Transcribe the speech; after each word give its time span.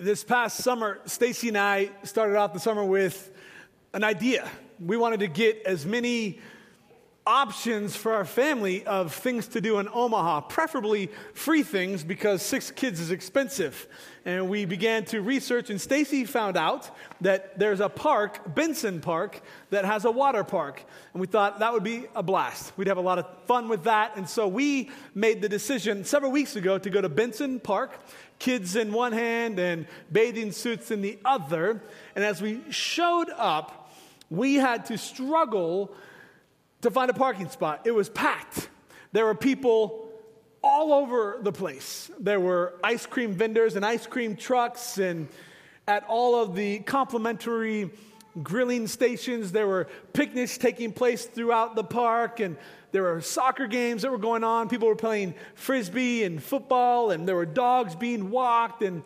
This 0.00 0.24
past 0.24 0.56
summer, 0.56 0.98
Stacy 1.04 1.48
and 1.48 1.58
I 1.58 1.90
started 2.04 2.34
off 2.34 2.54
the 2.54 2.58
summer 2.58 2.82
with 2.82 3.30
an 3.92 4.02
idea. 4.02 4.48
We 4.82 4.96
wanted 4.96 5.20
to 5.20 5.26
get 5.26 5.60
as 5.66 5.84
many 5.84 6.38
options 7.30 7.94
for 7.94 8.12
our 8.12 8.24
family 8.24 8.84
of 8.86 9.14
things 9.14 9.46
to 9.46 9.60
do 9.60 9.78
in 9.78 9.88
Omaha, 9.92 10.40
preferably 10.42 11.08
free 11.32 11.62
things 11.62 12.02
because 12.02 12.42
six 12.42 12.72
kids 12.72 12.98
is 12.98 13.12
expensive. 13.12 13.86
And 14.24 14.50
we 14.50 14.64
began 14.64 15.04
to 15.06 15.22
research, 15.22 15.70
and 15.70 15.80
Stacy 15.80 16.24
found 16.24 16.56
out 16.56 16.90
that 17.20 17.56
there's 17.56 17.78
a 17.78 17.88
park, 17.88 18.52
Benson 18.52 19.00
Park, 19.00 19.40
that 19.70 19.84
has 19.84 20.04
a 20.04 20.10
water 20.10 20.42
park. 20.42 20.84
And 21.14 21.20
we 21.20 21.28
thought 21.28 21.60
that 21.60 21.72
would 21.72 21.84
be 21.84 22.06
a 22.16 22.22
blast. 22.22 22.72
We'd 22.76 22.88
have 22.88 22.98
a 22.98 23.00
lot 23.00 23.20
of 23.20 23.26
fun 23.46 23.68
with 23.68 23.84
that. 23.84 24.16
And 24.16 24.28
so 24.28 24.48
we 24.48 24.90
made 25.14 25.40
the 25.40 25.48
decision 25.48 26.04
several 26.04 26.32
weeks 26.32 26.56
ago 26.56 26.78
to 26.78 26.90
go 26.90 27.00
to 27.00 27.08
Benson 27.08 27.60
Park 27.60 27.92
kids 28.40 28.74
in 28.74 28.92
one 28.92 29.12
hand 29.12 29.60
and 29.60 29.86
bathing 30.10 30.50
suits 30.50 30.90
in 30.90 31.00
the 31.00 31.16
other. 31.24 31.80
And 32.16 32.24
as 32.24 32.42
we 32.42 32.60
showed 32.70 33.30
up, 33.36 33.92
we 34.30 34.56
had 34.56 34.86
to 34.86 34.98
struggle 34.98 35.94
to 36.82 36.90
find 36.90 37.10
a 37.10 37.14
parking 37.14 37.48
spot. 37.48 37.82
It 37.84 37.92
was 37.92 38.08
packed. 38.08 38.68
There 39.12 39.24
were 39.24 39.34
people 39.34 40.08
all 40.62 40.92
over 40.92 41.38
the 41.42 41.52
place. 41.52 42.10
There 42.18 42.40
were 42.40 42.74
ice 42.84 43.06
cream 43.06 43.32
vendors 43.32 43.76
and 43.76 43.84
ice 43.84 44.06
cream 44.06 44.36
trucks, 44.36 44.98
and 44.98 45.28
at 45.88 46.04
all 46.08 46.40
of 46.40 46.54
the 46.54 46.80
complimentary 46.80 47.90
grilling 48.42 48.86
stations, 48.86 49.52
there 49.52 49.66
were 49.66 49.88
picnics 50.12 50.58
taking 50.58 50.92
place 50.92 51.24
throughout 51.24 51.74
the 51.74 51.84
park, 51.84 52.40
and 52.40 52.56
there 52.92 53.02
were 53.02 53.20
soccer 53.20 53.66
games 53.66 54.02
that 54.02 54.10
were 54.10 54.18
going 54.18 54.44
on. 54.44 54.68
People 54.68 54.88
were 54.88 54.96
playing 54.96 55.34
frisbee 55.54 56.24
and 56.24 56.42
football, 56.42 57.10
and 57.10 57.26
there 57.26 57.36
were 57.36 57.46
dogs 57.46 57.94
being 57.94 58.30
walked. 58.30 58.82
And 58.82 59.02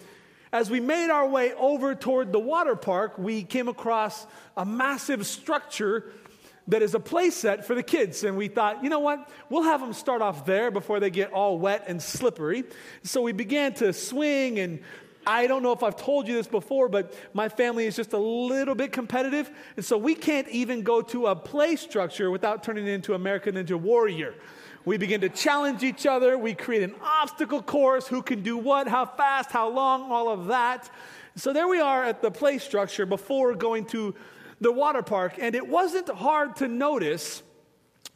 as 0.52 0.70
we 0.70 0.80
made 0.80 1.10
our 1.10 1.26
way 1.26 1.52
over 1.54 1.94
toward 1.94 2.32
the 2.32 2.38
water 2.38 2.76
park, 2.76 3.18
we 3.18 3.42
came 3.42 3.68
across 3.68 4.26
a 4.56 4.64
massive 4.64 5.26
structure 5.26 6.12
that 6.68 6.82
is 6.82 6.94
a 6.94 7.00
play 7.00 7.30
set 7.30 7.66
for 7.66 7.74
the 7.74 7.82
kids. 7.82 8.24
And 8.24 8.36
we 8.36 8.48
thought, 8.48 8.82
you 8.82 8.90
know 8.90 9.00
what? 9.00 9.28
We'll 9.50 9.64
have 9.64 9.80
them 9.80 9.92
start 9.92 10.22
off 10.22 10.46
there 10.46 10.70
before 10.70 11.00
they 11.00 11.10
get 11.10 11.32
all 11.32 11.58
wet 11.58 11.84
and 11.88 12.02
slippery. 12.02 12.64
So 13.02 13.22
we 13.22 13.32
began 13.32 13.74
to 13.74 13.92
swing 13.92 14.58
and 14.58 14.80
I 15.26 15.46
don't 15.46 15.62
know 15.62 15.72
if 15.72 15.82
I've 15.82 15.96
told 15.96 16.28
you 16.28 16.34
this 16.34 16.46
before, 16.46 16.88
but 16.88 17.14
my 17.32 17.48
family 17.48 17.86
is 17.86 17.96
just 17.96 18.12
a 18.12 18.18
little 18.18 18.74
bit 18.74 18.92
competitive. 18.92 19.50
And 19.76 19.84
so 19.84 19.96
we 19.96 20.14
can't 20.14 20.48
even 20.48 20.82
go 20.82 21.00
to 21.02 21.28
a 21.28 21.36
play 21.36 21.76
structure 21.76 22.30
without 22.30 22.62
turning 22.62 22.86
into 22.86 23.14
American 23.14 23.54
Ninja 23.54 23.78
Warrior. 23.80 24.34
We 24.84 24.98
begin 24.98 25.22
to 25.22 25.30
challenge 25.30 25.82
each 25.82 26.04
other. 26.04 26.36
We 26.36 26.52
create 26.52 26.82
an 26.82 26.94
obstacle 27.02 27.62
course 27.62 28.06
who 28.06 28.20
can 28.20 28.42
do 28.42 28.58
what, 28.58 28.86
how 28.86 29.06
fast, 29.06 29.50
how 29.50 29.70
long, 29.70 30.12
all 30.12 30.28
of 30.28 30.46
that. 30.48 30.90
So 31.36 31.54
there 31.54 31.68
we 31.68 31.80
are 31.80 32.04
at 32.04 32.20
the 32.20 32.30
play 32.30 32.58
structure 32.58 33.06
before 33.06 33.54
going 33.54 33.86
to 33.86 34.14
the 34.64 34.72
water 34.72 35.02
park. 35.02 35.34
And 35.38 35.54
it 35.54 35.68
wasn't 35.68 36.08
hard 36.08 36.56
to 36.56 36.66
notice 36.66 37.42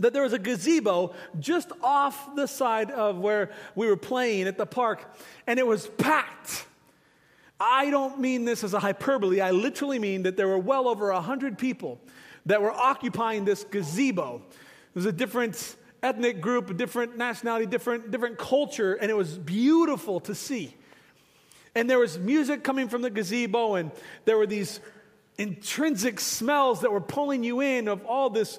that 0.01 0.13
there 0.13 0.23
was 0.23 0.33
a 0.33 0.39
gazebo 0.39 1.15
just 1.39 1.71
off 1.83 2.35
the 2.35 2.47
side 2.47 2.91
of 2.91 3.19
where 3.19 3.51
we 3.75 3.87
were 3.87 3.97
playing 3.97 4.47
at 4.47 4.57
the 4.57 4.67
park, 4.67 5.17
and 5.47 5.59
it 5.59 5.67
was 5.67 5.87
packed. 5.87 6.67
I 7.61 7.91
don't 7.91 8.21
mean 8.21 8.45
this 8.45 8.63
as 8.63 8.75
a 8.75 8.79
hyperbole. 8.79 9.41
I 9.41 9.51
literally 9.51 9.99
mean 9.99 10.23
that 10.23 10.37
there 10.37 10.47
were 10.47 10.59
well 10.59 10.89
over 10.89 11.13
100 11.13 11.59
people 11.59 11.99
that 12.47 12.63
were 12.63 12.71
occupying 12.71 13.45
this 13.45 13.65
gazebo. 13.65 14.41
It 14.47 14.95
was 14.95 15.07
a 15.07 15.13
different 15.13 15.77
ethnic 16.03 16.41
group, 16.41 16.71
a 16.71 16.75
different 16.75 17.19
nationality, 17.19 17.67
different, 17.67 18.13
different 18.13 18.39
culture, 18.39 18.95
and 18.95 19.11
it 19.11 19.17
was 19.17 19.37
beautiful 19.37 20.21
to 20.21 20.35
see. 20.35 20.75
And 21.75 21.91
there 21.91 21.99
was 21.99 22.19
music 22.19 22.63
coming 22.63 22.89
from 22.89 23.03
the 23.03 23.11
gazebo, 23.11 23.75
and 23.75 23.91
there 24.25 24.39
were 24.39 24.47
these 24.47 24.81
intrinsic 25.39 26.21
smells 26.21 26.81
that 26.83 26.93
were 26.93 27.01
pulling 27.01 27.45
you 27.45 27.61
in 27.61 27.89
of 27.89 28.05
all 28.05 28.29
this 28.29 28.59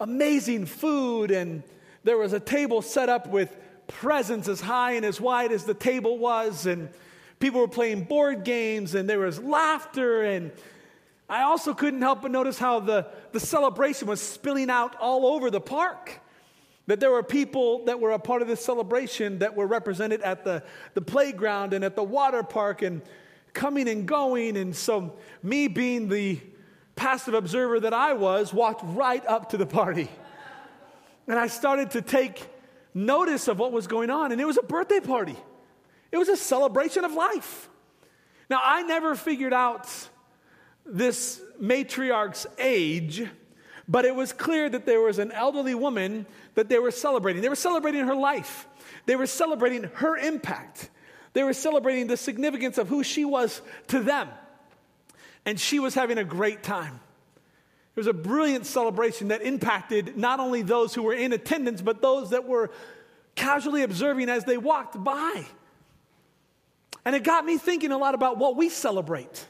amazing 0.00 0.66
food. 0.66 1.30
And 1.30 1.62
there 2.04 2.18
was 2.18 2.32
a 2.32 2.40
table 2.40 2.82
set 2.82 3.08
up 3.08 3.28
with 3.28 3.56
presents 3.86 4.48
as 4.48 4.60
high 4.60 4.92
and 4.92 5.04
as 5.04 5.20
wide 5.20 5.52
as 5.52 5.64
the 5.64 5.74
table 5.74 6.18
was. 6.18 6.66
And 6.66 6.90
People 7.38 7.60
were 7.60 7.68
playing 7.68 8.04
board 8.04 8.44
games 8.44 8.94
and 8.94 9.08
there 9.08 9.18
was 9.18 9.38
laughter. 9.40 10.22
And 10.22 10.52
I 11.28 11.42
also 11.42 11.74
couldn't 11.74 12.00
help 12.00 12.22
but 12.22 12.30
notice 12.30 12.58
how 12.58 12.80
the, 12.80 13.06
the 13.32 13.40
celebration 13.40 14.08
was 14.08 14.20
spilling 14.20 14.70
out 14.70 14.96
all 14.96 15.26
over 15.26 15.50
the 15.50 15.60
park. 15.60 16.20
That 16.86 17.00
there 17.00 17.10
were 17.10 17.24
people 17.24 17.84
that 17.86 18.00
were 18.00 18.12
a 18.12 18.18
part 18.18 18.42
of 18.42 18.48
this 18.48 18.64
celebration 18.64 19.40
that 19.40 19.56
were 19.56 19.66
represented 19.66 20.22
at 20.22 20.44
the, 20.44 20.62
the 20.94 21.02
playground 21.02 21.72
and 21.72 21.84
at 21.84 21.96
the 21.96 22.04
water 22.04 22.42
park 22.42 22.80
and 22.80 23.02
coming 23.56 23.88
and 23.88 24.06
going. 24.06 24.56
And 24.56 24.76
so, 24.76 25.16
me 25.42 25.66
being 25.66 26.08
the 26.08 26.40
passive 26.94 27.34
observer 27.34 27.80
that 27.80 27.92
I 27.92 28.12
was, 28.12 28.54
walked 28.54 28.82
right 28.84 29.24
up 29.26 29.50
to 29.50 29.56
the 29.56 29.66
party. 29.66 30.08
And 31.26 31.38
I 31.38 31.48
started 31.48 31.90
to 31.92 32.02
take 32.02 32.48
notice 32.94 33.48
of 33.48 33.58
what 33.58 33.72
was 33.72 33.86
going 33.86 34.10
on. 34.10 34.30
And 34.30 34.40
it 34.40 34.44
was 34.44 34.58
a 34.58 34.62
birthday 34.62 35.00
party. 35.00 35.36
It 36.12 36.18
was 36.18 36.28
a 36.28 36.36
celebration 36.36 37.04
of 37.04 37.12
life. 37.12 37.68
Now, 38.48 38.60
I 38.62 38.82
never 38.82 39.16
figured 39.16 39.52
out 39.52 39.88
this 40.84 41.40
matriarch's 41.58 42.46
age, 42.58 43.26
but 43.88 44.04
it 44.04 44.14
was 44.14 44.32
clear 44.32 44.68
that 44.68 44.86
there 44.86 45.00
was 45.00 45.18
an 45.18 45.32
elderly 45.32 45.74
woman 45.74 46.26
that 46.54 46.68
they 46.68 46.78
were 46.78 46.92
celebrating. 46.92 47.42
They 47.42 47.48
were 47.48 47.56
celebrating 47.56 48.06
her 48.06 48.14
life, 48.14 48.68
they 49.06 49.16
were 49.16 49.26
celebrating 49.26 49.84
her 49.94 50.16
impact, 50.16 50.90
they 51.36 51.42
were 51.42 51.52
celebrating 51.52 52.06
the 52.06 52.16
significance 52.16 52.78
of 52.78 52.88
who 52.88 53.04
she 53.04 53.26
was 53.26 53.60
to 53.88 54.00
them. 54.00 54.30
And 55.44 55.60
she 55.60 55.78
was 55.78 55.92
having 55.92 56.16
a 56.16 56.24
great 56.24 56.62
time. 56.62 56.98
It 57.94 58.00
was 58.00 58.06
a 58.06 58.14
brilliant 58.14 58.64
celebration 58.64 59.28
that 59.28 59.42
impacted 59.42 60.16
not 60.16 60.40
only 60.40 60.62
those 60.62 60.94
who 60.94 61.02
were 61.02 61.12
in 61.12 61.34
attendance, 61.34 61.82
but 61.82 62.00
those 62.00 62.30
that 62.30 62.48
were 62.48 62.70
casually 63.34 63.82
observing 63.82 64.30
as 64.30 64.44
they 64.44 64.56
walked 64.56 65.04
by. 65.04 65.44
And 67.04 67.14
it 67.14 67.22
got 67.22 67.44
me 67.44 67.58
thinking 67.58 67.92
a 67.92 67.98
lot 67.98 68.14
about 68.14 68.38
what 68.38 68.56
we 68.56 68.70
celebrate. 68.70 69.44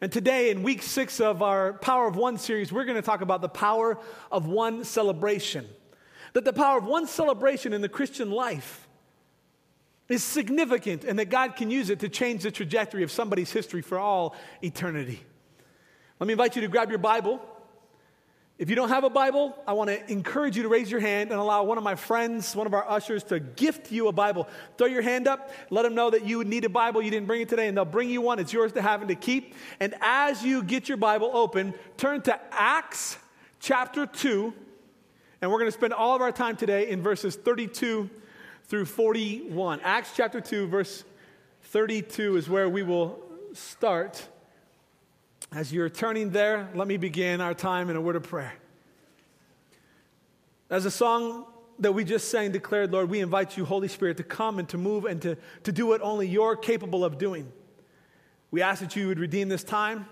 And 0.00 0.10
today, 0.10 0.48
in 0.48 0.62
week 0.62 0.82
six 0.82 1.20
of 1.20 1.42
our 1.42 1.74
Power 1.74 2.08
of 2.08 2.16
One 2.16 2.38
series, 2.38 2.72
we're 2.72 2.86
going 2.86 2.96
to 2.96 3.02
talk 3.02 3.20
about 3.20 3.42
the 3.42 3.48
power 3.50 3.98
of 4.32 4.46
one 4.46 4.84
celebration. 4.84 5.68
That 6.32 6.46
the 6.46 6.54
power 6.54 6.78
of 6.78 6.86
one 6.86 7.06
celebration 7.06 7.74
in 7.74 7.82
the 7.82 7.90
Christian 7.90 8.30
life 8.30 8.83
is 10.08 10.22
significant 10.22 11.04
and 11.04 11.18
that 11.18 11.30
God 11.30 11.56
can 11.56 11.70
use 11.70 11.90
it 11.90 12.00
to 12.00 12.08
change 12.08 12.42
the 12.42 12.50
trajectory 12.50 13.02
of 13.02 13.10
somebody's 13.10 13.50
history 13.50 13.82
for 13.82 13.98
all 13.98 14.34
eternity. 14.62 15.22
Let 16.20 16.26
me 16.26 16.32
invite 16.32 16.56
you 16.56 16.62
to 16.62 16.68
grab 16.68 16.90
your 16.90 16.98
Bible 16.98 17.40
if 18.56 18.70
you 18.70 18.76
don't 18.76 18.90
have 18.90 19.02
a 19.02 19.10
Bible, 19.10 19.58
I 19.66 19.72
want 19.72 19.90
to 19.90 20.12
encourage 20.12 20.56
you 20.56 20.62
to 20.62 20.68
raise 20.68 20.88
your 20.88 21.00
hand 21.00 21.32
and 21.32 21.40
allow 21.40 21.64
one 21.64 21.76
of 21.76 21.82
my 21.82 21.96
friends, 21.96 22.54
one 22.54 22.68
of 22.68 22.74
our 22.74 22.88
ushers, 22.88 23.24
to 23.24 23.40
gift 23.40 23.90
you 23.90 24.06
a 24.06 24.12
Bible. 24.12 24.46
Throw 24.78 24.86
your 24.86 25.02
hand 25.02 25.26
up, 25.26 25.50
let 25.70 25.82
them 25.82 25.96
know 25.96 26.08
that 26.10 26.24
you 26.24 26.44
need 26.44 26.64
a 26.64 26.68
Bible, 26.68 27.02
you 27.02 27.10
didn't 27.10 27.26
bring 27.26 27.40
it 27.40 27.48
today, 27.48 27.66
and 27.66 27.76
they'll 27.76 27.84
bring 27.84 28.08
you 28.08 28.20
one. 28.20 28.38
It's 28.38 28.52
yours 28.52 28.70
to 28.74 28.82
have 28.82 29.00
and 29.00 29.08
to 29.08 29.16
keep. 29.16 29.56
And 29.80 29.96
as 30.00 30.44
you 30.44 30.62
get 30.62 30.88
your 30.88 30.98
Bible 30.98 31.32
open, 31.34 31.74
turn 31.96 32.22
to 32.22 32.40
Acts 32.52 33.18
chapter 33.58 34.06
2, 34.06 34.54
and 35.42 35.50
we're 35.50 35.58
going 35.58 35.70
to 35.70 35.76
spend 35.76 35.92
all 35.92 36.14
of 36.14 36.22
our 36.22 36.32
time 36.32 36.54
today 36.54 36.90
in 36.90 37.02
verses 37.02 37.34
32 37.34 38.08
through 38.66 38.86
41. 38.86 39.80
Acts 39.82 40.12
chapter 40.16 40.40
2, 40.40 40.66
verse 40.66 41.04
32 41.62 42.36
is 42.36 42.48
where 42.48 42.68
we 42.68 42.82
will 42.82 43.20
start. 43.52 44.26
As 45.52 45.72
you're 45.72 45.90
turning 45.90 46.30
there, 46.30 46.68
let 46.74 46.88
me 46.88 46.96
begin 46.96 47.40
our 47.40 47.54
time 47.54 47.90
in 47.90 47.96
a 47.96 48.00
word 48.00 48.16
of 48.16 48.22
prayer. 48.24 48.54
As 50.70 50.86
a 50.86 50.90
song 50.90 51.46
that 51.78 51.92
we 51.92 52.04
just 52.04 52.28
sang 52.28 52.52
declared, 52.52 52.92
Lord, 52.92 53.10
we 53.10 53.20
invite 53.20 53.56
you, 53.56 53.64
Holy 53.64 53.88
Spirit, 53.88 54.16
to 54.16 54.22
come 54.22 54.58
and 54.58 54.68
to 54.70 54.78
move 54.78 55.04
and 55.04 55.20
to, 55.22 55.36
to 55.64 55.72
do 55.72 55.86
what 55.86 56.00
only 56.00 56.26
you're 56.26 56.56
capable 56.56 57.04
of 57.04 57.18
doing. 57.18 57.52
We 58.50 58.62
ask 58.62 58.80
that 58.80 58.96
you 58.96 59.08
would 59.08 59.18
redeem 59.18 59.48
this 59.48 59.64
time, 59.64 60.06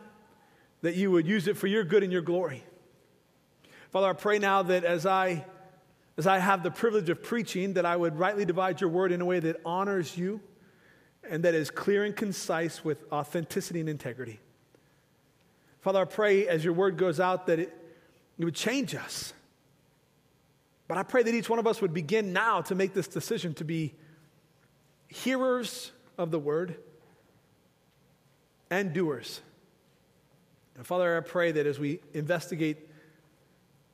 that 0.82 0.94
you 0.94 1.10
would 1.10 1.26
use 1.26 1.46
it 1.46 1.56
for 1.56 1.68
your 1.68 1.84
good 1.84 2.02
and 2.02 2.12
your 2.12 2.22
glory. 2.22 2.64
Father, 3.90 4.08
I 4.08 4.12
pray 4.12 4.38
now 4.38 4.62
that 4.62 4.84
as 4.84 5.06
I 5.06 5.44
as 6.16 6.26
I 6.26 6.38
have 6.38 6.62
the 6.62 6.70
privilege 6.70 7.08
of 7.08 7.22
preaching, 7.22 7.74
that 7.74 7.86
I 7.86 7.96
would 7.96 8.18
rightly 8.18 8.44
divide 8.44 8.80
your 8.80 8.90
word 8.90 9.12
in 9.12 9.20
a 9.20 9.24
way 9.24 9.40
that 9.40 9.60
honors 9.64 10.16
you 10.16 10.40
and 11.28 11.44
that 11.44 11.54
is 11.54 11.70
clear 11.70 12.04
and 12.04 12.14
concise 12.14 12.84
with 12.84 13.04
authenticity 13.12 13.80
and 13.80 13.88
integrity. 13.88 14.40
Father, 15.80 16.00
I 16.00 16.04
pray 16.04 16.46
as 16.46 16.64
your 16.64 16.74
word 16.74 16.96
goes 16.96 17.18
out 17.18 17.46
that 17.46 17.58
it, 17.58 17.76
it 18.38 18.44
would 18.44 18.54
change 18.54 18.94
us. 18.94 19.32
But 20.86 20.98
I 20.98 21.02
pray 21.02 21.22
that 21.22 21.34
each 21.34 21.48
one 21.48 21.58
of 21.58 21.66
us 21.66 21.80
would 21.80 21.94
begin 21.94 22.32
now 22.32 22.60
to 22.62 22.74
make 22.74 22.92
this 22.92 23.08
decision 23.08 23.54
to 23.54 23.64
be 23.64 23.94
hearers 25.08 25.92
of 26.18 26.30
the 26.30 26.38
word 26.38 26.76
and 28.70 28.92
doers. 28.92 29.40
And 30.76 30.86
Father, 30.86 31.16
I 31.16 31.20
pray 31.20 31.52
that 31.52 31.66
as 31.66 31.78
we 31.78 32.00
investigate 32.14 32.88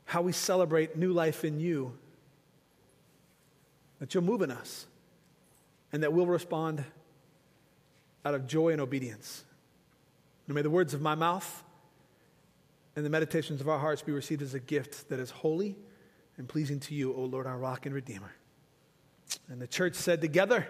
how 0.04 0.22
we 0.22 0.32
celebrate 0.32 0.96
new 0.96 1.12
life 1.12 1.44
in 1.44 1.60
you, 1.60 1.92
that 3.98 4.14
you'll 4.14 4.24
move 4.24 4.42
in 4.42 4.50
us 4.50 4.86
and 5.92 6.02
that 6.02 6.12
we'll 6.12 6.26
respond 6.26 6.84
out 8.24 8.34
of 8.34 8.46
joy 8.46 8.70
and 8.70 8.80
obedience. 8.80 9.44
And 10.46 10.54
may 10.54 10.62
the 10.62 10.70
words 10.70 10.94
of 10.94 11.00
my 11.00 11.14
mouth 11.14 11.64
and 12.96 13.04
the 13.04 13.10
meditations 13.10 13.60
of 13.60 13.68
our 13.68 13.78
hearts 13.78 14.02
be 14.02 14.12
received 14.12 14.42
as 14.42 14.54
a 14.54 14.60
gift 14.60 15.08
that 15.08 15.18
is 15.18 15.30
holy 15.30 15.76
and 16.36 16.48
pleasing 16.48 16.80
to 16.80 16.94
you, 16.94 17.14
O 17.14 17.22
Lord, 17.22 17.46
our 17.46 17.58
rock 17.58 17.86
and 17.86 17.94
redeemer. 17.94 18.32
And 19.48 19.60
the 19.60 19.66
church 19.66 19.94
said 19.94 20.20
together, 20.20 20.66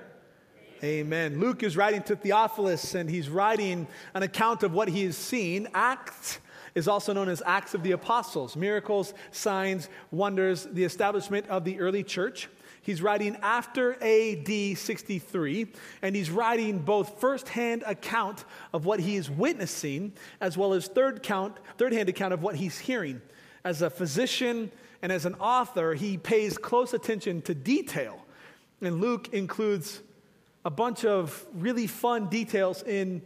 Amen. 0.83 1.41
Luke 1.41 1.65
is 1.65 1.77
writing 1.77 2.03
to 2.03 2.15
Theophilus, 2.15 2.95
and 2.95 3.11
he's 3.11 3.29
writing 3.29 3.89
an 4.15 4.23
account 4.23 4.63
of 4.63 4.73
what 4.73 4.89
he 4.89 5.05
has 5.05 5.17
seen. 5.17 5.67
Acts 5.75 6.39
is 6.77 6.87
also 6.87 7.13
known 7.13 7.29
as 7.29 7.43
Acts 7.45 7.75
of 7.75 7.83
the 7.83 7.93
Apostles 7.93 8.55
miracles, 8.55 9.13
signs, 9.33 9.89
wonders, 10.13 10.69
the 10.71 10.85
establishment 10.85 11.49
of 11.49 11.65
the 11.65 11.81
early 11.81 12.05
church. 12.05 12.49
He's 12.88 13.02
writing 13.02 13.37
after 13.43 14.02
AD 14.02 14.79
63, 14.79 15.67
and 16.00 16.17
he's 16.17 16.31
writing 16.31 16.79
both 16.79 17.20
firsthand 17.20 17.82
account 17.87 18.46
of 18.73 18.87
what 18.87 18.99
he 18.99 19.17
is 19.17 19.31
witnessing, 19.31 20.14
as 20.40 20.56
well 20.56 20.73
as 20.73 20.87
third 20.87 21.23
count, 21.23 21.58
third-hand 21.76 22.08
account 22.08 22.32
of 22.32 22.43
what 22.43 22.55
he's 22.55 22.79
hearing. 22.79 23.20
As 23.62 23.82
a 23.82 23.90
physician 23.90 24.73
and 25.02 25.12
as 25.12 25.26
an 25.26 25.35
author, 25.35 25.93
he 25.93 26.17
pays 26.17 26.56
close 26.56 26.94
attention 26.94 27.43
to 27.43 27.55
detail. 27.55 28.25
And 28.81 29.02
Luke 29.02 29.35
includes 29.35 30.00
a 30.64 30.70
bunch 30.70 31.05
of 31.05 31.46
really 31.52 31.88
fun 31.88 32.31
details 32.31 32.82
in 32.82 33.20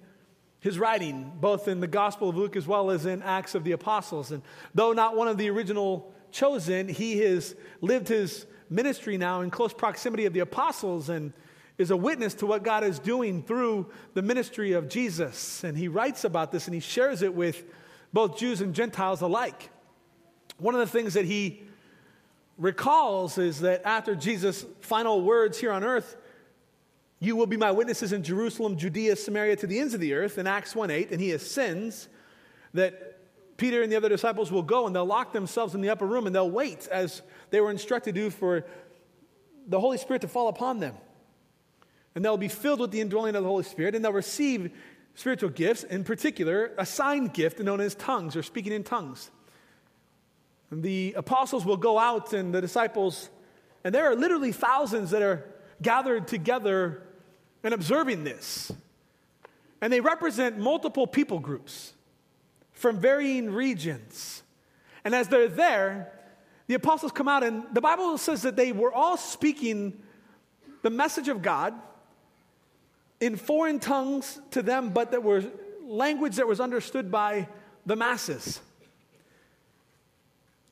his 0.58 0.76
writing, 0.76 1.30
both 1.40 1.68
in 1.68 1.78
the 1.78 1.86
Gospel 1.86 2.30
of 2.30 2.36
Luke 2.36 2.56
as 2.56 2.66
well 2.66 2.90
as 2.90 3.06
in 3.06 3.22
Acts 3.22 3.54
of 3.54 3.62
the 3.62 3.70
Apostles. 3.70 4.32
And 4.32 4.42
though 4.74 4.92
not 4.92 5.14
one 5.16 5.28
of 5.28 5.38
the 5.38 5.48
original 5.50 6.12
chosen, 6.32 6.88
he 6.88 7.18
has 7.18 7.54
lived 7.80 8.08
his 8.08 8.44
ministry 8.72 9.16
now 9.16 9.42
in 9.42 9.50
close 9.50 9.72
proximity 9.72 10.26
of 10.26 10.32
the 10.32 10.40
apostles 10.40 11.08
and 11.08 11.32
is 11.78 11.90
a 11.90 11.96
witness 11.96 12.34
to 12.34 12.46
what 12.46 12.62
God 12.62 12.84
is 12.84 12.98
doing 12.98 13.42
through 13.42 13.90
the 14.14 14.22
ministry 14.22 14.72
of 14.72 14.88
Jesus. 14.88 15.64
And 15.64 15.76
he 15.76 15.88
writes 15.88 16.24
about 16.24 16.52
this 16.52 16.66
and 16.66 16.74
he 16.74 16.80
shares 16.80 17.22
it 17.22 17.34
with 17.34 17.64
both 18.12 18.38
Jews 18.38 18.60
and 18.60 18.74
Gentiles 18.74 19.20
alike. 19.20 19.70
One 20.58 20.74
of 20.74 20.80
the 20.80 20.86
things 20.86 21.14
that 21.14 21.24
he 21.24 21.62
recalls 22.58 23.38
is 23.38 23.60
that 23.60 23.82
after 23.84 24.14
Jesus' 24.14 24.64
final 24.80 25.22
words 25.22 25.58
here 25.58 25.72
on 25.72 25.82
earth, 25.82 26.16
you 27.19 27.36
will 27.36 27.46
be 27.46 27.56
my 27.56 27.70
witnesses 27.70 28.12
in 28.12 28.22
Jerusalem, 28.22 28.76
Judea, 28.76 29.16
Samaria, 29.16 29.56
to 29.56 29.66
the 29.66 29.78
ends 29.78 29.94
of 29.94 30.00
the 30.00 30.12
earth, 30.12 30.38
in 30.38 30.46
Acts 30.46 30.74
1 30.74 30.90
8, 30.90 31.12
and 31.12 31.20
he 31.20 31.30
ascends, 31.30 32.08
that 32.74 33.11
Peter 33.62 33.80
and 33.80 33.92
the 33.92 33.96
other 33.96 34.08
disciples 34.08 34.50
will 34.50 34.64
go 34.64 34.88
and 34.88 34.96
they'll 34.96 35.06
lock 35.06 35.32
themselves 35.32 35.76
in 35.76 35.82
the 35.82 35.88
upper 35.88 36.04
room 36.04 36.26
and 36.26 36.34
they'll 36.34 36.50
wait 36.50 36.88
as 36.88 37.22
they 37.50 37.60
were 37.60 37.70
instructed 37.70 38.12
to 38.12 38.20
do 38.22 38.28
for 38.28 38.66
the 39.68 39.78
Holy 39.78 39.98
Spirit 39.98 40.22
to 40.22 40.26
fall 40.26 40.48
upon 40.48 40.80
them. 40.80 40.96
And 42.16 42.24
they'll 42.24 42.36
be 42.36 42.48
filled 42.48 42.80
with 42.80 42.90
the 42.90 43.00
indwelling 43.00 43.36
of 43.36 43.44
the 43.44 43.48
Holy 43.48 43.62
Spirit 43.62 43.94
and 43.94 44.04
they'll 44.04 44.12
receive 44.12 44.72
spiritual 45.14 45.50
gifts, 45.50 45.84
in 45.84 46.02
particular, 46.02 46.72
a 46.76 46.84
sign 46.84 47.26
gift 47.26 47.60
known 47.60 47.80
as 47.80 47.94
tongues 47.94 48.34
or 48.34 48.42
speaking 48.42 48.72
in 48.72 48.82
tongues. 48.82 49.30
And 50.72 50.82
the 50.82 51.14
apostles 51.16 51.64
will 51.64 51.76
go 51.76 52.00
out 52.00 52.32
and 52.32 52.52
the 52.52 52.60
disciples, 52.60 53.30
and 53.84 53.94
there 53.94 54.10
are 54.10 54.16
literally 54.16 54.50
thousands 54.50 55.12
that 55.12 55.22
are 55.22 55.44
gathered 55.80 56.26
together 56.26 57.04
and 57.62 57.72
observing 57.72 58.24
this. 58.24 58.72
And 59.80 59.92
they 59.92 60.00
represent 60.00 60.58
multiple 60.58 61.06
people 61.06 61.38
groups 61.38 61.92
from 62.82 62.99
varying 62.99 63.50
regions. 63.50 64.43
And 65.05 65.14
as 65.14 65.29
they're 65.29 65.49
there, 65.49 66.12
the 66.67 66.75
apostles 66.75 67.12
come 67.12 67.29
out, 67.29 67.44
and 67.44 67.64
the 67.73 67.81
Bible 67.81 68.19
says 68.19 68.43
that 68.43 68.56
they 68.56 68.73
were 68.73 68.93
all 68.93 69.17
speaking 69.17 70.02
the 70.82 70.90
message 70.90 71.29
of 71.29 71.43
God 71.43 71.75
in 73.20 73.37
foreign 73.37 73.79
tongues 73.79 74.40
to 74.50 74.62
them, 74.62 74.90
but 74.90 75.12
that 75.12 75.23
were 75.23 75.44
language 75.84 76.37
that 76.37 76.46
was 76.46 76.58
understood 76.58 77.11
by 77.11 77.49
the 77.87 77.94
masses. 77.94 78.61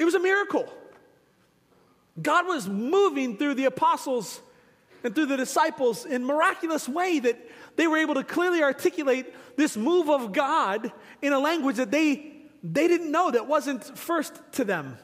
It 0.00 0.04
was 0.04 0.14
a 0.14 0.20
miracle. 0.20 0.72
God 2.20 2.46
was 2.46 2.68
moving 2.68 3.36
through 3.36 3.54
the 3.54 3.66
apostles 3.66 4.40
and 5.04 5.14
through 5.14 5.26
the 5.26 5.36
disciples 5.36 6.04
in 6.06 6.24
miraculous 6.24 6.88
way 6.88 7.20
that 7.20 7.38
they 7.76 7.86
were 7.86 7.98
able 7.98 8.14
to 8.14 8.24
clearly 8.24 8.62
articulate 8.62 9.34
this 9.56 9.76
move 9.76 10.08
of 10.08 10.32
God 10.32 10.92
in 11.22 11.32
a 11.32 11.38
language 11.38 11.76
that 11.76 11.90
they, 11.90 12.32
they 12.62 12.88
didn't 12.88 13.10
know 13.10 13.30
that 13.30 13.46
wasn't 13.46 13.84
first 13.98 14.40
to 14.52 14.64
them. 14.64 14.98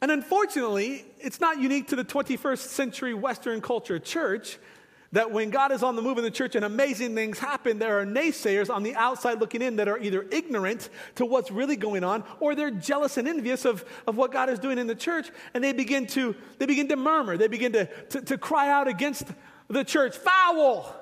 And 0.00 0.10
unfortunately, 0.10 1.04
it's 1.18 1.40
not 1.40 1.58
unique 1.58 1.88
to 1.88 1.96
the 1.96 2.04
21st 2.04 2.58
century 2.58 3.14
Western 3.14 3.60
culture 3.60 3.98
church 3.98 4.58
that 5.12 5.30
when 5.30 5.50
God 5.50 5.72
is 5.72 5.82
on 5.82 5.96
the 5.96 6.02
move 6.02 6.18
in 6.18 6.24
the 6.24 6.30
church 6.30 6.56
and 6.56 6.64
amazing 6.64 7.14
things 7.14 7.38
happen, 7.38 7.78
there 7.78 8.00
are 8.00 8.04
naysayers 8.04 8.68
on 8.68 8.82
the 8.82 8.94
outside 8.96 9.40
looking 9.40 9.62
in 9.62 9.76
that 9.76 9.88
are 9.88 9.98
either 9.98 10.26
ignorant 10.30 10.90
to 11.14 11.24
what's 11.24 11.50
really 11.50 11.76
going 11.76 12.04
on 12.04 12.24
or 12.40 12.54
they're 12.54 12.70
jealous 12.70 13.16
and 13.16 13.26
envious 13.26 13.64
of, 13.64 13.84
of 14.06 14.16
what 14.16 14.32
God 14.32 14.50
is 14.50 14.58
doing 14.58 14.78
in 14.78 14.86
the 14.86 14.94
church 14.94 15.30
and 15.54 15.64
they 15.64 15.72
begin 15.72 16.06
to, 16.08 16.34
they 16.58 16.66
begin 16.66 16.88
to 16.88 16.96
murmur, 16.96 17.36
they 17.36 17.48
begin 17.48 17.72
to, 17.72 17.86
to, 17.86 18.20
to 18.22 18.38
cry 18.38 18.68
out 18.68 18.88
against 18.88 19.28
the 19.68 19.84
church, 19.84 20.16
foul. 20.16 20.94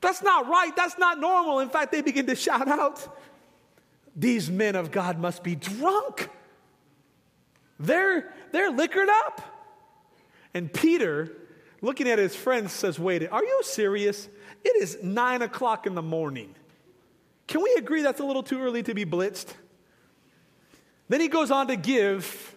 That's 0.00 0.22
not 0.22 0.48
right, 0.48 0.74
that's 0.74 0.98
not 0.98 1.18
normal. 1.18 1.60
In 1.60 1.68
fact, 1.68 1.92
they 1.92 2.02
begin 2.02 2.26
to 2.26 2.34
shout 2.34 2.68
out, 2.68 3.18
these 4.16 4.50
men 4.50 4.76
of 4.76 4.90
God 4.90 5.18
must 5.18 5.42
be 5.42 5.54
drunk. 5.54 6.30
They're, 7.78 8.32
they're 8.52 8.70
liquored 8.70 9.08
up. 9.08 9.40
And 10.52 10.72
Peter 10.72 11.32
looking 11.82 12.08
at 12.08 12.18
his 12.18 12.34
friends, 12.34 12.72
says, 12.72 12.98
Wait, 12.98 13.26
are 13.30 13.44
you 13.44 13.60
serious? 13.62 14.28
It 14.64 14.82
is 14.82 14.98
nine 15.02 15.42
o'clock 15.42 15.86
in 15.86 15.94
the 15.94 16.02
morning. 16.02 16.54
Can 17.46 17.62
we 17.62 17.74
agree 17.78 18.02
that's 18.02 18.20
a 18.20 18.24
little 18.24 18.42
too 18.42 18.60
early 18.60 18.82
to 18.82 18.94
be 18.94 19.04
blitzed? 19.04 19.54
Then 21.08 21.20
he 21.20 21.28
goes 21.28 21.50
on 21.50 21.66
to 21.68 21.76
give 21.76 22.54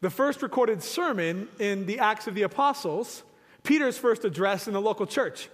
the 0.00 0.10
first 0.10 0.42
recorded 0.42 0.82
sermon 0.82 1.48
in 1.58 1.86
the 1.86 2.00
Acts 2.00 2.26
of 2.26 2.34
the 2.34 2.42
Apostles, 2.42 3.22
Peter's 3.64 3.98
first 3.98 4.24
address 4.24 4.68
in 4.68 4.74
the 4.74 4.80
local 4.80 5.06
church. 5.06 5.48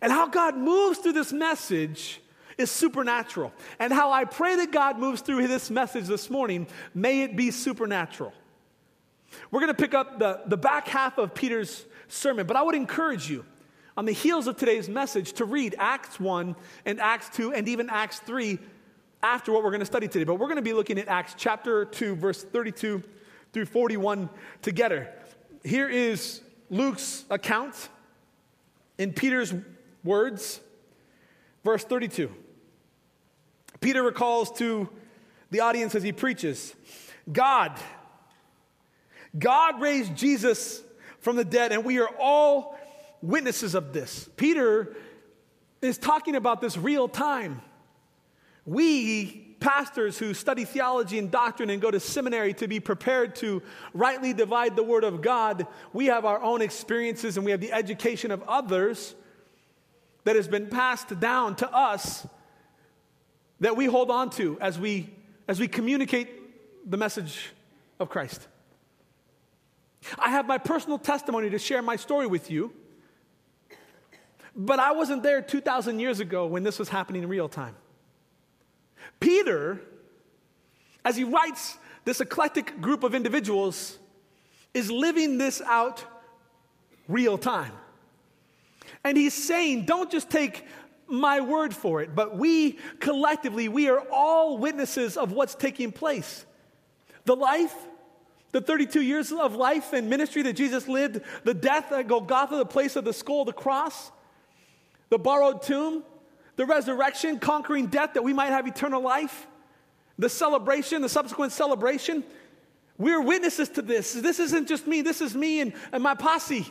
And 0.00 0.10
how 0.10 0.26
God 0.26 0.56
moves 0.56 0.98
through 0.98 1.12
this 1.12 1.32
message 1.32 2.20
is 2.56 2.70
supernatural. 2.70 3.52
And 3.78 3.92
how 3.92 4.10
I 4.10 4.24
pray 4.24 4.56
that 4.56 4.72
God 4.72 4.98
moves 4.98 5.20
through 5.20 5.46
this 5.48 5.70
message 5.70 6.06
this 6.06 6.30
morning, 6.30 6.66
may 6.94 7.22
it 7.22 7.36
be 7.36 7.50
supernatural. 7.50 8.32
We're 9.50 9.60
going 9.60 9.74
to 9.74 9.80
pick 9.80 9.94
up 9.94 10.18
the, 10.18 10.40
the 10.46 10.56
back 10.56 10.88
half 10.88 11.18
of 11.18 11.34
Peter's 11.34 11.84
sermon. 12.08 12.46
But 12.46 12.56
I 12.56 12.62
would 12.62 12.74
encourage 12.74 13.30
you, 13.30 13.44
on 13.96 14.06
the 14.06 14.12
heels 14.12 14.46
of 14.46 14.56
today's 14.56 14.88
message, 14.88 15.34
to 15.34 15.44
read 15.44 15.74
Acts 15.78 16.18
1 16.18 16.56
and 16.86 17.00
Acts 17.00 17.28
2 17.36 17.52
and 17.52 17.68
even 17.68 17.90
Acts 17.90 18.20
3 18.20 18.58
after 19.22 19.52
what 19.52 19.62
we're 19.62 19.70
going 19.70 19.80
to 19.80 19.86
study 19.86 20.08
today. 20.08 20.24
But 20.24 20.34
we're 20.34 20.46
going 20.46 20.56
to 20.56 20.62
be 20.62 20.72
looking 20.72 20.98
at 20.98 21.08
Acts 21.08 21.34
chapter 21.36 21.84
2, 21.84 22.16
verse 22.16 22.42
32 22.42 23.02
through 23.52 23.66
41 23.66 24.28
together. 24.62 25.12
Here 25.64 25.88
is 25.88 26.40
Luke's 26.72 27.26
account 27.28 27.90
in 28.96 29.12
Peter's 29.12 29.52
words, 30.02 30.58
verse 31.62 31.84
32. 31.84 32.32
Peter 33.80 34.02
recalls 34.02 34.50
to 34.52 34.88
the 35.50 35.60
audience 35.60 35.94
as 35.94 36.02
he 36.02 36.12
preaches 36.12 36.74
God, 37.30 37.78
God 39.38 39.82
raised 39.82 40.16
Jesus 40.16 40.82
from 41.20 41.36
the 41.36 41.44
dead, 41.44 41.72
and 41.72 41.84
we 41.84 42.00
are 42.00 42.08
all 42.18 42.78
witnesses 43.20 43.74
of 43.74 43.92
this. 43.92 44.28
Peter 44.36 44.96
is 45.82 45.98
talking 45.98 46.36
about 46.36 46.62
this 46.62 46.78
real 46.78 47.06
time. 47.06 47.60
We, 48.64 49.51
pastors 49.62 50.18
who 50.18 50.34
study 50.34 50.64
theology 50.64 51.18
and 51.18 51.30
doctrine 51.30 51.70
and 51.70 51.80
go 51.80 51.90
to 51.90 52.00
seminary 52.00 52.52
to 52.54 52.66
be 52.66 52.80
prepared 52.80 53.36
to 53.36 53.62
rightly 53.94 54.32
divide 54.32 54.74
the 54.74 54.82
word 54.82 55.04
of 55.04 55.22
God, 55.22 55.66
we 55.92 56.06
have 56.06 56.24
our 56.24 56.42
own 56.42 56.60
experiences 56.60 57.36
and 57.36 57.46
we 57.46 57.52
have 57.52 57.60
the 57.60 57.72
education 57.72 58.32
of 58.32 58.42
others 58.48 59.14
that 60.24 60.36
has 60.36 60.48
been 60.48 60.66
passed 60.66 61.18
down 61.20 61.54
to 61.56 61.72
us 61.72 62.26
that 63.60 63.76
we 63.76 63.86
hold 63.86 64.10
on 64.10 64.30
to 64.30 64.58
as 64.60 64.78
we 64.78 65.08
as 65.46 65.60
we 65.60 65.68
communicate 65.68 66.90
the 66.90 66.96
message 66.96 67.50
of 68.00 68.08
Christ. 68.08 68.46
I 70.18 70.30
have 70.30 70.46
my 70.46 70.58
personal 70.58 70.98
testimony 70.98 71.50
to 71.50 71.58
share 71.58 71.82
my 71.82 71.96
story 71.96 72.26
with 72.26 72.50
you. 72.50 72.72
But 74.54 74.78
I 74.78 74.92
wasn't 74.92 75.22
there 75.22 75.40
2,000 75.40 75.98
years 75.98 76.20
ago 76.20 76.46
when 76.46 76.62
this 76.62 76.78
was 76.78 76.88
happening 76.88 77.22
in 77.22 77.28
real 77.28 77.48
time. 77.48 77.76
Peter, 79.22 79.80
as 81.04 81.16
he 81.16 81.22
writes 81.22 81.78
this 82.04 82.20
eclectic 82.20 82.80
group 82.80 83.04
of 83.04 83.14
individuals, 83.14 83.98
is 84.74 84.90
living 84.90 85.38
this 85.38 85.62
out 85.62 86.04
real 87.06 87.38
time. 87.38 87.72
And 89.04 89.16
he's 89.16 89.32
saying, 89.32 89.86
don't 89.86 90.10
just 90.10 90.28
take 90.28 90.66
my 91.06 91.40
word 91.40 91.74
for 91.74 92.02
it, 92.02 92.14
but 92.14 92.36
we 92.36 92.78
collectively, 92.98 93.68
we 93.68 93.88
are 93.88 94.00
all 94.10 94.58
witnesses 94.58 95.16
of 95.16 95.30
what's 95.30 95.54
taking 95.54 95.92
place. 95.92 96.44
The 97.24 97.36
life, 97.36 97.74
the 98.50 98.60
32 98.60 99.02
years 99.02 99.30
of 99.30 99.54
life 99.54 99.92
and 99.92 100.10
ministry 100.10 100.42
that 100.42 100.54
Jesus 100.54 100.88
lived, 100.88 101.20
the 101.44 101.54
death 101.54 101.92
at 101.92 102.08
Golgotha, 102.08 102.56
the 102.56 102.66
place 102.66 102.96
of 102.96 103.04
the 103.04 103.12
skull, 103.12 103.44
the 103.44 103.52
cross, 103.52 104.10
the 105.10 105.18
borrowed 105.18 105.62
tomb, 105.62 106.02
the 106.56 106.66
resurrection, 106.66 107.38
conquering 107.38 107.86
death 107.86 108.14
that 108.14 108.22
we 108.22 108.32
might 108.32 108.50
have 108.50 108.66
eternal 108.66 109.02
life, 109.02 109.46
the 110.18 110.28
celebration, 110.28 111.02
the 111.02 111.08
subsequent 111.08 111.52
celebration. 111.52 112.24
We're 112.98 113.22
witnesses 113.22 113.68
to 113.70 113.82
this. 113.82 114.12
This 114.12 114.38
isn't 114.38 114.68
just 114.68 114.86
me, 114.86 115.02
this 115.02 115.20
is 115.20 115.34
me 115.34 115.60
and, 115.60 115.72
and 115.92 116.02
my 116.02 116.14
posse. 116.14 116.66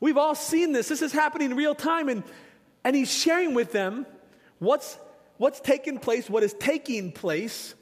We've 0.00 0.16
all 0.16 0.34
seen 0.34 0.72
this. 0.72 0.88
This 0.88 1.02
is 1.02 1.12
happening 1.12 1.50
in 1.50 1.56
real 1.56 1.74
time. 1.74 2.08
And, 2.08 2.22
and 2.82 2.96
he's 2.96 3.12
sharing 3.12 3.54
with 3.54 3.72
them 3.72 4.06
what's, 4.58 4.98
what's 5.36 5.60
taking 5.60 5.98
place, 5.98 6.28
what 6.28 6.42
is 6.42 6.54
taking 6.54 7.12
place, 7.12 7.74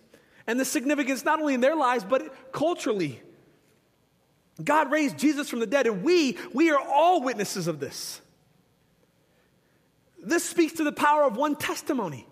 and 0.46 0.58
the 0.58 0.64
significance 0.64 1.24
not 1.24 1.40
only 1.40 1.54
in 1.54 1.60
their 1.60 1.76
lives, 1.76 2.04
but 2.04 2.52
culturally. 2.52 3.20
God 4.62 4.90
raised 4.90 5.18
Jesus 5.18 5.48
from 5.48 5.60
the 5.60 5.66
dead, 5.66 5.86
and 5.86 6.02
we, 6.02 6.36
we 6.52 6.70
are 6.70 6.80
all 6.80 7.22
witnesses 7.22 7.68
of 7.68 7.80
this. 7.80 8.20
This 10.22 10.44
speaks 10.44 10.74
to 10.74 10.84
the 10.84 10.92
power 10.92 11.24
of 11.24 11.36
one 11.36 11.56
testimony 11.56 12.26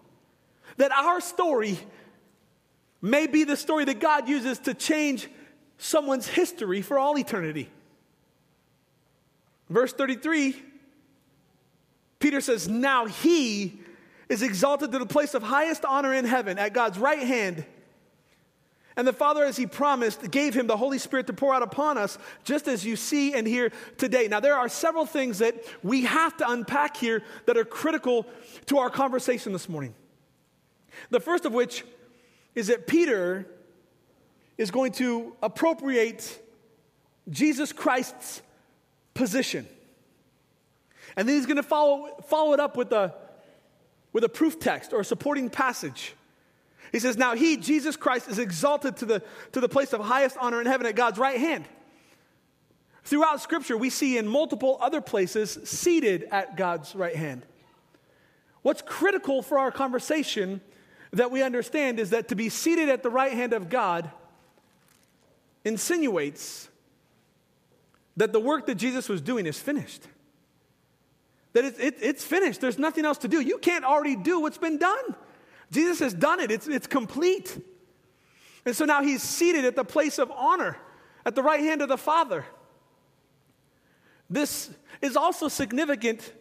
that 0.77 0.93
our 0.93 1.21
story 1.21 1.79
may 3.03 3.27
be 3.27 3.45
the 3.45 3.57
story 3.57 3.85
that 3.85 3.99
God 3.99 4.29
uses 4.29 4.61
to 4.61 4.75
change 4.75 5.29
someone's 5.77 6.29
history 6.29 6.83
for 6.83 6.99
all 6.99 7.19
eternity. 7.19 7.69
Verse 9.69 9.93
33, 9.93 10.55
Peter 12.19 12.41
says, 12.41 12.69
Now 12.69 13.07
he 13.07 13.81
is 14.29 14.43
exalted 14.43 14.93
to 14.93 14.99
the 14.99 15.07
place 15.07 15.35
of 15.35 15.43
highest 15.43 15.85
honor 15.85 16.15
in 16.15 16.25
heaven 16.25 16.59
at 16.59 16.73
God's 16.73 16.99
right 16.99 17.23
hand. 17.23 17.65
And 18.97 19.07
the 19.07 19.13
Father, 19.13 19.45
as 19.45 19.57
He 19.57 19.67
promised, 19.67 20.31
gave 20.31 20.55
Him 20.55 20.67
the 20.67 20.77
Holy 20.77 20.99
Spirit 20.99 21.27
to 21.29 21.33
pour 21.33 21.55
out 21.55 21.63
upon 21.63 21.97
us, 21.97 22.19
just 22.45 22.69
as 22.69 22.85
you 22.85 22.97
see 22.97 23.35
and 23.35 23.47
hear 23.47 23.73
today. 23.99 24.29
Now, 24.29 24.41
there 24.41 24.57
are 24.57 24.69
several 24.69 25.07
things 25.07 25.39
that 25.39 25.55
we 25.83 26.03
have 26.03 26.37
to 26.39 26.51
unpack 26.51 26.97
here 26.97 27.23
that 27.47 27.57
are 27.57 27.65
critical 27.65 28.27
to 28.67 28.79
our 28.79 28.91
conversation 28.91 29.53
this 29.53 29.69
morning. 29.69 29.95
The 31.11 31.21
first 31.21 31.45
of 31.45 31.55
which 31.55 31.85
is 32.55 32.67
that 32.67 32.87
Peter 32.87 33.47
is 34.59 34.71
going 34.71 34.93
to 34.93 35.35
appropriate 35.43 36.39
Jesus 37.31 37.73
Christ's 37.73 38.43
position. 39.15 39.67
And 41.17 41.29
then 41.29 41.37
he's 41.37 41.47
going 41.47 41.57
to 41.57 41.63
follow, 41.63 42.09
follow 42.27 42.53
it 42.53 42.61
up 42.61 42.77
with 42.77 42.93
a, 42.93 43.15
with 44.13 44.25
a 44.25 44.29
proof 44.29 44.59
text 44.59 44.93
or 44.93 45.01
a 45.01 45.05
supporting 45.05 45.49
passage. 45.49 46.15
He 46.93 46.99
says, 46.99 47.17
Now 47.17 47.35
he, 47.35 47.57
Jesus 47.57 47.97
Christ, 47.97 48.29
is 48.29 48.39
exalted 48.39 48.97
to 48.99 49.07
the, 49.07 49.23
to 49.53 49.61
the 49.61 49.69
place 49.69 49.93
of 49.93 50.01
highest 50.01 50.37
honor 50.41 50.61
in 50.61 50.67
heaven 50.67 50.87
at 50.87 50.97
God's 50.97 51.19
right 51.19 51.39
hand. 51.39 51.65
Throughout 53.05 53.41
Scripture, 53.41 53.77
we 53.77 53.91
see 53.91 54.19
in 54.19 54.29
multiple 54.29 54.79
other 54.81 55.01
places 55.01 55.59
seated 55.65 56.27
at 56.31 56.57
God's 56.57 56.95
right 56.95 57.17
hand. 57.17 57.47
What's 58.63 58.83
critical 58.83 59.43
for 59.43 59.59
our 59.59 59.71
conversation 59.71 60.61
that 61.13 61.31
we 61.31 61.43
understand 61.43 61.99
is 61.99 62.11
that 62.11 62.29
to 62.29 62.35
be 62.35 62.49
seated 62.49 62.89
at 62.89 63.03
the 63.03 63.11
right 63.11 63.33
hand 63.33 63.53
of 63.53 63.69
God 63.69 64.11
insinuates 65.65 66.69
that 68.17 68.33
the 68.33 68.41
work 68.41 68.67
that 68.67 68.75
Jesus 68.75 69.09
was 69.09 69.21
doing 69.21 69.47
is 69.47 69.59
finished. 69.59 70.07
That 71.53 71.65
it, 71.65 71.81
it, 71.81 71.97
it's 72.01 72.25
finished. 72.25 72.61
There's 72.61 72.79
nothing 72.79 73.05
else 73.05 73.19
to 73.19 73.29
do. 73.29 73.41
You 73.41 73.59
can't 73.59 73.85
already 73.85 74.15
do 74.15 74.41
what's 74.41 74.59
been 74.59 74.79
done. 74.79 75.17
Jesus 75.71 75.99
has 76.01 76.15
done 76.15 76.41
it, 76.41 76.51
it's, 76.51 76.67
it's 76.67 76.87
complete. 76.87 77.59
And 78.65 78.77
so 78.77 78.85
now 78.85 79.03
he's 79.03 79.23
seated 79.23 79.65
at 79.65 79.77
the 79.77 79.85
place 79.85 80.19
of 80.19 80.31
honor 80.31 80.77
at 81.25 81.35
the 81.35 81.43
right 81.43 81.61
hand 81.61 81.83
of 81.83 81.89
the 81.89 81.99
Father. 81.99 82.45
This 84.29 84.71
is 85.01 85.17
also 85.17 85.49
significant 85.49 86.33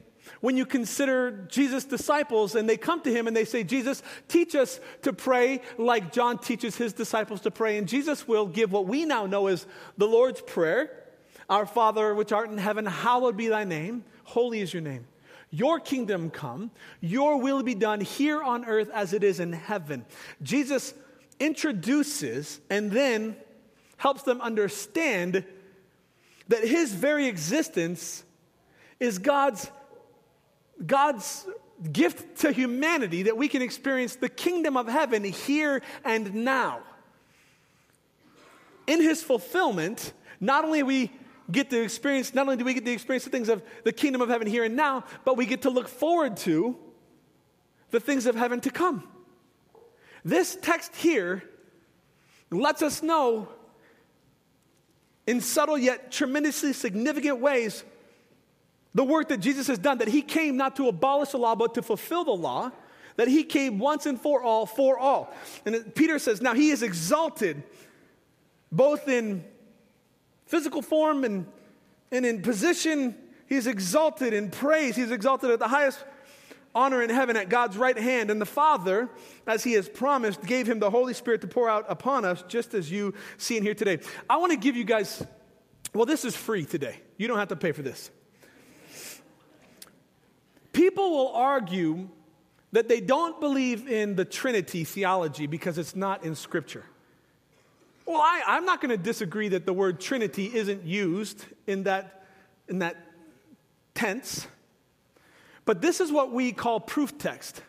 when 0.41 0.55
you 0.55 0.65
consider 0.65 1.45
Jesus' 1.49 1.85
disciples 1.85 2.55
and 2.55 2.69
they 2.69 2.77
come 2.77 3.01
to 3.01 3.11
him 3.11 3.27
and 3.27 3.35
they 3.35 3.45
say, 3.45 3.63
Jesus, 3.63 4.03
teach 4.27 4.55
us 4.55 4.79
to 5.01 5.11
pray 5.11 5.61
like 5.77 6.13
John 6.13 6.37
teaches 6.37 6.75
his 6.75 6.93
disciples 6.93 7.41
to 7.41 7.51
pray. 7.51 7.77
And 7.77 7.87
Jesus 7.87 8.27
will 8.27 8.45
give 8.45 8.71
what 8.71 8.85
we 8.85 9.05
now 9.05 9.25
know 9.25 9.47
as 9.47 9.65
the 9.97 10.07
Lord's 10.07 10.41
Prayer 10.41 10.91
Our 11.49 11.65
Father, 11.65 12.13
which 12.13 12.31
art 12.31 12.49
in 12.49 12.57
heaven, 12.57 12.85
hallowed 12.85 13.35
be 13.35 13.47
thy 13.47 13.63
name, 13.63 14.03
holy 14.23 14.61
is 14.61 14.73
your 14.73 14.83
name. 14.83 15.05
Your 15.51 15.79
kingdom 15.79 16.29
come, 16.29 16.71
your 17.01 17.41
will 17.41 17.63
be 17.63 17.75
done 17.75 18.01
here 18.01 18.41
on 18.41 18.65
earth 18.65 18.89
as 18.93 19.13
it 19.13 19.23
is 19.23 19.39
in 19.39 19.53
heaven. 19.53 20.05
Jesus 20.43 20.93
introduces 21.39 22.59
and 22.69 22.91
then 22.91 23.35
helps 23.97 24.23
them 24.23 24.41
understand 24.41 25.43
that 26.49 26.63
his 26.67 26.93
very 26.93 27.27
existence 27.27 28.23
is 28.99 29.17
God's 29.17 29.69
God's 30.85 31.45
gift 31.91 32.39
to 32.39 32.51
humanity 32.51 33.23
that 33.23 33.37
we 33.37 33.47
can 33.47 33.61
experience 33.61 34.15
the 34.15 34.29
kingdom 34.29 34.77
of 34.77 34.87
heaven 34.87 35.23
here 35.23 35.81
and 36.03 36.33
now. 36.33 36.81
In 38.87 39.01
his 39.01 39.21
fulfillment, 39.21 40.13
not 40.39 40.63
only 40.65 40.83
we 40.83 41.11
get 41.51 41.69
to 41.69 41.81
experience, 41.81 42.33
not 42.33 42.43
only 42.43 42.57
do 42.57 42.65
we 42.65 42.73
get 42.73 42.85
to 42.85 42.91
experience 42.91 43.23
the 43.23 43.29
things 43.29 43.49
of 43.49 43.63
the 43.83 43.91
kingdom 43.91 44.21
of 44.21 44.29
heaven 44.29 44.47
here 44.47 44.63
and 44.63 44.75
now, 44.75 45.03
but 45.25 45.37
we 45.37 45.45
get 45.45 45.63
to 45.63 45.69
look 45.69 45.87
forward 45.87 46.37
to 46.37 46.77
the 47.91 47.99
things 47.99 48.25
of 48.25 48.35
heaven 48.35 48.59
to 48.61 48.69
come. 48.69 49.07
This 50.23 50.57
text 50.61 50.95
here 50.95 51.43
lets 52.51 52.81
us 52.81 53.01
know 53.01 53.47
in 55.25 55.41
subtle 55.41 55.77
yet 55.77 56.11
tremendously 56.11 56.73
significant 56.73 57.39
ways 57.39 57.83
the 58.95 59.03
work 59.03 59.29
that 59.29 59.37
Jesus 59.37 59.67
has 59.67 59.77
done, 59.77 59.99
that 59.99 60.07
he 60.07 60.21
came 60.21 60.57
not 60.57 60.75
to 60.77 60.87
abolish 60.87 61.29
the 61.29 61.37
law, 61.37 61.55
but 61.55 61.75
to 61.75 61.81
fulfill 61.81 62.25
the 62.25 62.31
law, 62.31 62.71
that 63.17 63.27
he 63.27 63.43
came 63.43 63.77
once 63.77 64.05
and 64.05 64.19
for 64.19 64.41
all, 64.41 64.65
for 64.65 64.97
all. 64.97 65.31
And 65.65 65.93
Peter 65.93 66.17
says, 66.17 66.41
now 66.41 66.53
he 66.53 66.71
is 66.71 66.81
exalted 66.81 67.61
both 68.71 69.07
in 69.07 69.43
physical 70.49 70.81
form 70.81 71.23
and, 71.23 71.45
and 72.11 72.25
in 72.25 72.41
position. 72.41 73.15
He's 73.47 73.67
exalted 73.67 74.33
in 74.33 74.49
praise. 74.49 74.95
He's 74.95 75.11
exalted 75.11 75.51
at 75.51 75.59
the 75.59 75.67
highest 75.67 76.03
honor 76.73 77.01
in 77.03 77.09
heaven 77.09 77.37
at 77.37 77.49
God's 77.49 77.77
right 77.77 77.97
hand. 77.97 78.31
And 78.31 78.41
the 78.41 78.47
Father, 78.47 79.09
as 79.45 79.63
He 79.63 79.73
has 79.73 79.87
promised, 79.87 80.41
gave 80.41 80.67
Him 80.67 80.79
the 80.79 80.89
Holy 80.89 81.13
Spirit 81.13 81.41
to 81.41 81.47
pour 81.47 81.69
out 81.69 81.85
upon 81.87 82.25
us, 82.25 82.43
just 82.47 82.73
as 82.73 82.91
you 82.91 83.13
see 83.37 83.57
in 83.57 83.63
here 83.63 83.75
today. 83.75 83.99
I 84.29 84.37
want 84.37 84.51
to 84.51 84.57
give 84.57 84.75
you 84.75 84.83
guys, 84.83 85.23
well, 85.93 86.05
this 86.05 86.25
is 86.25 86.35
free 86.35 86.65
today. 86.65 86.99
You 87.17 87.27
don't 87.27 87.37
have 87.37 87.49
to 87.49 87.55
pay 87.55 87.71
for 87.71 87.83
this. 87.83 88.09
People 90.73 91.11
will 91.11 91.33
argue 91.33 92.09
that 92.71 92.87
they 92.87 93.01
don't 93.01 93.39
believe 93.39 93.87
in 93.87 94.15
the 94.15 94.25
Trinity 94.25 94.83
theology 94.83 95.45
because 95.45 95.77
it's 95.77 95.95
not 95.95 96.23
in 96.23 96.33
Scripture. 96.35 96.85
Well, 98.09 98.21
I, 98.23 98.57
am 98.57 98.65
not 98.65 98.81
going 98.81 98.89
to 98.89 98.97
disagree 98.97 99.49
that 99.49 99.67
the 99.67 99.71
word 99.71 100.01
Trinity 100.01 100.49
isn't 100.51 100.83
used 100.83 101.45
in 101.67 101.83
that, 101.83 102.25
in 102.67 102.79
that 102.79 102.97
tense, 103.93 104.47
but 105.63 105.79
this 105.79 105.99
is 105.99 106.11
what 106.11 106.31
we 106.31 106.51
call 106.51 106.79
proof 106.79 107.19
text. 107.19 107.61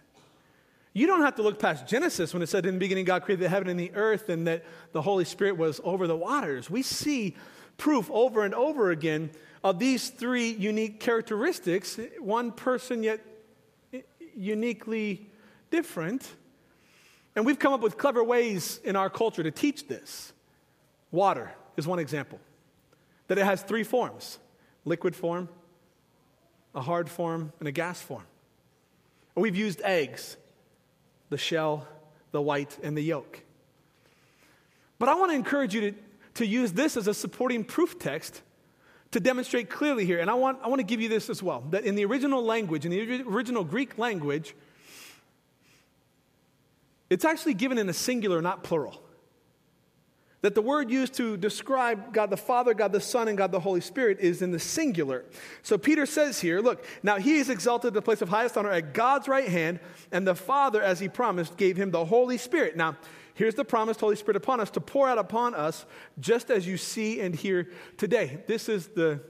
You 0.95 1.07
don't 1.07 1.21
have 1.21 1.35
to 1.35 1.43
look 1.43 1.59
past 1.59 1.87
Genesis 1.87 2.33
when 2.33 2.43
it 2.43 2.49
said, 2.49 2.65
In 2.65 2.77
the 2.77 2.81
beginning, 2.81 3.05
God 3.05 3.23
created 3.25 3.45
the 3.45 3.51
heaven 3.51 3.69
and 3.69 3.79
the 3.79 3.93
earth, 3.95 4.31
and 4.31 4.47
that 4.47 4.65
the 4.93 5.03
Holy 5.03 5.27
Spirit 5.27 5.59
was 5.59 5.79
over 5.85 6.07
the 6.07 6.17
waters. 6.17 6.71
We 6.71 6.81
see 6.85 7.37
proof 7.77 8.11
over 8.11 8.43
and 8.43 8.55
over 8.55 8.93
again 8.93 9.29
of 9.63 9.79
these 9.79 10.09
three 10.09 10.49
unique 10.49 11.01
characteristics, 11.01 12.01
one 12.19 12.53
person 12.53 13.03
yet 13.03 13.21
uniquely 14.35 15.29
different. 15.71 16.27
And 17.41 17.47
we've 17.47 17.59
come 17.59 17.73
up 17.73 17.81
with 17.81 17.97
clever 17.97 18.23
ways 18.23 18.81
in 18.85 18.97
our 18.97 19.09
culture 19.09 19.43
to 19.43 19.51
teach 19.51 19.89
this. 19.89 20.35
Water 21.11 21.51
is 21.79 21.87
one 21.87 21.99
example, 21.99 22.39
that 23.29 23.39
it 23.39 23.47
has 23.47 23.63
three 23.63 23.83
forms 23.83 24.39
liquid 24.85 25.17
form, 25.17 25.49
a 26.75 26.83
hard 26.83 27.09
form, 27.09 27.55
and 27.59 27.67
a 27.67 27.73
gas 27.73 27.99
form. 27.99 28.25
And 29.35 29.43
we've 29.43 29.57
used 29.57 29.81
eggs 29.81 30.37
the 31.31 31.39
shell, 31.39 31.89
the 32.31 32.43
white, 32.43 32.77
and 32.83 32.95
the 32.95 33.01
yolk. 33.01 33.41
But 34.99 35.09
I 35.09 35.15
want 35.15 35.31
to 35.31 35.35
encourage 35.35 35.75
you 35.75 35.93
to, 35.93 35.95
to 36.35 36.47
use 36.47 36.73
this 36.75 36.95
as 36.95 37.09
a 37.09 37.15
supporting 37.15 37.65
proof 37.65 37.99
text 37.99 38.43
to 39.13 39.19
demonstrate 39.19 39.71
clearly 39.71 40.05
here, 40.05 40.19
and 40.19 40.29
I 40.29 40.35
want, 40.35 40.59
I 40.63 40.69
want 40.69 40.81
to 40.81 40.87
give 40.87 41.01
you 41.01 41.09
this 41.09 41.31
as 41.31 41.43
well 41.43 41.65
that 41.71 41.85
in 41.85 41.95
the 41.95 42.05
original 42.05 42.45
language, 42.45 42.85
in 42.85 42.91
the 42.91 43.23
original 43.23 43.65
Greek 43.65 43.97
language, 43.97 44.55
it's 47.11 47.25
actually 47.25 47.55
given 47.55 47.77
in 47.77 47.89
a 47.89 47.93
singular, 47.93 48.41
not 48.41 48.63
plural. 48.63 49.03
That 50.43 50.55
the 50.55 50.63
word 50.63 50.91
used 50.91 51.13
to 51.15 51.37
describe 51.37 52.15
God 52.15 52.31
the 52.31 52.37
Father, 52.37 52.73
God 52.73 52.93
the 52.93 53.01
Son, 53.01 53.29
and 53.29 53.37
God 53.37 53.53
the 53.53 53.61
Holy 53.61 53.83
Spirit 53.83 54.21
is 54.21 54.41
in 54.41 54.53
the 54.53 54.59
singular. 54.59 55.27
So 55.63 55.77
Peter 55.77 56.07
says 56.07 56.41
here, 56.41 56.61
look, 56.61 56.83
now 57.03 57.19
he 57.19 57.37
is 57.37 57.51
exalted 57.51 57.93
to 57.93 57.95
the 57.95 58.01
place 58.01 58.23
of 58.23 58.31
highest 58.31 58.57
honor 58.57 58.71
at 58.71 58.95
God's 58.95 59.29
right 59.29 59.49
hand, 59.49 59.81
and 60.11 60.27
the 60.27 60.35
Father, 60.35 60.81
as 60.81 60.99
he 60.99 61.11
promised, 61.11 61.59
gave 61.59 61.77
him 61.77 61.91
the 61.91 62.07
Holy 62.07 62.39
Spirit. 62.39 62.77
Now, 62.77 62.97
Here's 63.41 63.55
the 63.55 63.65
promised 63.65 64.01
Holy 64.01 64.17
Spirit 64.17 64.37
upon 64.37 64.61
us 64.61 64.71
to 64.73 64.83
pour 64.83 65.09
out 65.09 65.17
upon 65.17 65.55
us, 65.55 65.87
just 66.19 66.51
as 66.51 66.67
you 66.67 66.77
see 66.77 67.23
and 67.23 67.35
hear 67.35 67.71
today. 67.97 68.43
This 68.47 68.69
is 68.69 68.89
the, 68.89 69.23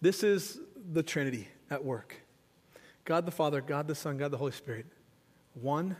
this 0.00 0.22
is 0.22 0.60
the 0.92 1.02
Trinity 1.02 1.48
at 1.70 1.84
work. 1.84 2.14
God 3.04 3.26
the 3.26 3.32
Father, 3.32 3.60
God 3.60 3.88
the 3.88 3.96
Son, 3.96 4.16
God 4.16 4.30
the 4.30 4.36
Holy 4.36 4.52
Spirit. 4.52 4.86
One, 5.54 5.96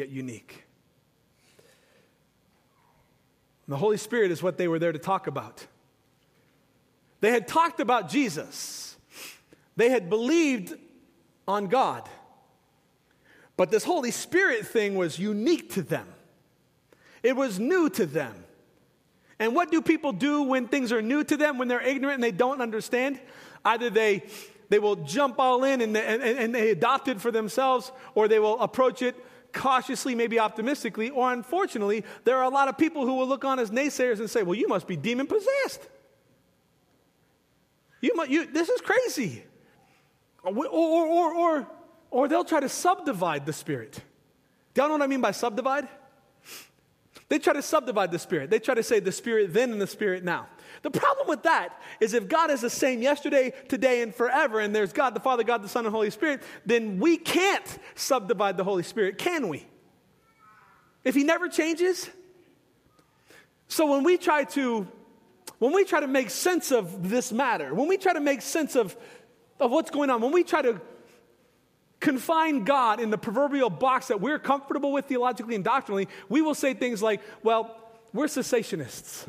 yet 0.00 0.08
unique. 0.08 0.64
And 3.66 3.74
the 3.74 3.76
Holy 3.76 3.98
Spirit 3.98 4.32
is 4.32 4.42
what 4.42 4.56
they 4.56 4.66
were 4.66 4.78
there 4.78 4.92
to 4.92 4.98
talk 4.98 5.26
about. 5.26 5.66
They 7.20 7.30
had 7.30 7.46
talked 7.46 7.80
about 7.80 8.08
Jesus, 8.08 8.96
they 9.76 9.90
had 9.90 10.10
believed 10.10 10.74
on 11.46 11.68
God. 11.68 12.08
But 13.56 13.70
this 13.70 13.84
Holy 13.84 14.10
Spirit 14.10 14.66
thing 14.66 14.94
was 14.94 15.18
unique 15.18 15.74
to 15.74 15.82
them, 15.82 16.08
it 17.22 17.36
was 17.36 17.60
new 17.60 17.88
to 17.90 18.06
them. 18.06 18.34
And 19.38 19.54
what 19.54 19.70
do 19.70 19.80
people 19.80 20.12
do 20.12 20.42
when 20.42 20.68
things 20.68 20.92
are 20.92 21.00
new 21.00 21.24
to 21.24 21.36
them, 21.36 21.56
when 21.56 21.68
they're 21.68 21.80
ignorant 21.80 22.16
and 22.16 22.24
they 22.24 22.30
don't 22.30 22.60
understand? 22.60 23.18
Either 23.64 23.88
they, 23.88 24.22
they 24.68 24.78
will 24.78 24.96
jump 24.96 25.38
all 25.38 25.64
in 25.64 25.80
and, 25.80 25.96
and, 25.96 26.22
and 26.22 26.54
they 26.54 26.70
adopt 26.70 27.08
it 27.08 27.22
for 27.22 27.30
themselves, 27.30 27.90
or 28.14 28.28
they 28.28 28.38
will 28.38 28.60
approach 28.60 29.00
it 29.00 29.16
cautiously, 29.52 30.14
maybe 30.14 30.38
optimistically, 30.38 31.10
or 31.10 31.32
unfortunately, 31.32 32.04
there 32.24 32.36
are 32.36 32.44
a 32.44 32.48
lot 32.48 32.68
of 32.68 32.78
people 32.78 33.06
who 33.06 33.14
will 33.14 33.26
look 33.26 33.44
on 33.44 33.58
as 33.58 33.70
naysayers 33.70 34.18
and 34.18 34.28
say, 34.28 34.42
Well, 34.42 34.54
you 34.54 34.68
must 34.68 34.86
be 34.86 34.96
demon 34.96 35.26
possessed. 35.26 35.88
You, 38.00 38.14
must, 38.16 38.30
you, 38.30 38.46
this 38.46 38.68
is 38.68 38.80
crazy. 38.80 39.44
Or, 40.42 40.66
or, 40.66 41.06
or, 41.06 41.34
or, 41.34 41.66
or 42.10 42.28
they'll 42.28 42.44
try 42.44 42.60
to 42.60 42.68
subdivide 42.68 43.44
the 43.44 43.52
Spirit. 43.52 44.00
Do 44.72 44.80
y'all 44.80 44.88
know 44.88 44.94
what 44.94 45.02
I 45.02 45.06
mean 45.06 45.20
by 45.20 45.32
subdivide? 45.32 45.88
They 47.30 47.38
try 47.38 47.52
to 47.52 47.62
subdivide 47.62 48.10
the 48.10 48.18
Spirit. 48.18 48.50
They 48.50 48.58
try 48.58 48.74
to 48.74 48.82
say 48.82 48.98
the 48.98 49.12
Spirit 49.12 49.54
then 49.54 49.70
and 49.70 49.80
the 49.80 49.86
Spirit 49.86 50.24
now. 50.24 50.48
The 50.82 50.90
problem 50.90 51.28
with 51.28 51.44
that 51.44 51.80
is 52.00 52.12
if 52.12 52.28
God 52.28 52.50
is 52.50 52.60
the 52.60 52.68
same 52.68 53.02
yesterday, 53.02 53.52
today, 53.68 54.02
and 54.02 54.12
forever, 54.12 54.58
and 54.58 54.74
there's 54.74 54.92
God 54.92 55.14
the 55.14 55.20
Father, 55.20 55.44
God 55.44 55.62
the 55.62 55.68
Son, 55.68 55.86
and 55.86 55.94
Holy 55.94 56.10
Spirit, 56.10 56.42
then 56.66 56.98
we 56.98 57.16
can't 57.16 57.78
subdivide 57.94 58.56
the 58.56 58.64
Holy 58.64 58.82
Spirit, 58.82 59.16
can 59.16 59.48
we? 59.48 59.64
If 61.04 61.14
He 61.14 61.22
never 61.22 61.48
changes? 61.48 62.10
So 63.68 63.86
when 63.86 64.02
we 64.02 64.18
try 64.18 64.42
to 64.44 64.88
when 65.60 65.72
we 65.72 65.84
try 65.84 66.00
to 66.00 66.08
make 66.08 66.30
sense 66.30 66.72
of 66.72 67.10
this 67.10 67.30
matter, 67.30 67.74
when 67.74 67.86
we 67.86 67.96
try 67.96 68.12
to 68.12 68.20
make 68.20 68.42
sense 68.42 68.74
of, 68.74 68.96
of 69.60 69.70
what's 69.70 69.90
going 69.90 70.10
on, 70.10 70.20
when 70.22 70.32
we 70.32 70.42
try 70.42 70.62
to 70.62 70.80
confine 72.00 72.64
God 72.64 72.98
in 72.98 73.10
the 73.10 73.18
proverbial 73.18 73.70
box 73.70 74.08
that 74.08 74.20
we're 74.20 74.38
comfortable 74.38 74.92
with 74.92 75.06
theologically 75.06 75.54
and 75.54 75.64
doctrinally, 75.64 76.08
we 76.28 76.42
will 76.42 76.54
say 76.54 76.74
things 76.74 77.02
like, 77.02 77.20
well, 77.42 77.76
we're 78.12 78.26
cessationists. 78.26 79.28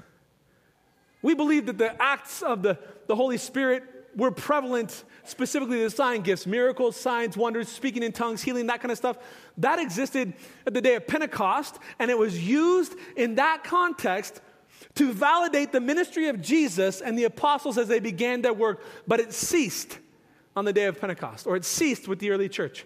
We 1.22 1.36
believe 1.36 1.68
that 1.68 1.78
the 1.78 2.02
acts 2.02 2.42
of 2.42 2.64
the, 2.64 2.80
the 3.08 3.16
Holy 3.16 3.38
Spirit 3.38 3.84
were 4.16 4.32
prevalent, 4.32 5.04
specifically 5.24 5.84
the 5.84 5.90
sign 5.90 6.22
gifts, 6.22 6.48
miracles, 6.48 6.96
signs, 6.96 7.38
wonders, 7.38 7.70
speaking 7.70 8.04
in 8.04 8.12
tongues, 8.12 8.42
healing, 8.42 8.68
that 8.68 8.82
kind 8.82 8.92
of 8.92 8.98
stuff. 8.98 9.18
That 9.58 9.80
existed 9.80 10.34
at 10.66 10.74
the 10.74 10.82
day 10.82 10.96
of 10.96 11.08
Pentecost, 11.08 11.78
and 12.00 12.10
it 12.10 12.18
was 12.18 12.46
used 12.46 12.96
in 13.16 13.36
that 13.36 13.64
context 13.64 14.42
to 14.96 15.14
validate 15.14 15.72
the 15.72 15.80
ministry 15.80 16.28
of 16.28 16.42
Jesus 16.42 17.02
and 17.02 17.18
the 17.18 17.26
apostles 17.26 17.78
as 17.78 17.88
they 17.88 18.00
began 18.00 18.42
their 18.42 18.54
work, 18.54 18.84
but 19.08 19.20
it 19.20 19.32
ceased 19.32 20.00
on 20.56 20.66
the 20.66 20.74
day 20.74 20.86
of 20.86 21.00
Pentecost, 21.00 21.48
or 21.48 21.56
it 21.56 21.66
ceased 21.66 22.08
with 22.08 22.20
the 22.20 22.32
early 22.32 22.50
church. 22.50 22.86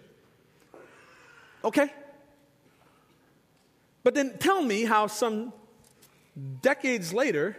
Okay? 1.63 1.91
But 4.03 4.13
then 4.13 4.37
tell 4.37 4.61
me 4.61 4.85
how 4.85 5.07
some 5.07 5.51
decades 6.61 7.11
later, 7.11 7.57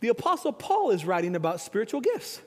the 0.00 0.08
Apostle 0.08 0.52
Paul 0.52 0.90
is 0.90 1.04
writing 1.04 1.36
about 1.36 1.60
spiritual 1.60 2.00
gifts. 2.00 2.40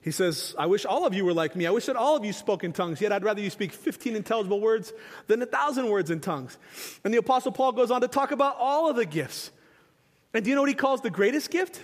He 0.00 0.12
says, 0.12 0.54
I 0.56 0.66
wish 0.66 0.86
all 0.86 1.04
of 1.04 1.14
you 1.14 1.24
were 1.24 1.32
like 1.32 1.56
me. 1.56 1.66
I 1.66 1.70
wish 1.70 1.86
that 1.86 1.96
all 1.96 2.16
of 2.16 2.24
you 2.24 2.32
spoke 2.32 2.62
in 2.62 2.72
tongues, 2.72 3.00
yet 3.00 3.12
I'd 3.12 3.24
rather 3.24 3.40
you 3.40 3.50
speak 3.50 3.72
15 3.72 4.14
intelligible 4.14 4.60
words 4.60 4.92
than 5.26 5.42
a 5.42 5.46
thousand 5.46 5.88
words 5.88 6.10
in 6.10 6.20
tongues. 6.20 6.56
And 7.02 7.12
the 7.12 7.18
Apostle 7.18 7.50
Paul 7.50 7.72
goes 7.72 7.90
on 7.90 8.00
to 8.02 8.08
talk 8.08 8.30
about 8.30 8.56
all 8.58 8.88
of 8.88 8.96
the 8.96 9.04
gifts. 9.04 9.50
And 10.32 10.44
do 10.44 10.50
you 10.50 10.54
know 10.54 10.62
what 10.62 10.68
he 10.68 10.74
calls 10.74 11.00
the 11.00 11.10
greatest 11.10 11.50
gift? 11.50 11.82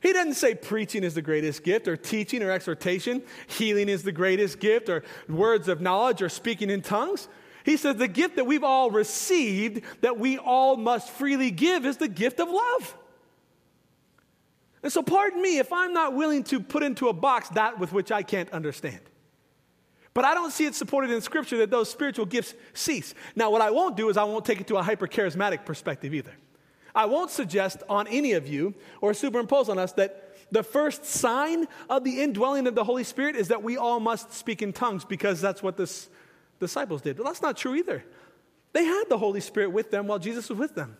He 0.00 0.12
doesn't 0.12 0.34
say 0.34 0.54
preaching 0.54 1.04
is 1.04 1.14
the 1.14 1.22
greatest 1.22 1.62
gift, 1.62 1.86
or 1.86 1.96
teaching 1.96 2.42
or 2.42 2.50
exhortation, 2.50 3.22
healing 3.46 3.88
is 3.88 4.02
the 4.02 4.12
greatest 4.12 4.58
gift, 4.58 4.88
or 4.88 5.04
words 5.28 5.68
of 5.68 5.80
knowledge, 5.80 6.22
or 6.22 6.28
speaking 6.28 6.70
in 6.70 6.80
tongues. 6.80 7.28
He 7.64 7.76
says 7.76 7.96
the 7.96 8.08
gift 8.08 8.36
that 8.36 8.46
we've 8.46 8.64
all 8.64 8.90
received, 8.90 9.82
that 10.00 10.18
we 10.18 10.38
all 10.38 10.76
must 10.76 11.10
freely 11.10 11.50
give, 11.50 11.84
is 11.84 11.98
the 11.98 12.08
gift 12.08 12.40
of 12.40 12.48
love. 12.48 12.96
And 14.82 14.90
so, 14.90 15.02
pardon 15.02 15.42
me 15.42 15.58
if 15.58 15.70
I'm 15.72 15.92
not 15.92 16.14
willing 16.14 16.44
to 16.44 16.60
put 16.60 16.82
into 16.82 17.08
a 17.08 17.12
box 17.12 17.50
that 17.50 17.78
with 17.78 17.92
which 17.92 18.10
I 18.10 18.22
can't 18.22 18.50
understand. 18.50 19.00
But 20.14 20.24
I 20.24 20.32
don't 20.32 20.50
see 20.50 20.64
it 20.64 20.74
supported 20.74 21.10
in 21.10 21.20
Scripture 21.20 21.58
that 21.58 21.70
those 21.70 21.90
spiritual 21.90 22.24
gifts 22.24 22.54
cease. 22.72 23.14
Now, 23.36 23.50
what 23.50 23.60
I 23.60 23.70
won't 23.70 23.96
do 23.96 24.08
is 24.08 24.16
I 24.16 24.24
won't 24.24 24.44
take 24.44 24.60
it 24.60 24.66
to 24.68 24.76
a 24.76 24.82
hyper 24.82 25.06
charismatic 25.06 25.66
perspective 25.66 26.14
either. 26.14 26.32
I 26.94 27.06
won't 27.06 27.30
suggest 27.30 27.82
on 27.88 28.06
any 28.08 28.32
of 28.32 28.48
you 28.48 28.74
or 29.00 29.14
superimpose 29.14 29.68
on 29.68 29.78
us 29.78 29.92
that 29.92 30.36
the 30.50 30.62
first 30.62 31.04
sign 31.04 31.68
of 31.88 32.04
the 32.04 32.20
indwelling 32.20 32.66
of 32.66 32.74
the 32.74 32.84
Holy 32.84 33.04
Spirit 33.04 33.36
is 33.36 33.48
that 33.48 33.62
we 33.62 33.76
all 33.76 34.00
must 34.00 34.32
speak 34.32 34.62
in 34.62 34.72
tongues 34.72 35.04
because 35.04 35.40
that's 35.40 35.62
what 35.62 35.76
the 35.76 35.90
disciples 36.58 37.02
did. 37.02 37.16
But 37.16 37.24
that's 37.24 37.42
not 37.42 37.56
true 37.56 37.74
either. 37.76 38.04
They 38.72 38.84
had 38.84 39.04
the 39.08 39.18
Holy 39.18 39.40
Spirit 39.40 39.70
with 39.72 39.90
them 39.90 40.06
while 40.06 40.18
Jesus 40.18 40.48
was 40.48 40.58
with 40.58 40.74
them. 40.74 40.96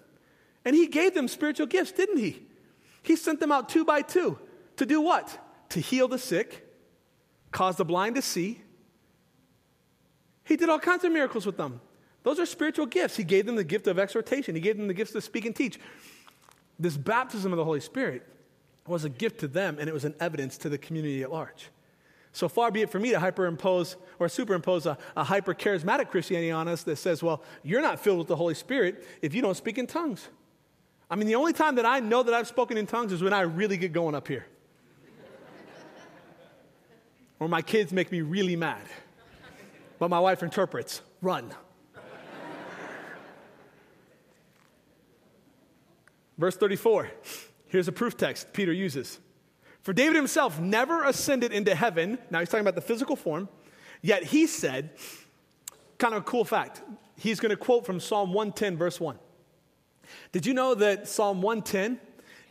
And 0.65 0.77
he 0.77 0.87
gave 0.87 1.15
them 1.15 1.29
spiritual 1.29 1.67
gifts, 1.67 1.93
didn't 1.93 2.19
he? 2.19 2.43
He 3.03 3.17
sent 3.17 3.41
them 3.41 3.51
out 3.51 3.69
two 3.69 3.85
by 3.85 4.03
two 4.03 4.39
to 4.77 4.87
do 4.87 5.01
what? 5.01 5.39
To 5.71 5.81
heal 5.81 6.09
the 6.09 6.19
sick, 6.19 6.67
cause 7.51 7.77
the 7.77 7.85
blind 7.85 8.17
to 8.17 8.23
see. 8.23 8.61
He 10.45 10.57
did 10.57 10.69
all 10.69 10.79
kinds 10.79 11.05
of 11.05 11.13
miracles 11.13 11.47
with 11.47 11.57
them. 11.57 11.81
Those 12.23 12.39
are 12.39 12.47
spiritual 12.47 12.87
gifts. 12.87 13.17
He 13.17 13.25
gave 13.25 13.47
them 13.47 13.57
the 13.57 13.65
gift 13.65 13.87
of 13.87 13.99
exhortation, 13.99 14.55
He 14.55 14.61
gave 14.61 14.77
them 14.77 14.89
the 14.89 14.95
gifts 14.95 15.13
to 15.13 15.21
speak 15.21 15.47
and 15.47 15.55
teach. 15.55 15.79
This 16.79 16.97
baptism 16.97 17.53
of 17.53 17.59
the 17.59 17.65
Holy 17.65 17.81
Spirit 17.81 18.27
was 18.87 19.05
a 19.05 19.09
gift 19.09 19.41
to 19.41 19.49
them, 19.49 19.77
and 19.79 19.89
it 19.89 19.93
was 19.93 20.05
an 20.05 20.15
evidence 20.21 20.57
to 20.59 20.69
the 20.69 20.79
community 20.79 21.23
at 21.23 21.31
large. 21.31 21.69
So 22.33 22.49
far 22.49 22.71
be 22.71 22.83
it 22.83 22.91
for 22.91 22.99
me 22.99 23.11
to 23.11 23.19
hyperimpose 23.19 23.97
or 24.19 24.29
superimpose 24.29 24.87
a, 24.87 24.97
a 25.17 25.25
hyper 25.25 25.53
charismatic 25.53 26.11
Christianity 26.11 26.51
on 26.51 26.69
us 26.69 26.85
that 26.85 26.97
says, 26.97 27.23
well, 27.23 27.43
you're 27.63 27.83
not 27.83 27.99
filled 27.99 28.19
with 28.19 28.29
the 28.29 28.37
Holy 28.37 28.55
Spirit 28.55 29.05
if 29.21 29.35
you 29.35 29.43
don't 29.43 29.57
speak 29.57 29.79
in 29.79 29.87
tongues. 29.87 30.29
I 31.11 31.17
mean, 31.17 31.27
the 31.27 31.35
only 31.35 31.53
time 31.53 31.75
that 31.75 31.87
I 31.87 31.99
know 31.99 32.23
that 32.23 32.33
I've 32.33 32.47
spoken 32.47 32.77
in 32.77 32.87
tongues 32.87 33.13
is 33.13 33.21
when 33.21 33.33
I 33.33 33.41
really 33.41 33.77
get 33.77 33.93
going 33.93 34.15
up 34.15 34.29
here. 34.29 34.47
or 37.41 37.49
my 37.49 37.63
kids 37.63 37.93
make 37.93 38.13
me 38.13 38.21
really 38.21 38.55
mad. 38.55 38.83
But 39.99 40.09
my 40.09 40.21
wife 40.21 40.45
interprets 40.45 41.03
run. 41.21 41.53
Verse 46.41 46.57
34, 46.57 47.11
here's 47.67 47.87
a 47.87 47.93
proof 47.93 48.17
text 48.17 48.55
Peter 48.55 48.73
uses. 48.73 49.19
For 49.83 49.93
David 49.93 50.17
himself 50.17 50.59
never 50.59 51.05
ascended 51.05 51.53
into 51.53 51.75
heaven. 51.75 52.19
Now 52.31 52.39
he's 52.39 52.49
talking 52.49 52.63
about 52.63 52.77
the 52.77 52.81
physical 52.81 53.15
form. 53.15 53.47
Yet 54.01 54.25
he 54.25 54.47
said, 54.47 54.89
kind 55.99 56.15
of 56.15 56.23
a 56.23 56.25
cool 56.25 56.47
fact. 56.47 56.81
He's 57.19 57.41
going 57.41 57.51
to 57.51 57.59
quote 57.59 57.85
from 57.85 58.01
Psalm 58.01 58.33
110, 58.33 58.79
verse 58.79 58.99
1. 58.99 59.19
Did 60.33 60.47
you 60.47 60.55
know 60.55 60.75
that 60.75 61.09
Psalm 61.09 61.43
110 61.43 62.01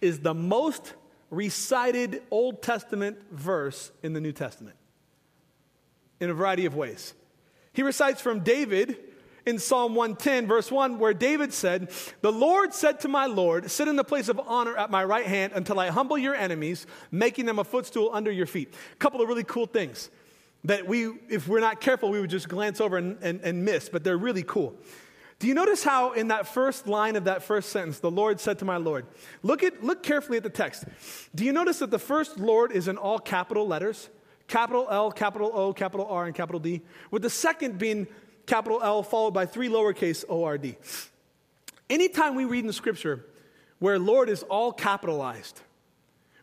is 0.01 0.19
the 0.19 0.35
most 0.35 0.93
recited 1.31 2.21
Old 2.29 2.61
Testament 2.61 3.17
verse 3.31 3.91
in 4.03 4.13
the 4.13 4.21
New 4.21 4.33
Testament? 4.33 4.75
In 6.19 6.29
a 6.29 6.33
variety 6.35 6.65
of 6.65 6.75
ways. 6.75 7.15
He 7.73 7.81
recites 7.81 8.21
from 8.21 8.41
David 8.41 8.97
in 9.49 9.57
Psalm 9.57 9.95
110, 9.95 10.47
verse 10.47 10.71
1, 10.71 10.99
where 10.99 11.13
David 11.13 11.51
said, 11.53 11.91
The 12.21 12.31
Lord 12.31 12.73
said 12.73 12.99
to 13.01 13.07
my 13.07 13.25
Lord, 13.25 13.69
Sit 13.69 13.87
in 13.87 13.95
the 13.95 14.03
place 14.03 14.29
of 14.29 14.39
honor 14.45 14.77
at 14.77 14.91
my 14.91 15.03
right 15.03 15.25
hand 15.25 15.53
until 15.55 15.79
I 15.79 15.87
humble 15.87 16.17
your 16.17 16.35
enemies, 16.35 16.85
making 17.11 17.47
them 17.47 17.57
a 17.57 17.63
footstool 17.63 18.11
under 18.13 18.31
your 18.31 18.45
feet. 18.45 18.73
A 18.93 18.95
couple 18.97 19.21
of 19.21 19.27
really 19.27 19.43
cool 19.43 19.65
things 19.65 20.11
that 20.65 20.87
we, 20.87 21.09
if 21.29 21.47
we're 21.47 21.59
not 21.59 21.81
careful, 21.81 22.11
we 22.11 22.21
would 22.21 22.29
just 22.29 22.47
glance 22.47 22.79
over 22.79 22.97
and, 22.97 23.17
and, 23.21 23.41
and 23.41 23.65
miss, 23.65 23.89
but 23.89 24.03
they're 24.03 24.17
really 24.17 24.43
cool. 24.43 24.75
Do 25.39 25.47
you 25.47 25.53
notice 25.53 25.83
how 25.83 26.11
in 26.11 26.27
that 26.27 26.47
first 26.47 26.85
line 26.85 27.15
of 27.15 27.23
that 27.23 27.41
first 27.41 27.69
sentence, 27.69 27.99
the 27.99 28.11
Lord 28.11 28.39
said 28.39 28.59
to 28.59 28.65
my 28.65 28.77
Lord? 28.77 29.05
Look, 29.41 29.63
at, 29.63 29.83
look 29.83 30.03
carefully 30.03 30.37
at 30.37 30.43
the 30.43 30.49
text. 30.49 30.83
Do 31.33 31.45
you 31.45 31.53
notice 31.53 31.79
that 31.79 31.91
the 31.91 31.99
first 31.99 32.37
Lord 32.37 32.71
is 32.71 32.87
in 32.87 32.97
all 32.97 33.17
capital 33.17 33.65
letters? 33.65 34.09
Capital 34.47 34.87
L, 34.91 35.11
capital 35.11 35.51
O, 35.53 35.73
capital 35.73 36.07
R, 36.07 36.25
and 36.25 36.35
capital 36.35 36.59
D, 36.59 36.81
with 37.09 37.21
the 37.21 37.29
second 37.29 37.77
being 37.77 38.07
capital 38.49 38.81
L 38.81 39.03
followed 39.03 39.31
by 39.31 39.45
three 39.45 39.69
lowercase 39.69 40.25
o 40.27 40.43
r 40.43 40.57
d. 40.57 40.75
Anytime 41.89 42.35
we 42.35 42.45
read 42.45 42.59
in 42.59 42.67
the 42.67 42.73
scripture 42.73 43.25
where 43.77 43.97
Lord 43.97 44.27
is 44.27 44.43
all 44.43 44.73
capitalized, 44.73 45.61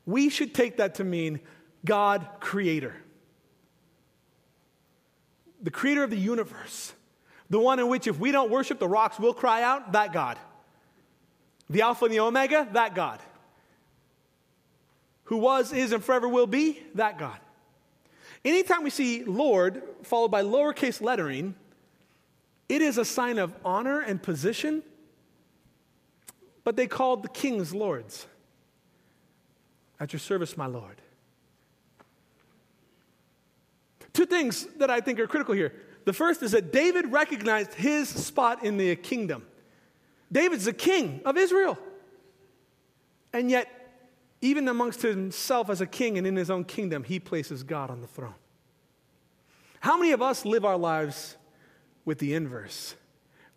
we 0.07 0.31
should 0.31 0.55
take 0.55 0.79
that 0.79 0.95
to 0.97 1.05
mean 1.05 1.41
God 1.85 2.27
creator. 2.41 2.95
The 5.63 5.71
creator 5.71 6.03
of 6.05 6.11
the 6.11 6.17
universe. 6.17 6.93
The 7.51 7.59
one 7.59 7.79
in 7.79 7.89
which 7.89 8.07
if 8.07 8.19
we 8.19 8.33
don't 8.33 8.51
worship, 8.51 8.79
the 8.79 8.89
rocks 8.89 9.19
will 9.19 9.35
cry 9.35 9.63
out, 9.63 9.93
that 9.93 10.13
God. 10.13 10.39
The 11.69 11.83
Alpha 11.83 12.05
and 12.07 12.15
the 12.15 12.21
Omega, 12.21 12.69
that 12.73 12.95
God. 12.95 13.21
Who 15.25 15.39
was, 15.39 15.73
is, 15.73 15.93
and 15.93 16.03
forever 16.03 16.29
will 16.29 16.47
be, 16.47 16.83
that 16.95 17.19
God. 17.19 17.39
Anytime 18.45 18.85
we 18.85 18.91
see 18.91 19.25
Lord 19.25 19.83
followed 20.03 20.31
by 20.31 20.43
lowercase 20.43 21.01
lettering, 21.01 21.55
it 22.69 22.83
is 22.83 22.99
a 22.99 23.05
sign 23.05 23.39
of 23.39 23.55
honor 23.65 24.01
and 24.01 24.23
position, 24.23 24.83
but 26.65 26.77
they 26.77 26.87
called 26.87 27.23
the 27.23 27.29
kings 27.29 27.75
lords. 27.75 28.27
At 29.99 30.13
your 30.13 30.21
service, 30.21 30.57
my 30.57 30.67
Lord. 30.67 31.01
Two 34.13 34.27
things 34.27 34.67
that 34.79 34.91
I 34.91 35.01
think 35.01 35.21
are 35.21 35.27
critical 35.27 35.55
here. 35.55 35.73
The 36.05 36.13
first 36.13 36.43
is 36.43 36.53
that 36.53 36.73
David 36.73 37.13
recognized 37.13 37.75
his 37.75 38.09
spot 38.09 38.65
in 38.65 38.77
the 38.77 38.97
kingdom. 38.97 39.47
David's 40.31 40.65
the 40.65 40.73
king 40.73 41.21
of 41.25 41.37
Israel. 41.37 41.79
And 43.33 43.51
yet, 43.51 43.69
even 44.41 44.69
amongst 44.69 45.03
himself 45.03 45.71
as 45.71 45.81
a 45.81 45.87
king 45.87 46.19
and 46.19 46.27
in 46.27 46.37
his 46.37 46.51
own 46.51 46.65
kingdom, 46.65 47.05
he 47.05 47.21
places 47.21 47.63
God 47.63 47.91
on 47.91 48.01
the 48.01 48.07
throne. 48.07 48.35
How 49.81 49.97
many 49.97 50.13
of 50.13 50.23
us 50.23 50.45
live 50.45 50.65
our 50.65 50.77
lives 50.77 51.37
with 52.07 52.19
the 52.19 52.33
inverse, 52.33 52.95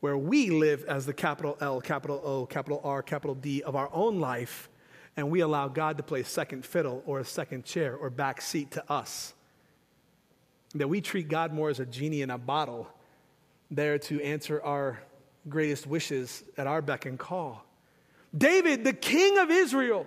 where 0.02 0.18
we 0.18 0.50
live 0.50 0.84
as 0.86 1.06
the 1.06 1.14
capital 1.14 1.58
L, 1.62 1.80
capital 1.80 2.20
O, 2.26 2.46
capital 2.46 2.82
R, 2.84 3.02
capital 3.02 3.36
D 3.36 3.64
of 3.64 3.78
our 3.78 3.90
own 3.94 4.20
life, 4.20 4.68
and 5.16 5.30
we 5.30 5.40
allow 5.40 5.70
God 5.70 5.96
to 5.98 6.04
play 6.04 6.24
second 6.24 6.66
fiddle 6.66 7.02
or 7.06 7.20
a 7.20 7.26
second 7.26 7.64
chair 7.64 7.96
or 7.96 8.10
back 8.10 8.42
seat 8.42 8.72
to 8.72 8.92
us? 8.92 9.34
That 10.76 10.90
we 10.90 11.00
treat 11.00 11.30
God 11.30 11.54
more 11.54 11.70
as 11.70 11.80
a 11.80 11.86
genie 11.86 12.22
in 12.22 12.32
a 12.32 12.38
bottle, 12.38 12.88
there 13.72 13.98
to 14.00 14.22
answer 14.22 14.62
our 14.62 15.00
greatest 15.48 15.88
wishes 15.88 16.44
at 16.58 16.68
our 16.68 16.82
beck 16.82 17.06
and 17.06 17.18
call. 17.18 17.66
David, 18.36 18.84
the 18.84 18.94
king 18.94 19.38
of 19.38 19.50
Israel, 19.50 20.06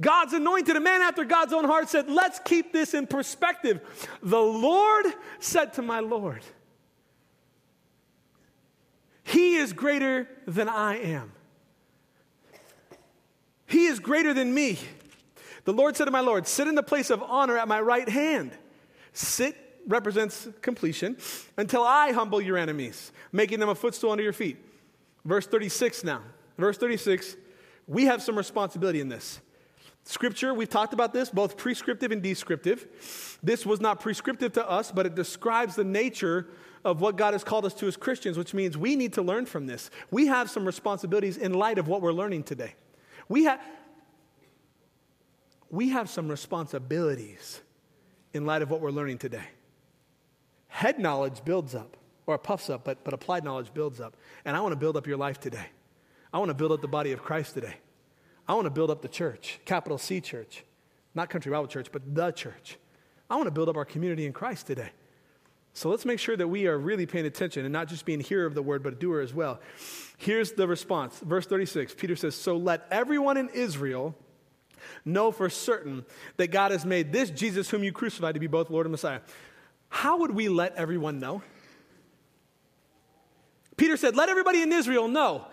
God's 0.00 0.32
anointed, 0.32 0.76
a 0.76 0.80
man 0.80 1.02
after 1.02 1.24
God's 1.24 1.52
own 1.52 1.64
heart, 1.64 1.88
said, 1.88 2.08
Let's 2.08 2.38
keep 2.40 2.72
this 2.72 2.94
in 2.94 3.06
perspective. 3.06 3.80
The 4.22 4.40
Lord 4.40 5.06
said 5.38 5.74
to 5.74 5.82
my 5.82 6.00
Lord, 6.00 6.42
He 9.24 9.56
is 9.56 9.72
greater 9.72 10.28
than 10.46 10.68
I 10.68 10.98
am. 10.98 11.32
He 13.66 13.86
is 13.86 13.98
greater 13.98 14.32
than 14.32 14.54
me. 14.54 14.78
The 15.64 15.72
Lord 15.72 15.96
said 15.96 16.04
to 16.04 16.10
my 16.10 16.20
Lord, 16.20 16.46
Sit 16.46 16.68
in 16.68 16.74
the 16.74 16.82
place 16.82 17.10
of 17.10 17.22
honor 17.22 17.56
at 17.56 17.66
my 17.66 17.80
right 17.80 18.08
hand. 18.08 18.52
Sit 19.12 19.56
represents 19.86 20.48
completion 20.62 21.16
until 21.56 21.82
I 21.82 22.12
humble 22.12 22.40
your 22.40 22.56
enemies, 22.56 23.12
making 23.32 23.60
them 23.60 23.68
a 23.68 23.74
footstool 23.74 24.10
under 24.10 24.22
your 24.22 24.32
feet. 24.32 24.58
Verse 25.24 25.46
36 25.46 26.04
now. 26.04 26.22
Verse 26.58 26.78
36, 26.78 27.36
we 27.88 28.04
have 28.04 28.22
some 28.22 28.36
responsibility 28.36 29.00
in 29.00 29.08
this. 29.08 29.40
Scripture, 30.04 30.52
we've 30.52 30.68
talked 30.68 30.92
about 30.92 31.12
this, 31.12 31.30
both 31.30 31.56
prescriptive 31.56 32.12
and 32.12 32.22
descriptive. 32.22 33.38
This 33.42 33.64
was 33.64 33.80
not 33.80 34.00
prescriptive 34.00 34.52
to 34.52 34.68
us, 34.68 34.92
but 34.92 35.06
it 35.06 35.14
describes 35.14 35.76
the 35.76 35.84
nature 35.84 36.46
of 36.84 37.00
what 37.00 37.16
God 37.16 37.32
has 37.32 37.42
called 37.42 37.64
us 37.64 37.74
to 37.74 37.86
as 37.86 37.96
Christians, 37.96 38.36
which 38.36 38.52
means 38.52 38.76
we 38.76 38.94
need 38.94 39.14
to 39.14 39.22
learn 39.22 39.46
from 39.46 39.66
this. 39.66 39.90
We 40.10 40.26
have 40.26 40.50
some 40.50 40.66
responsibilities 40.66 41.36
in 41.36 41.54
light 41.54 41.78
of 41.78 41.88
what 41.88 42.02
we're 42.02 42.12
learning 42.12 42.44
today. 42.44 42.74
We 43.28 43.44
have, 43.44 43.60
we 45.70 45.88
have 45.90 46.10
some 46.10 46.28
responsibilities 46.28 47.62
in 48.34 48.44
light 48.44 48.62
of 48.62 48.70
what 48.70 48.80
we're 48.80 48.90
learning 48.90 49.18
today. 49.18 49.44
Head 50.68 50.98
knowledge 50.98 51.44
builds 51.44 51.74
up, 51.74 51.96
or 52.26 52.36
puffs 52.36 52.68
up, 52.68 52.84
but, 52.84 53.02
but 53.04 53.14
applied 53.14 53.44
knowledge 53.44 53.72
builds 53.72 54.00
up. 54.00 54.16
And 54.44 54.56
I 54.56 54.60
want 54.60 54.72
to 54.72 54.76
build 54.76 54.96
up 54.96 55.06
your 55.06 55.16
life 55.16 55.40
today. 55.40 55.66
I 56.32 56.38
want 56.38 56.48
to 56.48 56.54
build 56.54 56.72
up 56.72 56.80
the 56.80 56.88
body 56.88 57.12
of 57.12 57.22
Christ 57.22 57.54
today. 57.54 57.76
I 58.46 58.54
want 58.54 58.66
to 58.66 58.70
build 58.70 58.90
up 58.90 59.00
the 59.00 59.08
church, 59.08 59.60
capital 59.64 59.98
C 59.98 60.20
church, 60.20 60.64
not 61.14 61.30
Country 61.30 61.50
Bible 61.52 61.68
Church, 61.68 61.88
but 61.92 62.14
the 62.14 62.30
church. 62.32 62.76
I 63.30 63.36
want 63.36 63.46
to 63.46 63.52
build 63.52 63.68
up 63.68 63.76
our 63.76 63.84
community 63.84 64.26
in 64.26 64.32
Christ 64.32 64.66
today. 64.66 64.90
So 65.76 65.88
let's 65.88 66.04
make 66.04 66.20
sure 66.20 66.36
that 66.36 66.46
we 66.46 66.68
are 66.68 66.78
really 66.78 67.04
paying 67.04 67.26
attention 67.26 67.64
and 67.64 67.72
not 67.72 67.88
just 67.88 68.04
being 68.04 68.20
hearer 68.20 68.46
of 68.46 68.54
the 68.54 68.62
word, 68.62 68.84
but 68.84 68.92
a 68.92 68.96
doer 68.96 69.20
as 69.20 69.34
well. 69.34 69.60
Here's 70.16 70.52
the 70.52 70.68
response. 70.68 71.18
Verse 71.18 71.46
36 71.46 71.94
Peter 71.94 72.14
says, 72.14 72.36
So 72.36 72.56
let 72.56 72.86
everyone 72.92 73.36
in 73.36 73.48
Israel 73.48 74.14
know 75.04 75.32
for 75.32 75.50
certain 75.50 76.04
that 76.36 76.48
God 76.48 76.70
has 76.70 76.86
made 76.86 77.12
this 77.12 77.28
Jesus, 77.28 77.68
whom 77.68 77.82
you 77.82 77.90
crucified, 77.90 78.34
to 78.34 78.40
be 78.40 78.46
both 78.46 78.70
Lord 78.70 78.86
and 78.86 78.92
Messiah. 78.92 79.20
How 79.88 80.18
would 80.18 80.30
we 80.30 80.48
let 80.48 80.76
everyone 80.76 81.18
know? 81.18 81.42
Peter 83.76 83.96
said, 83.96 84.14
Let 84.14 84.28
everybody 84.28 84.62
in 84.62 84.72
Israel 84.72 85.08
know 85.08 85.44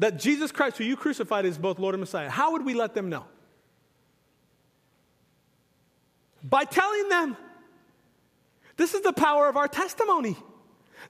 that 0.00 0.18
Jesus 0.18 0.50
Christ, 0.50 0.78
who 0.78 0.84
you 0.84 0.96
crucified, 0.96 1.44
is 1.44 1.56
both 1.56 1.78
Lord 1.78 1.94
and 1.94 2.00
Messiah. 2.00 2.28
How 2.28 2.50
would 2.50 2.64
we 2.64 2.74
let 2.74 2.94
them 2.94 3.08
know? 3.10 3.26
By 6.42 6.64
telling 6.64 7.08
them. 7.08 7.36
This 8.76 8.94
is 8.94 9.02
the 9.02 9.12
power 9.12 9.48
of 9.48 9.56
our 9.56 9.68
testimony 9.68 10.36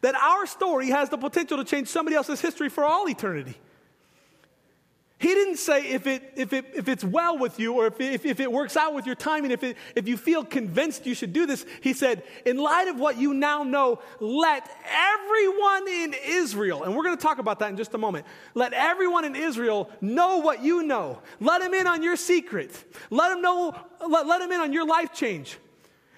that 0.01 0.15
our 0.15 0.47
story 0.47 0.89
has 0.91 1.09
the 1.09 1.17
potential 1.17 1.57
to 1.57 1.65
change 1.65 1.89
somebody 1.89 2.17
else's 2.17 2.41
history 2.41 2.69
for 2.69 2.85
all 2.85 3.09
eternity. 3.09 3.57
He 5.25 5.29
didn't 5.29 5.57
say 5.57 5.93
if, 5.93 6.07
it, 6.07 6.35
if, 6.37 6.53
it, 6.53 6.67
if 6.75 6.87
it's 6.87 7.03
well 7.03 7.39
with 7.39 7.59
you 7.59 7.73
or 7.75 7.87
if, 7.87 7.99
if, 7.99 8.27
if 8.27 8.41
it 8.41 8.53
works 8.53 8.77
out 8.77 8.95
with 8.95 9.07
your 9.07 9.15
timing, 9.15 9.53
if, 9.53 9.63
it, 9.63 9.79
if 9.95 10.07
you 10.07 10.19
feel 10.19 10.45
convinced 10.45 11.07
you 11.07 11.15
should 11.15 11.33
do 11.33 11.47
this. 11.47 11.65
He 11.81 11.95
said, 11.95 12.25
in 12.45 12.59
light 12.59 12.89
of 12.89 12.99
what 12.99 13.17
you 13.17 13.33
now 13.33 13.63
know, 13.63 14.03
let 14.21 14.69
everyone 14.85 15.89
in 15.89 16.15
Israel, 16.27 16.83
and 16.83 16.95
we're 16.95 17.05
going 17.05 17.17
to 17.17 17.23
talk 17.23 17.39
about 17.39 17.61
that 17.61 17.71
in 17.71 17.79
just 17.79 17.95
a 17.95 17.99
moment, 17.99 18.27
let 18.53 18.75
everyone 18.75 19.25
in 19.25 19.35
Israel 19.35 19.89
know 20.03 20.39
what 20.39 20.63
you 20.63 20.83
know. 20.83 21.21
Let 21.41 21.63
them 21.63 21.73
in 21.73 21.87
on 21.87 22.03
your 22.03 22.17
secret. 22.17 22.85
Let 23.09 23.31
them 23.31 23.41
know, 23.41 23.75
let, 24.07 24.27
let 24.27 24.41
them 24.41 24.53
in 24.53 24.61
on 24.61 24.75
your 24.75 24.87
life 24.87 25.15
change. 25.15 25.57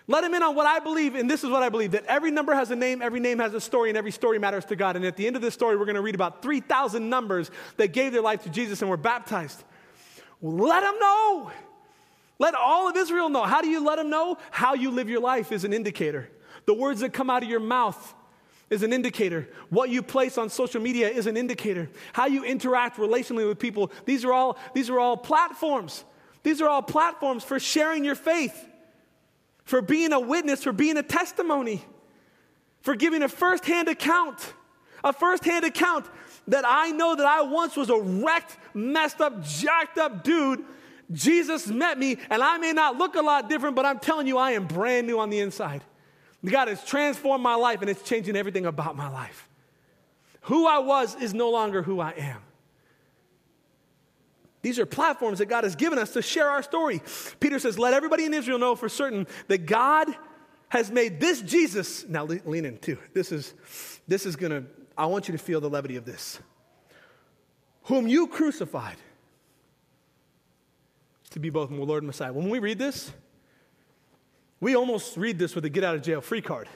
Let 0.09 0.23
him 0.23 0.35
in 0.35 0.43
on 0.43 0.55
what 0.55 0.67
I 0.67 0.79
believe, 0.79 1.17
and 1.17 1.29
this 1.29 1.43
is 1.43 1.51
what 1.51 1.65
I 1.65 1.69
believe 1.69 1.91
that 1.93 2.05
every 2.05 2.31
number 2.31 2.55
has 2.55 2.71
a 2.71 2.77
name, 2.77 3.03
every 3.03 3.19
name 3.19 3.41
has 3.41 3.55
a 3.55 3.61
story, 3.61 3.89
and 3.89 3.99
every 3.99 4.13
story 4.13 4.39
matters 4.39 4.65
to 4.67 4.77
God. 4.77 4.95
And 4.95 5.05
at 5.05 5.17
the 5.17 5.27
end 5.27 5.35
of 5.35 5.43
this 5.43 5.55
story, 5.55 5.77
we're 5.77 5.85
going 5.85 5.97
to 5.97 6.03
read 6.03 6.15
about 6.15 6.43
3,000 6.43 7.11
numbers 7.11 7.51
that 7.77 7.89
gave 7.89 8.13
their 8.13 8.23
life 8.23 8.45
to 8.45 8.49
Jesus 8.49 8.83
and 8.83 8.91
were 8.91 8.97
baptized. 8.97 9.65
Let 10.41 10.83
them 10.83 10.99
know. 11.01 11.51
Let 12.39 12.55
all 12.55 12.89
of 12.89 12.97
Israel 12.97 13.29
know. 13.29 13.43
How 13.43 13.63
do 13.63 13.69
you 13.69 13.85
let 13.85 13.97
them 13.97 14.11
know? 14.11 14.39
How 14.51 14.75
you 14.75 14.91
live 14.91 15.09
your 15.09 15.21
life 15.21 15.51
is 15.51 15.65
an 15.65 15.73
indicator. 15.73 16.29
The 16.67 16.75
words 16.75 17.01
that 17.01 17.13
come 17.13 17.29
out 17.29 17.43
of 17.43 17.49
your 17.49 17.61
mouth 17.61 18.15
is 18.71 18.85
an 18.85 18.93
indicator. 18.93 19.49
What 19.71 19.91
you 19.91 20.03
place 20.03 20.39
on 20.39 20.51
social 20.51 20.81
media 20.81 21.09
is 21.09 21.27
an 21.27 21.37
indicator. 21.37 21.89
How 22.13 22.27
you 22.27 22.45
interact 22.45 22.99
relationally 22.99 23.49
with 23.49 23.59
people, 23.59 23.91
these 24.05 24.25
are 24.25 24.33
all, 24.33 24.59
these 24.73 24.89
are 24.89 25.01
all 25.01 25.17
platforms. 25.17 26.05
These 26.45 26.61
are 26.61 26.69
all 26.69 26.83
platforms 26.83 27.43
for 27.43 27.59
sharing 27.59 28.05
your 28.05 28.15
faith 28.15 28.69
for 29.67 29.83
being 29.83 30.13
a 30.13 30.21
witness, 30.21 30.63
for 30.63 30.73
being 30.73 30.97
a 30.97 31.03
testimony, 31.03 31.85
for 32.81 32.95
giving 32.95 33.23
a 33.23 33.29
firsthand 33.29 33.89
account, 33.89 34.55
a 35.05 35.13
firsthand 35.13 35.65
account 35.65 36.07
that 36.49 36.65
I 36.67 36.93
know 36.93 37.17
that 37.17 37.27
I 37.27 37.43
once 37.43 37.77
was 37.77 37.91
a 37.91 37.99
wrecked, 37.99 38.57
messed 38.73 39.21
up, 39.21 39.43
jacked 39.45 39.99
up 39.99 40.25
dude. 40.25 40.65
Jesus 41.13 41.67
met 41.67 41.99
me, 41.99 42.17
and 42.31 42.43
I 42.43 42.59
may 42.59 42.73
not 42.73 42.97
look 42.97 43.17
a 43.17 43.21
lot 43.21 43.49
different, 43.49 43.77
but 43.77 43.85
I'm 43.85 43.99
telling 43.99 44.27
you, 44.27 44.39
I 44.39 44.53
am 44.53 44.67
brand 44.67 45.07
new 45.07 45.19
on 45.19 45.31
the 45.31 45.41
inside. 45.41 45.83
God 46.45 46.69
has 46.69 46.85
transformed 46.85 47.43
my 47.43 47.57
life, 47.57 47.81
and 47.81 47.91
it's 47.91 48.03
changing 48.03 48.37
everything 48.37 48.67
about 48.67 48.97
my 48.97 49.09
life. 49.09 49.49
Who 50.43 50.67
I 50.67 50.79
was 50.79 51.17
is 51.17 51.35
no 51.35 51.51
longer 51.51 51.83
who 51.83 51.99
I 51.99 52.13
am. 52.13 52.41
These 54.67 54.81
are 54.81 54.87
platforms 54.87 55.39
that 55.39 55.47
God 55.47 55.63
has 55.63 55.77
given 55.77 55.97
us 55.97 56.15
to 56.15 56.23
share 56.23 56.51
our 56.51 56.61
story. 56.61 57.01
Peter 57.39 57.61
says, 57.61 57.79
Let 57.79 57.95
everybody 57.95 58.25
in 58.25 58.35
Israel 58.35 58.59
know 58.59 58.75
for 58.75 58.89
certain 58.89 59.29
that 59.47 59.59
God 59.59 60.09
has 60.71 60.91
made 60.91 61.21
this 61.21 61.41
Jesus. 61.41 62.05
Now 62.09 62.25
lean 62.25 62.65
in 62.65 62.77
too. 62.79 62.99
This 63.15 63.31
is, 63.31 63.55
this 64.09 64.27
is 64.27 64.35
to, 64.51 64.65
I 64.99 65.07
want 65.07 65.29
you 65.29 65.33
to 65.33 65.39
feel 65.39 65.61
the 65.61 65.71
levity 65.71 65.95
of 65.95 66.05
this. 66.05 66.41
Whom 67.85 68.09
you 68.09 68.27
crucified 68.27 68.97
to 71.31 71.39
be 71.39 71.49
both 71.49 71.71
Lord 71.85 72.03
and 72.03 72.09
Messiah. 72.09 72.33
When 72.33 72.51
we 72.51 72.59
read 72.59 72.81
this, 72.81 73.13
we 74.59 74.75
almost 74.75 75.17
read 75.17 75.39
this 75.39 75.55
with 75.55 75.65
a 75.65 75.71
get 75.71 75.85
out 75.85 75.95
of 75.95 76.03
jail 76.03 76.21
free 76.21 76.43
card. 76.43 76.69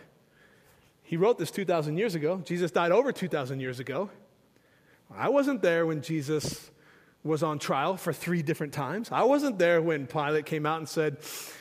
He 1.03 1.16
wrote 1.16 1.38
this 1.38 1.50
2,000 1.50 1.98
years 1.98 2.14
ago. 2.14 2.40
Jesus 2.44 2.70
died 2.70 2.92
over 2.92 3.11
2,000 3.11 3.59
years 3.59 3.81
ago. 3.81 4.11
I 5.12 5.29
wasn't 5.29 5.61
there 5.61 5.87
when 5.87 6.03
Jesus 6.03 6.70
was 7.23 7.43
on 7.43 7.59
trial 7.59 7.97
for 7.97 8.13
three 8.13 8.43
different 8.43 8.73
times. 8.73 9.11
I 9.13 9.25
wasn't 9.25 9.59
there 9.59 9.83
when 9.83 10.07
Pilate 10.07 10.47
came 10.47 10.65
out 10.65 10.79
and 10.79 10.89
said, 10.89 11.19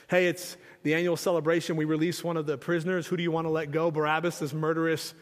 Hey, 0.10 0.28
it's 0.28 0.58
the 0.84 0.94
annual 0.94 1.18
celebration. 1.18 1.76
We 1.76 1.86
release 1.86 2.24
one 2.24 2.38
of 2.38 2.46
the 2.46 2.58
prisoners. 2.58 3.08
Who 3.08 3.18
do 3.18 3.24
you 3.24 3.32
want 3.32 3.46
to 3.46 3.52
let 3.52 3.72
go? 3.72 3.92
Barabbas, 3.92 4.40
this 4.40 4.54
murderous, 4.54 5.14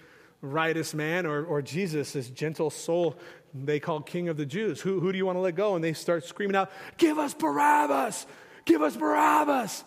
riotous 0.42 0.94
man, 0.94 1.26
or, 1.26 1.44
or 1.44 1.62
Jesus, 1.62 2.14
this 2.14 2.30
gentle 2.30 2.70
soul 2.70 3.18
they 3.54 3.80
call 3.80 4.02
King 4.02 4.30
of 4.30 4.38
the 4.38 4.46
Jews? 4.46 4.82
Who, 4.82 5.00
who 5.00 5.12
do 5.12 5.18
you 5.18 5.26
want 5.26 5.38
to 5.38 5.42
let 5.42 5.56
go? 5.56 5.76
And 5.76 5.84
they 5.84 5.94
start 5.94 6.26
screaming 6.26 6.56
out, 6.56 6.72
Give 6.98 7.18
us 7.18 7.34
Barabbas! 7.34 8.26
Give 8.66 8.82
us 8.82 8.96
Barabbas! 8.96 9.84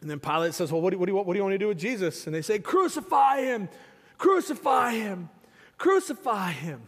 And 0.00 0.10
then 0.10 0.20
Pilate 0.20 0.54
says, 0.54 0.70
Well, 0.70 0.80
what 0.80 0.90
do, 0.90 0.98
what, 0.98 1.06
do 1.06 1.14
what 1.14 1.32
do 1.32 1.38
you 1.38 1.42
want 1.42 1.54
to 1.54 1.58
do 1.58 1.68
with 1.68 1.78
Jesus? 1.78 2.26
And 2.26 2.34
they 2.34 2.42
say, 2.42 2.58
Crucify 2.58 3.42
him! 3.42 3.68
Crucify 4.18 4.92
him! 4.92 5.28
Crucify 5.78 6.52
him! 6.52 6.82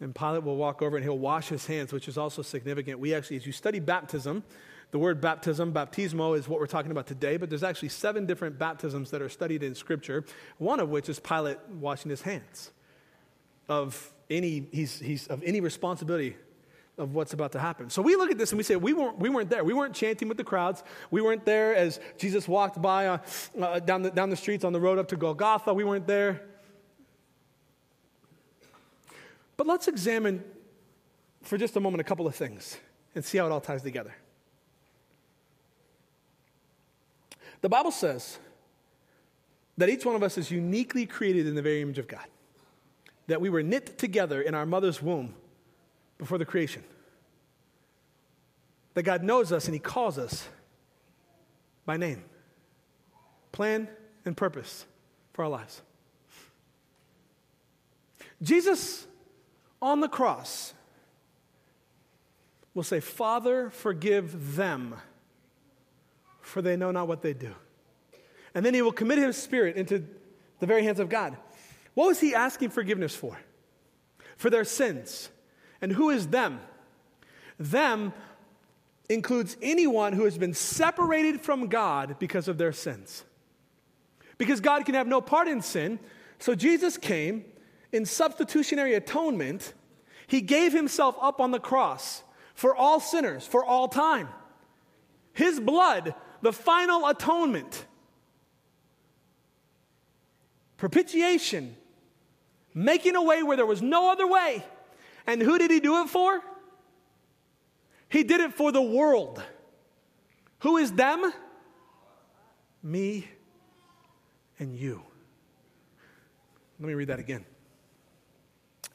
And 0.00 0.14
Pilate 0.14 0.42
will 0.44 0.56
walk 0.56 0.80
over 0.82 0.96
and 0.96 1.04
he'll 1.04 1.18
wash 1.18 1.48
his 1.48 1.66
hands, 1.66 1.92
which 1.92 2.08
is 2.08 2.16
also 2.16 2.42
significant. 2.42 2.98
We 2.98 3.14
actually, 3.14 3.36
as 3.36 3.46
you 3.46 3.52
study 3.52 3.80
baptism, 3.80 4.42
The 4.90 4.98
word 4.98 5.20
baptism, 5.20 5.72
baptismo, 5.72 6.36
is 6.36 6.48
what 6.48 6.58
we're 6.58 6.66
talking 6.66 6.90
about 6.90 7.06
today, 7.06 7.36
but 7.36 7.48
there's 7.48 7.62
actually 7.62 7.90
seven 7.90 8.26
different 8.26 8.58
baptisms 8.58 9.10
that 9.12 9.22
are 9.22 9.28
studied 9.28 9.62
in 9.62 9.74
Scripture, 9.74 10.24
one 10.58 10.80
of 10.80 10.88
which 10.88 11.08
is 11.08 11.20
Pilate 11.20 11.58
washing 11.68 12.10
his 12.10 12.22
hands 12.22 12.72
of 13.68 14.12
any, 14.28 14.66
he's, 14.72 14.98
he's 14.98 15.28
of 15.28 15.42
any 15.44 15.60
responsibility 15.60 16.36
of 16.98 17.14
what's 17.14 17.32
about 17.32 17.52
to 17.52 17.60
happen. 17.60 17.88
So 17.88 18.02
we 18.02 18.16
look 18.16 18.32
at 18.32 18.38
this 18.38 18.50
and 18.50 18.58
we 18.58 18.64
say, 18.64 18.74
we 18.74 18.92
weren't, 18.92 19.18
we 19.18 19.28
weren't 19.28 19.48
there. 19.48 19.62
We 19.62 19.72
weren't 19.74 19.94
chanting 19.94 20.28
with 20.28 20.36
the 20.36 20.44
crowds. 20.44 20.82
We 21.10 21.22
weren't 21.22 21.44
there 21.44 21.74
as 21.74 22.00
Jesus 22.18 22.48
walked 22.48 22.82
by 22.82 23.06
uh, 23.06 23.18
uh, 23.60 23.78
down, 23.78 24.02
the, 24.02 24.10
down 24.10 24.28
the 24.28 24.36
streets 24.36 24.64
on 24.64 24.72
the 24.72 24.80
road 24.80 24.98
up 24.98 25.08
to 25.08 25.16
Golgotha. 25.16 25.72
We 25.72 25.84
weren't 25.84 26.06
there. 26.08 26.42
But 29.60 29.66
let's 29.66 29.88
examine 29.88 30.42
for 31.42 31.58
just 31.58 31.76
a 31.76 31.80
moment 31.80 32.00
a 32.00 32.04
couple 32.04 32.26
of 32.26 32.34
things 32.34 32.78
and 33.14 33.22
see 33.22 33.36
how 33.36 33.44
it 33.44 33.52
all 33.52 33.60
ties 33.60 33.82
together. 33.82 34.14
The 37.60 37.68
Bible 37.68 37.90
says 37.90 38.38
that 39.76 39.90
each 39.90 40.06
one 40.06 40.14
of 40.14 40.22
us 40.22 40.38
is 40.38 40.50
uniquely 40.50 41.04
created 41.04 41.46
in 41.46 41.56
the 41.56 41.60
very 41.60 41.82
image 41.82 41.98
of 41.98 42.08
God, 42.08 42.24
that 43.26 43.42
we 43.42 43.50
were 43.50 43.62
knit 43.62 43.98
together 43.98 44.40
in 44.40 44.54
our 44.54 44.64
mother's 44.64 45.02
womb 45.02 45.34
before 46.16 46.38
the 46.38 46.46
creation. 46.46 46.82
That 48.94 49.02
God 49.02 49.22
knows 49.22 49.52
us 49.52 49.66
and 49.66 49.74
He 49.74 49.78
calls 49.78 50.16
us 50.16 50.48
by 51.84 51.98
name, 51.98 52.24
plan, 53.52 53.90
and 54.24 54.34
purpose 54.34 54.86
for 55.34 55.44
our 55.44 55.50
lives. 55.50 55.82
Jesus 58.40 59.06
on 59.82 60.00
the 60.00 60.08
cross 60.08 60.74
will 62.74 62.82
say, 62.82 63.00
Father, 63.00 63.70
forgive 63.70 64.56
them 64.56 64.94
for 66.40 66.62
they 66.62 66.76
know 66.76 66.90
not 66.90 67.08
what 67.08 67.22
they 67.22 67.32
do. 67.32 67.54
And 68.54 68.66
then 68.66 68.74
he 68.74 68.82
will 68.82 68.92
commit 68.92 69.18
his 69.18 69.36
spirit 69.36 69.76
into 69.76 70.04
the 70.58 70.66
very 70.66 70.82
hands 70.82 71.00
of 71.00 71.08
God. 71.08 71.36
What 71.94 72.06
was 72.06 72.20
he 72.20 72.34
asking 72.34 72.70
forgiveness 72.70 73.14
for? 73.14 73.38
For 74.36 74.50
their 74.50 74.64
sins. 74.64 75.30
And 75.80 75.92
who 75.92 76.10
is 76.10 76.28
them? 76.28 76.60
Them 77.58 78.12
includes 79.08 79.56
anyone 79.62 80.12
who 80.12 80.24
has 80.24 80.38
been 80.38 80.54
separated 80.54 81.40
from 81.40 81.68
God 81.68 82.16
because 82.18 82.48
of 82.48 82.58
their 82.58 82.72
sins. 82.72 83.24
Because 84.38 84.60
God 84.60 84.84
can 84.84 84.94
have 84.94 85.06
no 85.06 85.20
part 85.20 85.48
in 85.48 85.60
sin, 85.62 85.98
so 86.38 86.54
Jesus 86.54 86.96
came 86.96 87.44
in 87.92 88.04
substitutionary 88.04 88.94
atonement. 88.94 89.74
He 90.26 90.40
gave 90.40 90.72
himself 90.72 91.16
up 91.20 91.40
on 91.40 91.50
the 91.50 91.60
cross 91.60 92.22
for 92.54 92.74
all 92.74 93.00
sinners, 93.00 93.46
for 93.46 93.64
all 93.64 93.88
time. 93.88 94.28
His 95.32 95.60
blood 95.60 96.14
the 96.42 96.52
final 96.52 97.06
atonement, 97.06 97.86
propitiation, 100.76 101.76
making 102.72 103.16
a 103.16 103.22
way 103.22 103.42
where 103.42 103.56
there 103.56 103.66
was 103.66 103.82
no 103.82 104.10
other 104.10 104.26
way. 104.26 104.64
And 105.26 105.42
who 105.42 105.58
did 105.58 105.70
he 105.70 105.80
do 105.80 106.02
it 106.02 106.08
for? 106.08 106.40
He 108.08 108.24
did 108.24 108.40
it 108.40 108.54
for 108.54 108.72
the 108.72 108.82
world. 108.82 109.42
Who 110.60 110.78
is 110.78 110.92
them? 110.92 111.32
Me 112.82 113.28
and 114.58 114.74
you. 114.74 115.02
Let 116.78 116.88
me 116.88 116.94
read 116.94 117.08
that 117.08 117.18
again. 117.18 117.44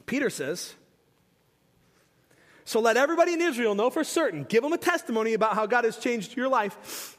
Peter 0.06 0.30
says, 0.30 0.74
So 2.64 2.80
let 2.80 2.96
everybody 2.96 3.32
in 3.32 3.42
Israel 3.42 3.74
know 3.74 3.90
for 3.90 4.04
certain, 4.04 4.44
give 4.44 4.62
them 4.62 4.72
a 4.72 4.78
testimony 4.78 5.34
about 5.34 5.54
how 5.54 5.66
God 5.66 5.84
has 5.84 5.98
changed 5.98 6.36
your 6.36 6.48
life 6.48 7.18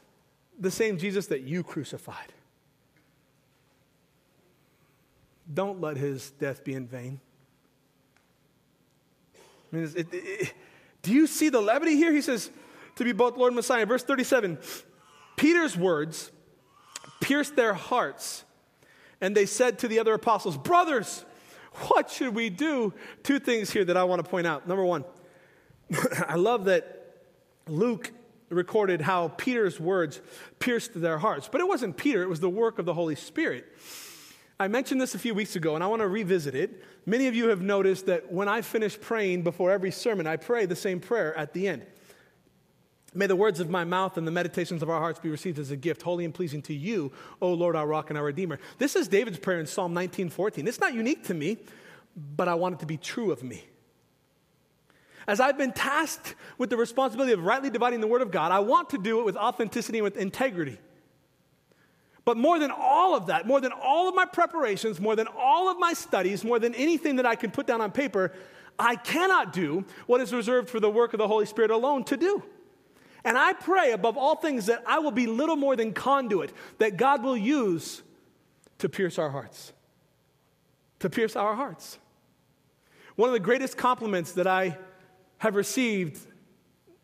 the 0.59 0.71
same 0.71 0.97
Jesus 0.97 1.27
that 1.27 1.41
you 1.41 1.63
crucified. 1.63 2.33
Don't 5.53 5.79
let 5.79 5.97
his 5.97 6.31
death 6.31 6.63
be 6.63 6.73
in 6.73 6.87
vain. 6.87 7.19
I 9.71 9.75
mean, 9.75 9.91
it, 9.95 10.07
it, 10.11 10.53
do 11.01 11.13
you 11.13 11.27
see 11.27 11.49
the 11.49 11.61
levity 11.61 11.95
here? 11.95 12.11
He 12.11 12.21
says, 12.21 12.49
to 12.97 13.03
be 13.03 13.11
both 13.11 13.37
Lord 13.37 13.51
and 13.51 13.55
Messiah. 13.55 13.85
Verse 13.85 14.03
37 14.03 14.57
Peter's 15.35 15.77
words 15.77 16.31
pierced 17.21 17.55
their 17.55 17.73
hearts, 17.73 18.43
and 19.21 19.35
they 19.35 19.45
said 19.45 19.79
to 19.79 19.87
the 19.87 19.99
other 19.99 20.13
apostles, 20.13 20.57
Brothers, 20.57 21.23
what 21.87 22.09
should 22.09 22.33
we 22.33 22.49
do? 22.49 22.93
Two 23.23 23.39
things 23.39 23.69
here 23.69 23.85
that 23.85 23.97
I 23.97 24.03
want 24.03 24.23
to 24.23 24.29
point 24.29 24.47
out. 24.47 24.67
Number 24.67 24.83
one, 24.83 25.05
I 26.27 26.35
love 26.35 26.65
that 26.65 26.97
Luke 27.67 28.11
recorded 28.49 29.01
how 29.01 29.29
Peter's 29.29 29.79
words 29.79 30.21
pierced 30.59 30.99
their 30.99 31.17
hearts. 31.17 31.49
But 31.51 31.61
it 31.61 31.67
wasn't 31.67 31.97
Peter, 31.97 32.23
it 32.23 32.29
was 32.29 32.39
the 32.39 32.49
work 32.49 32.79
of 32.79 32.85
the 32.85 32.93
Holy 32.93 33.15
Spirit. 33.15 33.65
I 34.59 34.67
mentioned 34.67 34.99
this 34.99 35.13
a 35.13 35.19
few 35.19 35.35
weeks 35.35 35.55
ago, 35.55 35.75
and 35.75 35.83
I 35.83 35.87
want 35.87 36.01
to 36.01 36.07
revisit 36.07 36.55
it. 36.55 36.83
Many 37.05 37.27
of 37.27 37.35
you 37.35 37.49
have 37.49 37.61
noticed 37.61 38.07
that 38.07 38.31
when 38.31 38.47
I 38.47 38.61
finish 38.61 38.99
praying 38.99 39.43
before 39.43 39.69
every 39.69 39.91
sermon, 39.91 40.25
I 40.25 40.37
pray 40.37 40.65
the 40.65 40.75
same 40.75 40.99
prayer 40.99 41.35
at 41.37 41.53
the 41.53 41.67
end. 41.67 41.85
May 43.13 43.27
the 43.27 43.35
words 43.35 43.59
of 43.59 43.69
my 43.69 43.83
mouth 43.83 44.17
and 44.17 44.27
the 44.27 44.31
meditations 44.31 44.83
of 44.83 44.89
our 44.89 44.99
hearts 44.99 45.19
be 45.19 45.29
received 45.29 45.59
as 45.59 45.71
a 45.71 45.77
gift, 45.77 46.01
holy 46.01 46.25
and 46.25 46.33
pleasing 46.33 46.61
to 46.63 46.73
you, 46.73 47.11
O 47.41 47.53
Lord, 47.53 47.75
our 47.75 47.87
rock 47.87 48.09
and 48.09 48.17
our 48.17 48.25
redeemer. 48.25 48.59
This 48.77 48.95
is 48.95 49.07
David's 49.07 49.39
prayer 49.39 49.59
in 49.59 49.65
Psalm 49.65 49.93
19:14. 49.93 50.67
It's 50.67 50.79
not 50.79 50.93
unique 50.93 51.23
to 51.25 51.33
me, 51.33 51.57
but 52.35 52.47
I 52.47 52.55
want 52.55 52.75
it 52.75 52.79
to 52.79 52.85
be 52.85 52.97
true 52.97 53.31
of 53.31 53.43
me. 53.43 53.65
As 55.27 55.39
I've 55.39 55.57
been 55.57 55.73
tasked 55.73 56.35
with 56.57 56.69
the 56.69 56.77
responsibility 56.77 57.33
of 57.33 57.43
rightly 57.43 57.69
dividing 57.69 58.01
the 58.01 58.07
Word 58.07 58.21
of 58.21 58.31
God, 58.31 58.51
I 58.51 58.59
want 58.59 58.89
to 58.91 58.97
do 58.97 59.19
it 59.19 59.25
with 59.25 59.35
authenticity 59.35 59.97
and 59.99 60.03
with 60.03 60.17
integrity. 60.17 60.77
But 62.23 62.37
more 62.37 62.59
than 62.59 62.71
all 62.71 63.15
of 63.15 63.27
that, 63.27 63.47
more 63.47 63.61
than 63.61 63.71
all 63.71 64.09
of 64.09 64.15
my 64.15 64.25
preparations, 64.25 64.99
more 64.99 65.15
than 65.15 65.27
all 65.37 65.69
of 65.69 65.79
my 65.79 65.93
studies, 65.93 66.43
more 66.43 66.59
than 66.59 66.75
anything 66.75 67.17
that 67.17 67.25
I 67.25 67.35
can 67.35 67.51
put 67.51 67.67
down 67.67 67.79
on 67.79 67.91
paper, 67.91 68.33
I 68.77 68.95
cannot 68.95 69.53
do 69.53 69.85
what 70.07 70.21
is 70.21 70.33
reserved 70.33 70.69
for 70.69 70.79
the 70.79 70.89
work 70.89 71.13
of 71.13 71.19
the 71.19 71.27
Holy 71.27 71.45
Spirit 71.45 71.71
alone 71.71 72.03
to 72.05 72.17
do. 72.17 72.43
And 73.27 73.37
I 73.37 73.51
pray 73.51 73.91
above 73.91 74.15
all 74.15 74.37
things 74.37 74.67
that 74.67 74.81
I 74.87 74.99
will 74.99 75.11
be 75.11 75.27
little 75.27 75.57
more 75.57 75.75
than 75.75 75.91
conduit 75.91 76.53
that 76.77 76.95
God 76.95 77.23
will 77.23 77.35
use 77.35 78.01
to 78.77 78.87
pierce 78.87 79.19
our 79.19 79.29
hearts. 79.29 79.73
To 80.99 81.09
pierce 81.09 81.35
our 81.35 81.53
hearts. 81.53 81.99
One 83.17 83.27
of 83.27 83.33
the 83.33 83.41
greatest 83.41 83.75
compliments 83.75 84.31
that 84.33 84.47
I 84.47 84.77
have 85.39 85.55
received 85.55 86.25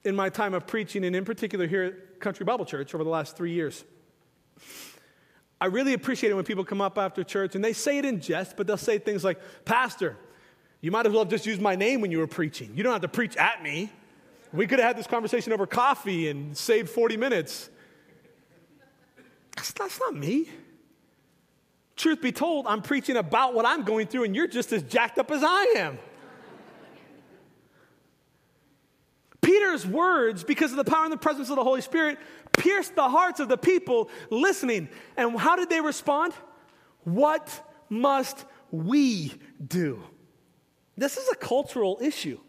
in 0.06 0.16
my 0.16 0.30
time 0.30 0.54
of 0.54 0.66
preaching, 0.66 1.04
and 1.04 1.14
in 1.14 1.26
particular 1.26 1.68
here 1.68 1.84
at 1.84 2.22
Country 2.22 2.46
Bible 2.46 2.64
Church 2.64 2.96
over 2.96 3.04
the 3.04 3.10
last 3.10 3.36
three 3.36 3.52
years. 3.52 3.84
I 5.60 5.66
really 5.66 5.92
appreciate 5.92 6.30
it 6.30 6.36
when 6.36 6.46
people 6.46 6.64
come 6.64 6.80
up 6.80 6.98
after 6.98 7.26
church 7.26 7.56
and 7.56 7.62
they 7.64 7.74
say 7.74 7.98
it 7.98 8.06
in 8.06 8.22
jest, 8.22 8.56
but 8.56 8.66
they'll 8.66 8.78
say 8.78 8.98
things 8.98 9.26
like, 9.26 9.42
Pastor, 9.66 10.16
you 10.80 10.90
might 10.90 11.06
as 11.06 11.12
well 11.12 11.24
have 11.24 11.32
just 11.32 11.46
used 11.46 11.60
my 11.60 11.76
name 11.76 12.00
when 12.00 12.12
you 12.12 12.20
were 12.20 12.28
preaching. 12.28 12.72
You 12.76 12.84
don't 12.84 12.94
have 12.94 13.02
to 13.02 13.10
preach 13.10 13.36
at 13.36 13.62
me. 13.62 13.92
We 14.54 14.68
could 14.68 14.78
have 14.78 14.90
had 14.90 14.98
this 14.98 15.08
conversation 15.08 15.52
over 15.52 15.66
coffee 15.66 16.30
and 16.30 16.56
saved 16.56 16.90
40 16.90 17.18
minutes. 17.18 17.72
That's, 19.56 19.72
that's 19.74 20.00
not 20.00 20.16
me. 20.16 20.48
Truth 21.96 22.22
be 22.22 22.32
told, 22.32 22.68
I'm 22.68 22.84
preaching 22.84 23.18
about 23.18 23.56
what 23.56 23.66
I'm 23.66 23.84
going 23.84 24.08
through, 24.08 24.26
and 24.26 24.36
you're 24.36 24.48
just 24.48 24.72
as 24.72 24.84
jacked 24.84 25.18
up 25.18 25.32
as 25.32 25.44
I 25.44 25.74
am. 25.78 25.98
Peter's 29.42 29.86
words, 29.86 30.44
because 30.44 30.72
of 30.72 30.78
the 30.78 30.84
power 30.84 31.04
and 31.04 31.12
the 31.12 31.18
presence 31.18 31.50
of 31.50 31.56
the 31.56 31.64
Holy 31.64 31.82
Spirit, 31.82 32.18
pierced 32.54 32.96
the 32.96 33.10
hearts 33.10 33.40
of 33.40 33.50
the 33.50 33.58
people 33.58 34.10
listening. 34.30 34.88
And 35.18 35.38
how 35.38 35.56
did 35.56 35.70
they 35.70 35.82
respond? 35.82 36.34
What 37.04 37.50
must 37.90 38.46
we 38.72 39.34
do? 39.66 40.04
This 40.96 41.18
is 41.18 41.28
a 41.32 41.36
cultural 41.36 41.98
issue. 42.02 42.40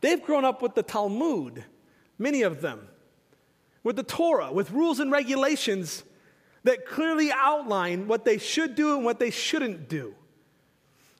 They've 0.00 0.22
grown 0.22 0.44
up 0.44 0.62
with 0.62 0.74
the 0.74 0.82
Talmud, 0.82 1.64
many 2.18 2.42
of 2.42 2.60
them, 2.60 2.88
with 3.82 3.96
the 3.96 4.02
Torah, 4.02 4.52
with 4.52 4.70
rules 4.70 5.00
and 5.00 5.10
regulations 5.12 6.04
that 6.64 6.86
clearly 6.86 7.30
outline 7.32 8.06
what 8.06 8.24
they 8.24 8.38
should 8.38 8.74
do 8.74 8.94
and 8.94 9.04
what 9.04 9.18
they 9.18 9.30
shouldn't 9.30 9.88
do. 9.88 10.14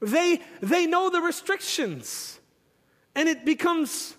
They, 0.01 0.41
they 0.61 0.87
know 0.87 1.11
the 1.11 1.21
restrictions, 1.21 2.39
and 3.15 3.29
it 3.29 3.45
becomes 3.45 4.17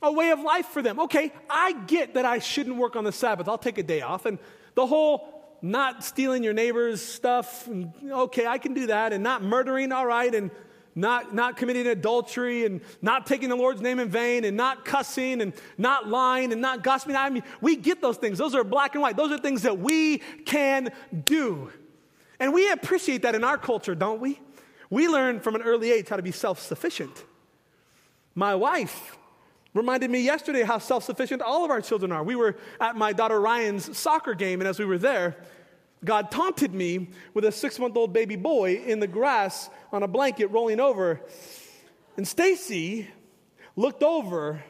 a 0.00 0.12
way 0.12 0.30
of 0.30 0.40
life 0.40 0.66
for 0.66 0.80
them. 0.80 1.00
Okay, 1.00 1.32
I 1.50 1.72
get 1.72 2.14
that 2.14 2.24
I 2.24 2.38
shouldn't 2.38 2.76
work 2.76 2.94
on 2.94 3.04
the 3.04 3.12
Sabbath. 3.12 3.48
I'll 3.48 3.58
take 3.58 3.78
a 3.78 3.82
day 3.82 4.00
off. 4.00 4.26
And 4.26 4.38
the 4.74 4.86
whole 4.86 5.56
not 5.60 6.04
stealing 6.04 6.44
your 6.44 6.52
neighbor's 6.52 7.02
stuff, 7.02 7.68
okay, 8.08 8.46
I 8.46 8.58
can 8.58 8.74
do 8.74 8.86
that. 8.86 9.12
And 9.12 9.24
not 9.24 9.42
murdering, 9.42 9.90
all 9.90 10.06
right. 10.06 10.32
And 10.32 10.52
not, 10.98 11.34
not 11.34 11.56
committing 11.56 11.86
adultery 11.86 12.64
and 12.64 12.80
not 13.00 13.26
taking 13.26 13.48
the 13.48 13.56
Lord's 13.56 13.80
name 13.80 13.98
in 13.98 14.08
vain 14.08 14.44
and 14.44 14.56
not 14.56 14.84
cussing 14.84 15.40
and 15.40 15.52
not 15.76 16.08
lying 16.08 16.52
and 16.52 16.60
not 16.60 16.82
gossiping. 16.82 17.16
I 17.16 17.30
mean, 17.30 17.42
we 17.60 17.76
get 17.76 18.02
those 18.02 18.16
things. 18.16 18.38
Those 18.38 18.54
are 18.54 18.64
black 18.64 18.94
and 18.94 19.02
white. 19.02 19.16
Those 19.16 19.32
are 19.32 19.38
things 19.38 19.62
that 19.62 19.78
we 19.78 20.18
can 20.44 20.90
do. 21.24 21.70
And 22.40 22.52
we 22.52 22.70
appreciate 22.70 23.22
that 23.22 23.34
in 23.34 23.44
our 23.44 23.58
culture, 23.58 23.94
don't 23.94 24.20
we? 24.20 24.40
We 24.90 25.08
learn 25.08 25.40
from 25.40 25.54
an 25.54 25.62
early 25.62 25.92
age 25.92 26.08
how 26.08 26.16
to 26.16 26.22
be 26.22 26.32
self 26.32 26.60
sufficient. 26.60 27.24
My 28.34 28.54
wife 28.54 29.18
Reminded 29.74 30.10
me 30.10 30.20
yesterday 30.20 30.62
how 30.62 30.78
self 30.78 31.04
sufficient 31.04 31.42
all 31.42 31.64
of 31.64 31.70
our 31.70 31.80
children 31.80 32.10
are. 32.10 32.24
We 32.24 32.36
were 32.36 32.56
at 32.80 32.96
my 32.96 33.12
daughter 33.12 33.40
Ryan's 33.40 33.96
soccer 33.96 34.34
game, 34.34 34.60
and 34.60 34.68
as 34.68 34.78
we 34.78 34.84
were 34.84 34.98
there, 34.98 35.36
God 36.04 36.30
taunted 36.30 36.72
me 36.72 37.08
with 37.34 37.44
a 37.44 37.52
six 37.52 37.78
month 37.78 37.96
old 37.96 38.12
baby 38.12 38.36
boy 38.36 38.76
in 38.76 39.00
the 39.00 39.06
grass 39.06 39.68
on 39.92 40.02
a 40.02 40.08
blanket 40.08 40.46
rolling 40.48 40.80
over. 40.80 41.20
And 42.16 42.26
Stacy 42.26 43.08
looked 43.76 44.02
over 44.02 44.62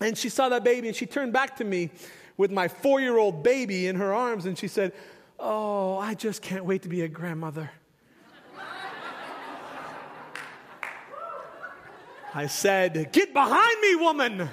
and 0.00 0.16
she 0.16 0.28
saw 0.28 0.48
that 0.50 0.64
baby 0.64 0.88
and 0.88 0.96
she 0.96 1.06
turned 1.06 1.32
back 1.32 1.56
to 1.56 1.64
me 1.64 1.90
with 2.36 2.50
my 2.50 2.68
four 2.68 3.00
year 3.00 3.16
old 3.16 3.42
baby 3.42 3.86
in 3.86 3.96
her 3.96 4.12
arms 4.12 4.46
and 4.46 4.58
she 4.58 4.68
said, 4.68 4.92
Oh, 5.38 5.98
I 5.98 6.14
just 6.14 6.42
can't 6.42 6.64
wait 6.64 6.82
to 6.82 6.88
be 6.88 7.02
a 7.02 7.08
grandmother. 7.08 7.70
I 12.34 12.46
said, 12.46 13.12
Get 13.12 13.32
behind 13.32 13.80
me, 13.80 13.94
woman. 13.96 14.48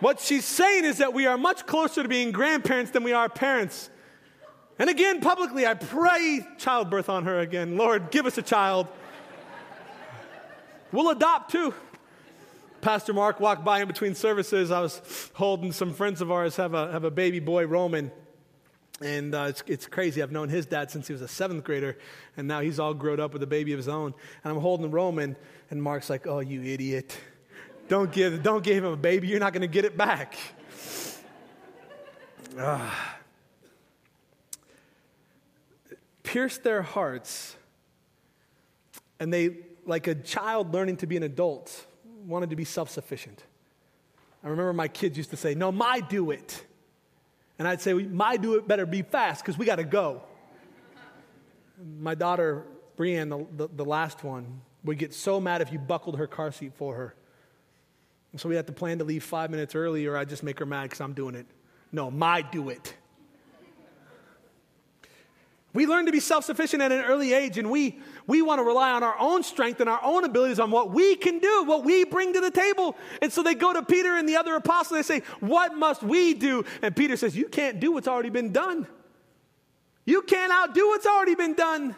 What 0.00 0.20
she's 0.20 0.44
saying 0.44 0.84
is 0.84 0.98
that 0.98 1.12
we 1.12 1.26
are 1.26 1.36
much 1.36 1.66
closer 1.66 2.02
to 2.02 2.08
being 2.08 2.30
grandparents 2.30 2.92
than 2.92 3.02
we 3.02 3.12
are 3.12 3.28
parents. 3.28 3.90
And 4.78 4.88
again, 4.88 5.20
publicly, 5.20 5.66
I 5.66 5.74
pray 5.74 6.46
childbirth 6.58 7.08
on 7.08 7.24
her 7.24 7.40
again. 7.40 7.76
Lord, 7.76 8.10
give 8.10 8.26
us 8.26 8.38
a 8.38 8.42
child. 8.42 8.86
We'll 10.92 11.10
adopt 11.10 11.50
too. 11.50 11.74
Pastor 12.80 13.12
Mark 13.12 13.40
walked 13.40 13.64
by 13.64 13.80
in 13.80 13.88
between 13.88 14.14
services. 14.14 14.70
I 14.70 14.80
was 14.80 15.30
holding 15.34 15.72
some 15.72 15.92
friends 15.92 16.20
of 16.20 16.30
ours 16.30 16.56
have 16.56 16.74
a, 16.74 16.92
have 16.92 17.02
a 17.02 17.10
baby 17.10 17.40
boy, 17.40 17.66
Roman. 17.66 18.12
And 19.00 19.34
uh, 19.34 19.46
it's, 19.48 19.64
it's 19.66 19.86
crazy. 19.86 20.22
I've 20.22 20.32
known 20.32 20.48
his 20.48 20.66
dad 20.66 20.90
since 20.90 21.06
he 21.06 21.12
was 21.12 21.22
a 21.22 21.28
seventh 21.28 21.64
grader, 21.64 21.98
and 22.36 22.48
now 22.48 22.60
he's 22.60 22.80
all 22.80 22.94
grown 22.94 23.20
up 23.20 23.32
with 23.32 23.42
a 23.42 23.46
baby 23.46 23.72
of 23.72 23.78
his 23.78 23.88
own. 23.88 24.14
And 24.44 24.52
I'm 24.52 24.60
holding 24.60 24.90
Roman, 24.90 25.36
and 25.70 25.82
Mark's 25.82 26.08
like, 26.08 26.26
Oh, 26.26 26.40
you 26.40 26.62
idiot. 26.62 27.16
Don't 27.88 28.12
give, 28.12 28.42
don't 28.42 28.62
give 28.62 28.76
him 28.76 28.92
a 28.92 28.96
baby. 28.96 29.28
You're 29.28 29.40
not 29.40 29.52
going 29.52 29.62
to 29.62 29.68
get 29.68 29.84
it 29.84 29.96
back. 29.96 30.36
Uh, 32.56 32.90
pierced 36.28 36.62
their 36.62 36.82
hearts, 36.82 37.56
and 39.18 39.32
they, 39.32 39.56
like 39.86 40.06
a 40.08 40.14
child 40.14 40.74
learning 40.74 40.98
to 40.98 41.06
be 41.06 41.16
an 41.16 41.22
adult, 41.22 41.86
wanted 42.26 42.50
to 42.50 42.56
be 42.56 42.64
self 42.64 42.90
sufficient. 42.90 43.42
I 44.44 44.48
remember 44.48 44.74
my 44.74 44.88
kids 44.88 45.16
used 45.16 45.30
to 45.30 45.38
say, 45.38 45.54
No, 45.54 45.72
my 45.72 46.00
do 46.00 46.30
it. 46.30 46.64
And 47.58 47.66
I'd 47.66 47.80
say, 47.80 47.94
My 47.94 48.36
do 48.36 48.56
it 48.56 48.68
better 48.68 48.84
be 48.84 49.00
fast 49.00 49.42
because 49.42 49.56
we 49.56 49.64
got 49.64 49.76
to 49.76 49.84
go. 49.84 50.22
My 51.98 52.14
daughter, 52.14 52.64
Brienne, 52.96 53.30
the, 53.30 53.46
the, 53.56 53.68
the, 53.68 53.84
last 53.84 54.22
one, 54.22 54.60
would 54.84 54.98
get 54.98 55.14
so 55.14 55.40
mad 55.40 55.62
if 55.62 55.72
you 55.72 55.78
buckled 55.78 56.18
her 56.18 56.26
car 56.26 56.52
seat 56.52 56.72
for 56.74 56.94
her. 56.94 57.14
And 58.32 58.40
so 58.40 58.50
we 58.50 58.54
had 58.54 58.66
to 58.66 58.72
plan 58.74 58.98
to 58.98 59.04
leave 59.04 59.24
five 59.24 59.50
minutes 59.50 59.74
early, 59.74 60.04
or 60.04 60.16
I'd 60.16 60.28
just 60.28 60.42
make 60.42 60.58
her 60.58 60.66
mad 60.66 60.82
because 60.82 61.00
I'm 61.00 61.14
doing 61.14 61.34
it. 61.34 61.46
No, 61.90 62.10
my 62.10 62.42
do 62.42 62.68
it. 62.68 62.94
We 65.78 65.86
learn 65.86 66.06
to 66.06 66.10
be 66.12 66.18
self 66.18 66.44
sufficient 66.44 66.82
at 66.82 66.90
an 66.90 67.04
early 67.04 67.32
age, 67.32 67.56
and 67.56 67.70
we, 67.70 68.00
we 68.26 68.42
want 68.42 68.58
to 68.58 68.64
rely 68.64 68.90
on 68.90 69.04
our 69.04 69.14
own 69.16 69.44
strength 69.44 69.78
and 69.78 69.88
our 69.88 70.00
own 70.02 70.24
abilities 70.24 70.58
on 70.58 70.72
what 70.72 70.90
we 70.90 71.14
can 71.14 71.38
do, 71.38 71.62
what 71.66 71.84
we 71.84 72.02
bring 72.02 72.32
to 72.32 72.40
the 72.40 72.50
table. 72.50 72.96
And 73.22 73.32
so 73.32 73.44
they 73.44 73.54
go 73.54 73.72
to 73.72 73.84
Peter 73.84 74.16
and 74.16 74.28
the 74.28 74.38
other 74.38 74.56
apostles, 74.56 74.98
they 74.98 75.20
say, 75.20 75.24
What 75.38 75.76
must 75.76 76.02
we 76.02 76.34
do? 76.34 76.64
And 76.82 76.96
Peter 76.96 77.16
says, 77.16 77.36
You 77.36 77.46
can't 77.46 77.78
do 77.78 77.92
what's 77.92 78.08
already 78.08 78.30
been 78.30 78.50
done. 78.50 78.88
You 80.04 80.22
can't 80.22 80.52
outdo 80.52 80.84
what's 80.88 81.06
already 81.06 81.36
been 81.36 81.54
done. 81.54 81.94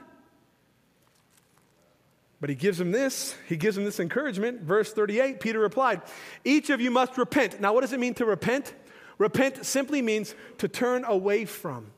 But 2.38 2.50
he 2.50 2.56
gives 2.56 2.78
him 2.78 2.92
this. 2.92 3.34
He 3.48 3.56
gives 3.56 3.78
him 3.78 3.86
this 3.86 3.98
encouragement. 3.98 4.60
Verse 4.60 4.92
38 4.92 5.40
Peter 5.40 5.58
replied, 5.58 6.02
Each 6.44 6.68
of 6.68 6.82
you 6.82 6.90
must 6.90 7.16
repent. 7.16 7.62
Now, 7.62 7.72
what 7.72 7.80
does 7.80 7.94
it 7.94 8.00
mean 8.00 8.12
to 8.16 8.26
repent? 8.26 8.74
Repent 9.16 9.64
simply 9.64 10.02
means 10.02 10.34
to 10.58 10.68
turn 10.68 11.06
away 11.06 11.46
from 11.46 11.92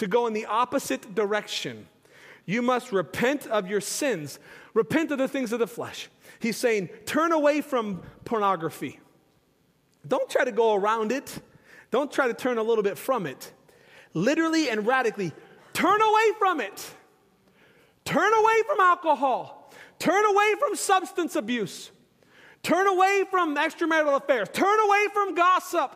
to 0.00 0.06
go 0.06 0.26
in 0.26 0.32
the 0.32 0.46
opposite 0.46 1.14
direction. 1.14 1.86
You 2.46 2.62
must 2.62 2.90
repent 2.90 3.46
of 3.46 3.68
your 3.68 3.82
sins, 3.82 4.38
repent 4.72 5.12
of 5.12 5.18
the 5.18 5.28
things 5.28 5.52
of 5.52 5.58
the 5.58 5.66
flesh. 5.66 6.08
He's 6.38 6.56
saying, 6.56 6.88
turn 7.04 7.32
away 7.32 7.60
from 7.60 8.02
pornography. 8.24 8.98
Don't 10.08 10.28
try 10.28 10.44
to 10.44 10.52
go 10.52 10.74
around 10.74 11.12
it, 11.12 11.38
don't 11.90 12.10
try 12.10 12.28
to 12.28 12.34
turn 12.34 12.56
a 12.56 12.62
little 12.62 12.82
bit 12.82 12.96
from 12.96 13.26
it. 13.26 13.52
Literally 14.14 14.70
and 14.70 14.86
radically, 14.86 15.32
turn 15.74 16.00
away 16.00 16.30
from 16.38 16.60
it. 16.60 16.94
Turn 18.06 18.32
away 18.32 18.62
from 18.66 18.80
alcohol. 18.80 19.70
Turn 19.98 20.24
away 20.24 20.54
from 20.58 20.76
substance 20.76 21.36
abuse. 21.36 21.90
Turn 22.62 22.86
away 22.86 23.24
from 23.30 23.54
extramarital 23.56 24.16
affairs. 24.16 24.48
Turn 24.50 24.80
away 24.80 25.06
from 25.12 25.34
gossip. 25.34 25.94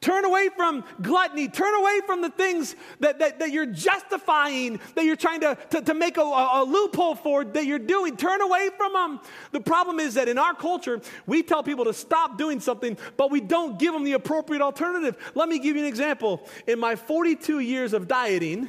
Turn 0.00 0.24
away 0.24 0.48
from 0.54 0.84
gluttony. 1.02 1.48
Turn 1.48 1.74
away 1.74 2.00
from 2.06 2.22
the 2.22 2.30
things 2.30 2.76
that, 3.00 3.18
that, 3.18 3.40
that 3.40 3.50
you're 3.50 3.66
justifying, 3.66 4.78
that 4.94 5.04
you're 5.04 5.16
trying 5.16 5.40
to, 5.40 5.58
to, 5.70 5.82
to 5.82 5.94
make 5.94 6.16
a, 6.18 6.22
a, 6.22 6.64
loophole 6.64 7.16
for, 7.16 7.44
that 7.44 7.66
you're 7.66 7.80
doing. 7.80 8.16
Turn 8.16 8.40
away 8.40 8.70
from 8.76 8.92
them. 8.92 9.20
The 9.50 9.60
problem 9.60 9.98
is 9.98 10.14
that 10.14 10.28
in 10.28 10.38
our 10.38 10.54
culture, 10.54 11.00
we 11.26 11.42
tell 11.42 11.64
people 11.64 11.84
to 11.86 11.92
stop 11.92 12.38
doing 12.38 12.60
something, 12.60 12.96
but 13.16 13.32
we 13.32 13.40
don't 13.40 13.76
give 13.76 13.92
them 13.92 14.04
the 14.04 14.12
appropriate 14.12 14.62
alternative. 14.62 15.16
Let 15.34 15.48
me 15.48 15.58
give 15.58 15.74
you 15.74 15.82
an 15.82 15.88
example. 15.88 16.48
In 16.68 16.78
my 16.78 16.94
42 16.94 17.58
years 17.58 17.92
of 17.92 18.06
dieting, 18.06 18.68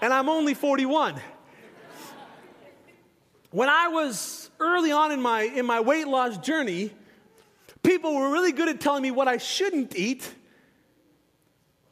and 0.00 0.14
I'm 0.14 0.30
only 0.30 0.54
41. 0.54 1.20
When 3.50 3.68
I 3.68 3.88
was 3.88 4.50
early 4.60 4.92
on 4.92 5.12
in 5.12 5.20
my, 5.20 5.42
in 5.42 5.66
my 5.66 5.80
weight 5.80 6.08
loss 6.08 6.38
journey, 6.38 6.92
people 7.86 8.14
were 8.14 8.30
really 8.30 8.52
good 8.52 8.68
at 8.68 8.80
telling 8.80 9.02
me 9.02 9.10
what 9.10 9.28
I 9.28 9.38
shouldn't 9.38 9.96
eat, 9.96 10.28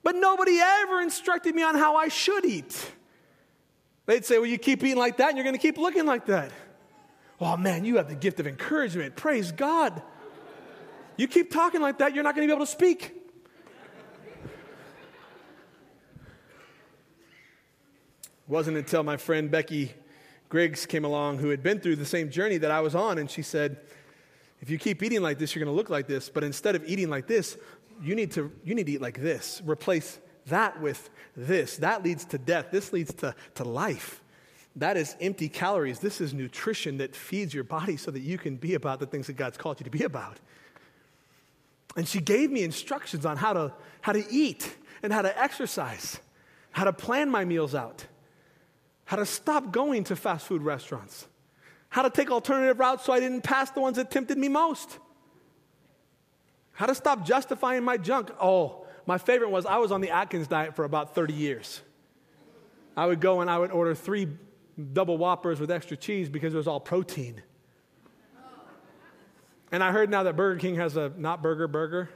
but 0.03 0.17
nobody 0.17 0.59
ever 0.61 1.01
instructed 1.01 1.55
me 1.55 1.63
on 1.63 1.77
how 1.77 1.97
I 1.97 2.09
should 2.09 2.45
eat. 2.45 2.93
They'd 4.07 4.25
say, 4.25 4.39
Well, 4.39 4.47
you 4.47 4.59
keep 4.59 4.83
eating 4.83 4.99
like 4.99 5.17
that, 5.19 5.29
and 5.29 5.37
you're 5.39 5.45
going 5.45 5.55
to 5.57 5.63
keep 5.63 5.79
looking 5.79 6.05
like 6.05 6.27
that. 6.27 6.53
Oh, 7.41 7.57
man, 7.57 7.85
you 7.85 7.97
have 7.97 8.09
the 8.09 8.15
gift 8.15 8.41
of 8.41 8.47
encouragement. 8.47 9.17
Praise 9.17 9.53
God. 9.53 10.03
You 11.17 11.29
keep 11.29 11.51
talking 11.53 11.81
like 11.81 11.99
that, 11.99 12.15
you're 12.15 12.25
not 12.25 12.35
going 12.35 12.47
to 12.47 12.53
be 12.53 12.55
able 12.55 12.67
to 12.67 12.73
speak. 12.73 13.13
It 18.23 18.51
wasn't 18.51 18.77
until 18.77 19.05
my 19.05 19.17
friend 19.17 19.51
Becky 19.51 19.95
Griggs 20.49 20.87
came 20.87 21.05
along, 21.05 21.39
who 21.39 21.49
had 21.49 21.63
been 21.63 21.81
through 21.81 21.97
the 21.97 22.05
same 22.05 22.31
journey 22.31 22.59
that 22.59 22.71
I 22.71 22.81
was 22.81 22.95
on, 22.95 23.19
and 23.19 23.31
she 23.31 23.43
said, 23.43 23.79
if 24.65 24.71
you 24.71 24.79
keep 24.79 25.03
eating 25.03 25.21
like 25.21 25.39
this, 25.39 25.55
you're 25.55 25.63
going 25.63 25.75
to 25.75 25.77
look 25.77 25.91
like 25.91 26.07
this. 26.07 26.31
But 26.31 26.43
instead 26.43 26.75
of 26.75 26.83
eating 26.87 27.11
like 27.11 27.27
this, 27.27 27.59
you 28.03 28.15
need 28.15 28.33
to, 28.33 28.51
you 28.65 28.75
need 28.75 28.87
to 28.87 28.93
eat 28.93 29.03
like 29.03 29.21
this. 29.21 29.61
Replace 29.67 30.19
that 30.47 30.81
with 30.81 31.11
this. 31.37 31.77
That 31.77 32.03
leads 32.03 32.25
to 32.25 32.39
death. 32.39 32.69
This 32.71 32.91
leads 32.91 33.13
to, 33.17 33.35
to 33.57 33.65
life. 33.65 34.23
That 34.77 34.97
is 34.97 35.17
empty 35.21 35.51
calories. 35.51 35.99
This 35.99 36.19
is 36.19 36.33
nutrition 36.33 36.97
that 36.97 37.15
feeds 37.15 37.53
your 37.53 37.63
body 37.63 37.99
so 37.99 38.11
that 38.11 38.21
you 38.21 38.39
can 38.39 38.57
be 38.57 38.73
about 38.73 39.01
the 39.01 39.07
things 39.07 39.27
that 39.27 39.35
God's 39.35 39.59
called 39.59 39.81
you 39.81 39.85
to 39.85 39.91
be 39.91 40.05
about. 40.05 40.41
And 41.95 42.09
she 42.09 42.23
gave 42.23 42.51
me 42.51 42.63
instructions 42.63 43.27
on 43.27 43.37
how 43.37 43.53
to, 43.53 43.73
how 44.01 44.13
to 44.13 44.25
eat 44.31 44.75
and 45.03 45.13
how 45.13 45.21
to 45.21 45.39
exercise, 45.39 46.21
how 46.71 46.85
to 46.85 46.93
plan 46.95 47.29
my 47.29 47.45
meals 47.45 47.75
out, 47.75 48.07
how 49.05 49.17
to 49.17 49.27
stop 49.27 49.73
going 49.73 50.05
to 50.05 50.17
fast 50.17 50.47
food 50.47 50.63
restaurants 50.63 51.27
how 51.95 52.03
to 52.03 52.11
take 52.11 52.29
alternative 52.29 52.81
routes 52.81 53.05
so 53.05 53.13
I 53.13 53.21
didn't 53.21 53.43
pass 53.43 53.71
the 53.71 53.81
ones 53.81 53.99
that 53.99 54.11
tempted 54.11 54.37
me 54.37 54.49
most, 54.49 54.99
how 56.73 56.87
to 56.87 56.95
stop 56.95 57.25
justifying 57.25 57.85
my 57.85 57.97
junk. 57.97 58.33
Oh, 58.41 58.85
my 59.07 59.17
favorite 59.17 59.51
was 59.51 59.65
I 59.65 59.77
was 59.77 59.93
on 59.93 60.01
the 60.01 60.11
Atkins 60.11 60.49
diet 60.49 60.75
for 60.75 60.85
about 60.85 61.15
30 61.15 61.35
years. 61.35 61.83
I 62.97 63.07
would 63.07 63.21
go 63.21 63.43
and 63.43 63.49
I 63.49 63.59
would 63.59 63.71
order 63.71 63.95
three 63.95 64.27
double 64.93 65.19
whoppers 65.19 65.61
with 65.61 65.71
extra 65.71 65.97
cheese 65.97 66.29
because 66.29 66.53
it 66.53 66.57
was 66.57 66.67
all 66.67 66.81
protein. 66.81 67.41
And 69.71 69.85
I 69.85 69.93
heard 69.93 70.11
now 70.11 70.25
that 70.25 70.35
Burger 70.35 70.59
King 70.59 70.75
has 70.75 70.97
a 70.97 71.13
not 71.17 71.43
burger 71.43 71.69
burger. 71.69 72.11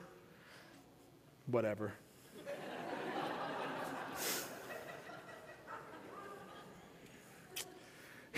Whatever. 1.47 1.93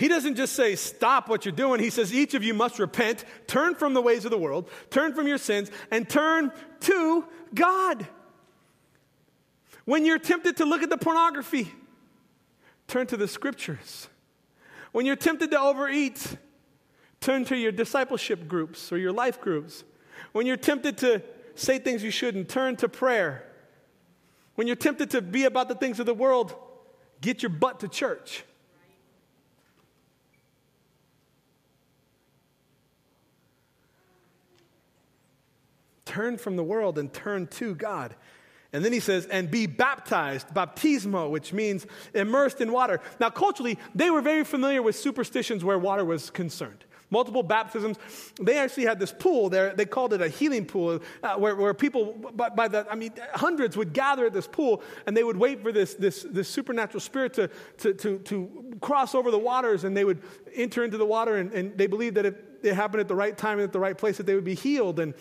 He 0.01 0.07
doesn't 0.07 0.33
just 0.33 0.53
say, 0.53 0.75
stop 0.75 1.29
what 1.29 1.45
you're 1.45 1.51
doing. 1.51 1.79
He 1.79 1.91
says, 1.91 2.11
each 2.11 2.33
of 2.33 2.43
you 2.43 2.55
must 2.55 2.79
repent, 2.79 3.23
turn 3.45 3.75
from 3.75 3.93
the 3.93 4.01
ways 4.01 4.25
of 4.25 4.31
the 4.31 4.37
world, 4.37 4.67
turn 4.89 5.13
from 5.13 5.27
your 5.27 5.37
sins, 5.37 5.69
and 5.91 6.09
turn 6.09 6.51
to 6.79 7.23
God. 7.53 8.07
When 9.85 10.03
you're 10.03 10.17
tempted 10.17 10.57
to 10.57 10.65
look 10.65 10.81
at 10.81 10.89
the 10.89 10.97
pornography, 10.97 11.71
turn 12.87 13.05
to 13.07 13.15
the 13.15 13.27
scriptures. 13.27 14.07
When 14.91 15.05
you're 15.05 15.15
tempted 15.15 15.51
to 15.51 15.59
overeat, 15.59 16.35
turn 17.19 17.45
to 17.45 17.55
your 17.55 17.71
discipleship 17.71 18.47
groups 18.47 18.91
or 18.91 18.97
your 18.97 19.11
life 19.11 19.39
groups. 19.39 19.83
When 20.31 20.47
you're 20.47 20.57
tempted 20.57 20.97
to 20.97 21.21
say 21.53 21.77
things 21.77 22.01
you 22.01 22.09
shouldn't, 22.09 22.49
turn 22.49 22.75
to 22.77 22.89
prayer. 22.89 23.45
When 24.55 24.65
you're 24.65 24.75
tempted 24.75 25.11
to 25.11 25.21
be 25.21 25.43
about 25.43 25.67
the 25.67 25.75
things 25.75 25.99
of 25.99 26.07
the 26.07 26.15
world, 26.15 26.55
get 27.21 27.43
your 27.43 27.51
butt 27.51 27.81
to 27.81 27.87
church. 27.87 28.45
Turn 36.11 36.37
from 36.37 36.57
the 36.57 36.63
world 36.63 36.97
and 36.97 37.13
turn 37.13 37.47
to 37.47 37.73
God. 37.73 38.13
And 38.73 38.83
then 38.83 38.91
he 38.91 38.99
says, 38.99 39.25
and 39.27 39.49
be 39.49 39.65
baptized, 39.65 40.47
baptismo, 40.49 41.29
which 41.29 41.53
means 41.53 41.87
immersed 42.13 42.59
in 42.59 42.71
water. 42.71 42.99
Now, 43.19 43.29
culturally, 43.29 43.77
they 43.95 44.11
were 44.11 44.21
very 44.21 44.43
familiar 44.43 44.81
with 44.81 44.97
superstitions 44.97 45.63
where 45.63 45.79
water 45.79 46.03
was 46.03 46.29
concerned. 46.29 46.83
Multiple 47.09 47.43
baptisms. 47.43 47.97
They 48.41 48.57
actually 48.57 48.85
had 48.85 48.99
this 48.99 49.11
pool 49.11 49.49
there. 49.49 49.73
They 49.73 49.85
called 49.85 50.13
it 50.13 50.21
a 50.21 50.27
healing 50.29 50.65
pool, 50.65 51.01
uh, 51.23 51.35
where, 51.35 51.55
where 51.55 51.73
people, 51.73 52.13
by, 52.33 52.49
by, 52.49 52.67
the, 52.67 52.87
I 52.89 52.95
mean, 52.95 53.11
hundreds 53.33 53.75
would 53.75 53.93
gather 53.93 54.25
at 54.25 54.33
this 54.33 54.47
pool 54.47 54.81
and 55.05 55.15
they 55.15 55.23
would 55.23 55.37
wait 55.37 55.61
for 55.61 55.73
this, 55.73 55.93
this, 55.95 56.25
this 56.29 56.47
supernatural 56.47 57.01
spirit 57.01 57.33
to, 57.33 57.49
to, 57.79 57.93
to, 57.93 58.19
to 58.19 58.77
cross 58.79 59.13
over 59.15 59.31
the 59.31 59.39
waters 59.39 59.83
and 59.83 59.95
they 59.95 60.05
would 60.05 60.21
enter 60.55 60.85
into 60.85 60.97
the 60.97 61.05
water. 61.05 61.37
And, 61.37 61.51
and 61.51 61.77
they 61.77 61.87
believed 61.87 62.15
that 62.15 62.25
if 62.25 62.35
it 62.63 62.73
happened 62.73 63.01
at 63.01 63.09
the 63.09 63.15
right 63.15 63.37
time 63.37 63.59
and 63.59 63.63
at 63.63 63.73
the 63.73 63.79
right 63.79 63.97
place, 63.97 64.15
that 64.15 64.25
they 64.25 64.35
would 64.35 64.45
be 64.45 64.55
healed. 64.55 64.99
And 65.01 65.13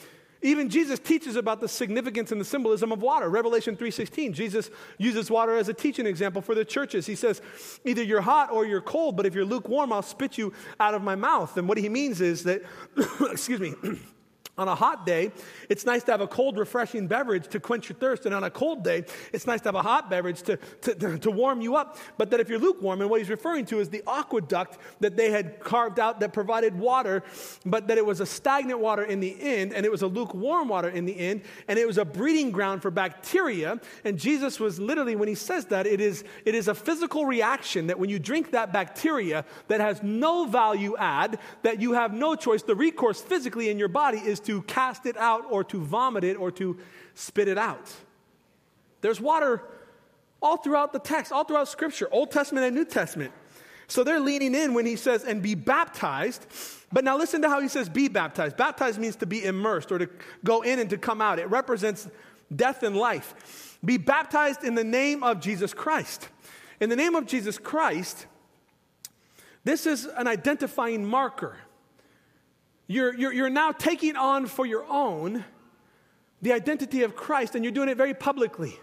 even 0.43 0.68
Jesus 0.68 0.99
teaches 0.99 1.36
about 1.36 1.61
the 1.61 1.68
significance 1.68 2.32
and 2.32 2.41
the 2.41 2.45
symbolism 2.45 2.93
of 2.93 3.03
water. 3.03 3.28
Revelation 3.28 3.76
3:16, 3.76 4.32
Jesus 4.32 4.70
uses 4.99 5.30
water 5.30 5.57
as 5.57 5.68
a 5.68 5.74
teaching 5.74 6.07
example 6.07 6.41
for 6.41 6.55
the 6.55 6.64
churches. 6.64 7.07
He 7.07 7.14
says, 7.14 7.43
"Either 7.84 8.03
you're 8.03 8.22
hot 8.22 8.51
or 8.51 8.64
you're 8.64 8.80
cold, 8.80 9.16
but 9.16 9.26
if 9.26 9.34
you're 9.34 9.45
lukewarm, 9.45 9.93
I'll 9.93 10.03
spit 10.03 10.38
you 10.38 10.53
out 10.78 10.95
of 10.95 11.03
my 11.03 11.14
mouth." 11.14 11.57
And 11.57 11.68
what 11.68 11.78
he 11.78 11.88
means 11.88 12.20
is 12.20 12.45
that 12.45 12.62
excuse 13.30 13.61
me, 13.61 13.74
On 14.61 14.68
a 14.68 14.74
hot 14.74 15.06
day, 15.06 15.32
it's 15.70 15.86
nice 15.86 16.04
to 16.04 16.12
have 16.12 16.20
a 16.20 16.26
cold, 16.26 16.58
refreshing 16.58 17.06
beverage 17.06 17.48
to 17.48 17.58
quench 17.58 17.88
your 17.88 17.96
thirst. 17.96 18.26
And 18.26 18.34
on 18.34 18.44
a 18.44 18.50
cold 18.50 18.84
day, 18.84 19.06
it's 19.32 19.46
nice 19.46 19.62
to 19.62 19.68
have 19.68 19.74
a 19.74 19.80
hot 19.80 20.11
beverage 20.11 20.42
to, 20.42 20.58
to, 20.82 21.18
to, 21.18 21.30
warm 21.30 21.62
you 21.62 21.76
up. 21.76 21.96
But 22.18 22.30
that 22.30 22.40
if 22.40 22.50
you're 22.50 22.58
lukewarm, 22.58 23.00
and 23.00 23.08
what 23.08 23.20
he's 23.20 23.30
referring 23.30 23.64
to 23.66 23.80
is 23.80 23.88
the 23.88 24.02
aqueduct 24.06 24.76
that 25.00 25.16
they 25.16 25.30
had 25.30 25.61
carved 25.61 25.98
out 25.98 26.20
that 26.20 26.34
provided 26.34 26.78
water, 26.78 27.22
but 27.64 27.88
that 27.88 27.96
it 27.96 28.04
was 28.04 28.20
a 28.20 28.26
stagnant 28.26 28.80
water 28.80 29.02
in 29.02 29.20
the 29.20 29.34
end, 29.40 29.72
and 29.72 29.86
it 29.86 29.90
was 29.90 30.02
a 30.02 30.06
lukewarm 30.06 30.68
water 30.68 30.90
in 30.90 31.06
the 31.06 31.18
end, 31.18 31.40
and 31.66 31.78
it 31.78 31.86
was 31.86 31.96
a 31.96 32.04
breeding 32.04 32.50
ground 32.50 32.82
for 32.82 32.90
bacteria. 32.90 33.80
And 34.04 34.18
Jesus 34.18 34.61
was 34.61 34.78
literally, 34.78 35.16
when 35.16 35.28
he 35.28 35.34
says 35.34 35.64
that, 35.66 35.86
it 35.86 36.02
is, 36.02 36.22
it 36.44 36.54
is 36.54 36.68
a 36.68 36.74
physical 36.74 37.24
reaction 37.24 37.86
that 37.86 37.98
when 37.98 38.11
you 38.11 38.18
drink 38.18 38.50
that 38.50 38.74
bacteria 38.74 39.46
that 39.68 39.80
has 39.80 40.02
no 40.02 40.44
value 40.44 40.98
add, 40.98 41.38
that 41.62 41.80
you 41.80 41.94
have 41.94 42.12
no 42.12 42.34
choice, 42.34 42.62
the 42.62 42.76
recourse 42.76 43.22
physically 43.22 43.70
in 43.70 43.78
your 43.78 43.88
body 43.88 44.18
is 44.18 44.38
to 44.40 44.49
to 44.51 44.62
cast 44.62 45.07
it 45.07 45.16
out 45.16 45.44
or 45.48 45.62
to 45.62 45.80
vomit 45.80 46.24
it 46.24 46.36
or 46.36 46.51
to 46.51 46.76
spit 47.14 47.46
it 47.46 47.57
out. 47.57 47.88
There's 49.01 49.20
water 49.20 49.62
all 50.42 50.57
throughout 50.57 50.92
the 50.92 50.98
text, 50.98 51.30
all 51.30 51.44
throughout 51.44 51.68
Scripture, 51.68 52.09
Old 52.11 52.32
Testament 52.32 52.66
and 52.66 52.74
New 52.74 52.84
Testament. 52.84 53.32
So 53.86 54.03
they're 54.03 54.18
leaning 54.18 54.57
in 54.57 54.74
when 54.74 54.86
he 54.86 54.96
says, 54.96 55.22
and 55.22 55.40
be 55.40 55.55
baptized. 55.55 56.46
But 56.90 57.05
now 57.05 57.16
listen 57.16 57.42
to 57.42 57.48
how 57.48 57.61
he 57.61 57.68
says, 57.68 57.88
be 57.88 58.09
baptized. 58.09 58.57
Baptized 58.57 58.98
means 58.98 59.14
to 59.16 59.26
be 59.26 59.44
immersed 59.44 59.92
or 59.92 59.98
to 59.98 60.09
go 60.44 60.62
in 60.62 60.80
and 60.80 60.90
to 60.90 60.98
come 60.98 61.20
out. 61.20 61.38
It 61.38 61.48
represents 61.48 62.09
death 62.55 62.82
and 62.82 62.96
life. 62.96 63.78
Be 63.84 63.98
baptized 63.98 64.64
in 64.64 64.74
the 64.74 64.82
name 64.82 65.22
of 65.22 65.40
Jesus 65.40 65.72
Christ. 65.72 66.28
In 66.80 66.88
the 66.88 66.96
name 66.96 67.14
of 67.14 67.26
Jesus 67.26 67.57
Christ, 67.57 68.26
this 69.62 69.86
is 69.86 70.07
an 70.07 70.26
identifying 70.26 71.05
marker. 71.05 71.57
You're, 72.91 73.14
you're, 73.14 73.32
you're 73.32 73.51
now 73.51 73.70
taking 73.70 74.16
on 74.16 74.47
for 74.47 74.66
your 74.66 74.84
own 74.91 75.45
the 76.43 76.53
identity 76.53 77.05
of 77.05 77.14
Christ, 77.14 77.55
and 77.55 77.64
you're 77.64 77.70
doing 77.70 77.88
it 77.88 77.97
very 77.97 78.14
publicly. 78.14 78.80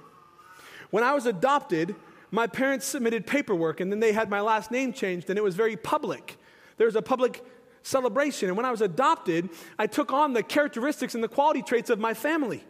When 0.91 1.03
I 1.03 1.13
was 1.13 1.25
adopted, 1.25 1.93
my 2.31 2.47
parents 2.47 2.85
submitted 2.85 3.27
paperwork, 3.27 3.81
and 3.81 3.91
then 3.91 3.99
they 3.99 4.13
had 4.13 4.29
my 4.29 4.39
last 4.39 4.71
name 4.71 4.93
changed, 4.93 5.29
and 5.29 5.37
it 5.37 5.43
was 5.43 5.55
very 5.55 5.75
public. 5.75 6.37
There 6.77 6.85
was 6.85 6.95
a 6.95 7.01
public 7.01 7.43
celebration. 7.83 8.47
And 8.47 8.55
when 8.55 8.65
I 8.65 8.71
was 8.71 8.79
adopted, 8.79 9.49
I 9.77 9.87
took 9.87 10.13
on 10.13 10.31
the 10.31 10.41
characteristics 10.41 11.13
and 11.13 11.21
the 11.21 11.27
quality 11.27 11.61
traits 11.61 11.89
of 11.89 11.99
my 11.99 12.13
family. 12.13 12.63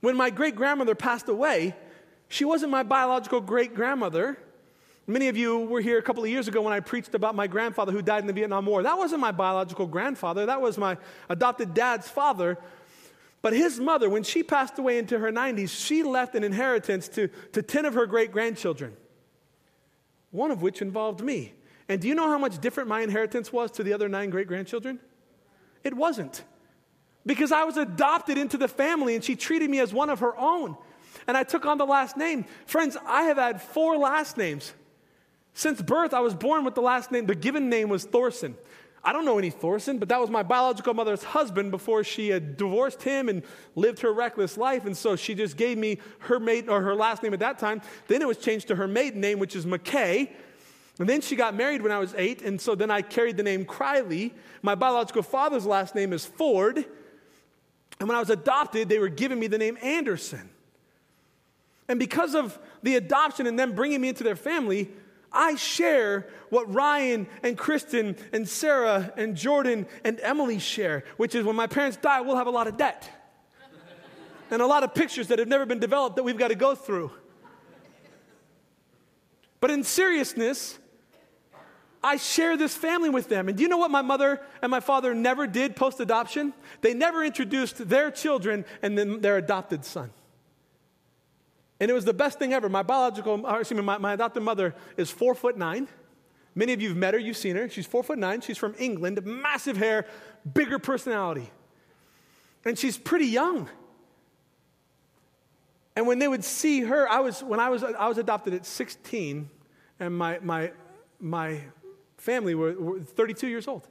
When 0.00 0.16
my 0.16 0.30
great 0.30 0.56
grandmother 0.56 0.96
passed 0.96 1.28
away, 1.28 1.76
she 2.26 2.44
wasn't 2.44 2.72
my 2.72 2.82
biological 2.82 3.40
great 3.40 3.76
grandmother. 3.76 4.38
Many 5.10 5.26
of 5.26 5.36
you 5.36 5.58
were 5.58 5.80
here 5.80 5.98
a 5.98 6.02
couple 6.02 6.22
of 6.22 6.30
years 6.30 6.46
ago 6.46 6.62
when 6.62 6.72
I 6.72 6.78
preached 6.78 7.16
about 7.16 7.34
my 7.34 7.48
grandfather 7.48 7.90
who 7.90 8.00
died 8.00 8.20
in 8.20 8.28
the 8.28 8.32
Vietnam 8.32 8.64
War. 8.66 8.84
That 8.84 8.96
wasn't 8.96 9.20
my 9.20 9.32
biological 9.32 9.86
grandfather, 9.86 10.46
that 10.46 10.60
was 10.60 10.78
my 10.78 10.98
adopted 11.28 11.74
dad's 11.74 12.08
father. 12.08 12.56
But 13.42 13.52
his 13.52 13.80
mother, 13.80 14.08
when 14.08 14.22
she 14.22 14.44
passed 14.44 14.78
away 14.78 14.98
into 14.98 15.18
her 15.18 15.32
90s, 15.32 15.70
she 15.70 16.04
left 16.04 16.36
an 16.36 16.44
inheritance 16.44 17.08
to, 17.08 17.28
to 17.52 17.60
10 17.60 17.86
of 17.86 17.94
her 17.94 18.06
great 18.06 18.30
grandchildren, 18.30 18.96
one 20.30 20.52
of 20.52 20.62
which 20.62 20.80
involved 20.80 21.22
me. 21.22 21.54
And 21.88 22.00
do 22.00 22.06
you 22.06 22.14
know 22.14 22.28
how 22.28 22.38
much 22.38 22.60
different 22.60 22.88
my 22.88 23.00
inheritance 23.00 23.52
was 23.52 23.72
to 23.72 23.82
the 23.82 23.92
other 23.92 24.08
nine 24.08 24.30
great 24.30 24.46
grandchildren? 24.46 25.00
It 25.82 25.94
wasn't. 25.94 26.44
Because 27.26 27.50
I 27.50 27.64
was 27.64 27.76
adopted 27.76 28.38
into 28.38 28.56
the 28.56 28.68
family 28.68 29.16
and 29.16 29.24
she 29.24 29.34
treated 29.34 29.70
me 29.70 29.80
as 29.80 29.92
one 29.92 30.08
of 30.08 30.20
her 30.20 30.38
own. 30.38 30.76
And 31.26 31.36
I 31.36 31.42
took 31.42 31.66
on 31.66 31.78
the 31.78 31.86
last 31.86 32.16
name. 32.16 32.44
Friends, 32.66 32.96
I 33.06 33.22
have 33.22 33.38
had 33.38 33.60
four 33.60 33.96
last 33.96 34.36
names. 34.36 34.72
Since 35.54 35.82
birth, 35.82 36.14
I 36.14 36.20
was 36.20 36.34
born 36.34 36.64
with 36.64 36.74
the 36.74 36.82
last 36.82 37.10
name. 37.10 37.26
The 37.26 37.34
given 37.34 37.68
name 37.68 37.88
was 37.88 38.04
Thorson. 38.04 38.56
I 39.02 39.12
don't 39.12 39.24
know 39.24 39.38
any 39.38 39.50
Thorson, 39.50 39.98
but 39.98 40.10
that 40.10 40.20
was 40.20 40.28
my 40.28 40.42
biological 40.42 40.92
mother's 40.92 41.24
husband 41.24 41.70
before 41.70 42.04
she 42.04 42.28
had 42.28 42.56
divorced 42.58 43.02
him 43.02 43.30
and 43.30 43.42
lived 43.74 44.00
her 44.00 44.12
reckless 44.12 44.58
life. 44.58 44.84
And 44.84 44.94
so 44.94 45.16
she 45.16 45.34
just 45.34 45.56
gave 45.56 45.78
me 45.78 45.98
her 46.20 46.38
maiden 46.38 46.68
or 46.68 46.82
her 46.82 46.94
last 46.94 47.22
name 47.22 47.32
at 47.32 47.40
that 47.40 47.58
time. 47.58 47.80
Then 48.08 48.20
it 48.20 48.28
was 48.28 48.36
changed 48.36 48.68
to 48.68 48.76
her 48.76 48.86
maiden 48.86 49.20
name, 49.20 49.38
which 49.38 49.56
is 49.56 49.64
McKay. 49.64 50.30
And 50.98 51.08
then 51.08 51.22
she 51.22 51.34
got 51.34 51.54
married 51.54 51.80
when 51.80 51.92
I 51.92 51.98
was 51.98 52.14
eight, 52.18 52.42
and 52.42 52.60
so 52.60 52.74
then 52.74 52.90
I 52.90 53.00
carried 53.00 53.38
the 53.38 53.42
name 53.42 53.64
Criley. 53.64 54.32
My 54.60 54.74
biological 54.74 55.22
father's 55.22 55.64
last 55.64 55.94
name 55.94 56.12
is 56.12 56.26
Ford. 56.26 56.84
And 57.98 58.08
when 58.08 58.16
I 58.16 58.20
was 58.20 58.28
adopted, 58.28 58.90
they 58.90 58.98
were 58.98 59.08
giving 59.08 59.40
me 59.40 59.46
the 59.46 59.56
name 59.56 59.78
Anderson. 59.80 60.50
And 61.88 61.98
because 61.98 62.34
of 62.34 62.58
the 62.82 62.96
adoption 62.96 63.46
and 63.46 63.58
them 63.58 63.74
bringing 63.74 64.02
me 64.02 64.10
into 64.10 64.24
their 64.24 64.36
family, 64.36 64.90
I 65.32 65.54
share 65.54 66.26
what 66.48 66.72
Ryan 66.72 67.26
and 67.42 67.56
Kristen 67.56 68.16
and 68.32 68.48
Sarah 68.48 69.12
and 69.16 69.36
Jordan 69.36 69.86
and 70.04 70.18
Emily 70.20 70.58
share, 70.58 71.04
which 71.16 71.34
is 71.34 71.44
when 71.44 71.56
my 71.56 71.66
parents 71.66 71.96
die, 71.96 72.20
we'll 72.20 72.36
have 72.36 72.48
a 72.48 72.52
lot 72.52 72.66
of 72.66 72.76
debt 72.76 73.08
and 74.50 74.60
a 74.60 74.66
lot 74.66 74.82
of 74.82 74.94
pictures 74.94 75.28
that 75.28 75.38
have 75.38 75.48
never 75.48 75.66
been 75.66 75.78
developed 75.78 76.16
that 76.16 76.22
we've 76.22 76.38
got 76.38 76.48
to 76.48 76.56
go 76.56 76.74
through. 76.74 77.10
But 79.60 79.70
in 79.70 79.84
seriousness, 79.84 80.78
I 82.02 82.16
share 82.16 82.56
this 82.56 82.74
family 82.74 83.10
with 83.10 83.28
them. 83.28 83.48
And 83.48 83.56
do 83.56 83.62
you 83.62 83.68
know 83.68 83.76
what 83.76 83.90
my 83.90 84.02
mother 84.02 84.40
and 84.62 84.70
my 84.70 84.80
father 84.80 85.14
never 85.14 85.46
did 85.46 85.76
post 85.76 86.00
adoption? 86.00 86.54
They 86.80 86.94
never 86.94 87.22
introduced 87.22 87.88
their 87.88 88.10
children 88.10 88.64
and 88.80 88.96
then 88.96 89.20
their 89.20 89.36
adopted 89.36 89.84
son. 89.84 90.10
And 91.80 91.90
it 91.90 91.94
was 91.94 92.04
the 92.04 92.12
best 92.12 92.38
thing 92.38 92.52
ever. 92.52 92.68
My 92.68 92.82
biological, 92.82 93.44
uh, 93.46 93.58
excuse 93.58 93.78
me, 93.78 93.84
my, 93.84 93.96
my 93.96 94.12
adopted 94.12 94.42
mother 94.42 94.74
is 94.98 95.10
four 95.10 95.34
foot 95.34 95.56
nine. 95.56 95.88
Many 96.54 96.74
of 96.74 96.82
you 96.82 96.88
have 96.88 96.98
met 96.98 97.14
her, 97.14 97.20
you've 97.20 97.36
seen 97.36 97.56
her. 97.56 97.68
She's 97.70 97.86
four 97.86 98.02
foot 98.02 98.18
nine. 98.18 98.42
She's 98.42 98.58
from 98.58 98.74
England, 98.78 99.24
massive 99.24 99.76
hair, 99.76 100.06
bigger 100.52 100.78
personality. 100.78 101.50
And 102.64 102.78
she's 102.78 102.98
pretty 102.98 103.26
young. 103.26 103.68
And 105.96 106.06
when 106.06 106.18
they 106.18 106.28
would 106.28 106.44
see 106.44 106.82
her, 106.82 107.08
I 107.08 107.20
was, 107.20 107.42
when 107.42 107.60
I 107.60 107.70
was, 107.70 107.82
I 107.82 108.08
was 108.08 108.18
adopted 108.18 108.54
at 108.54 108.66
16, 108.66 109.48
and 109.98 110.16
my, 110.16 110.38
my, 110.40 110.72
my 111.18 111.60
family 112.16 112.54
were, 112.54 112.72
were 112.74 113.00
32 113.00 113.48
years 113.48 113.66
old. 113.66 113.88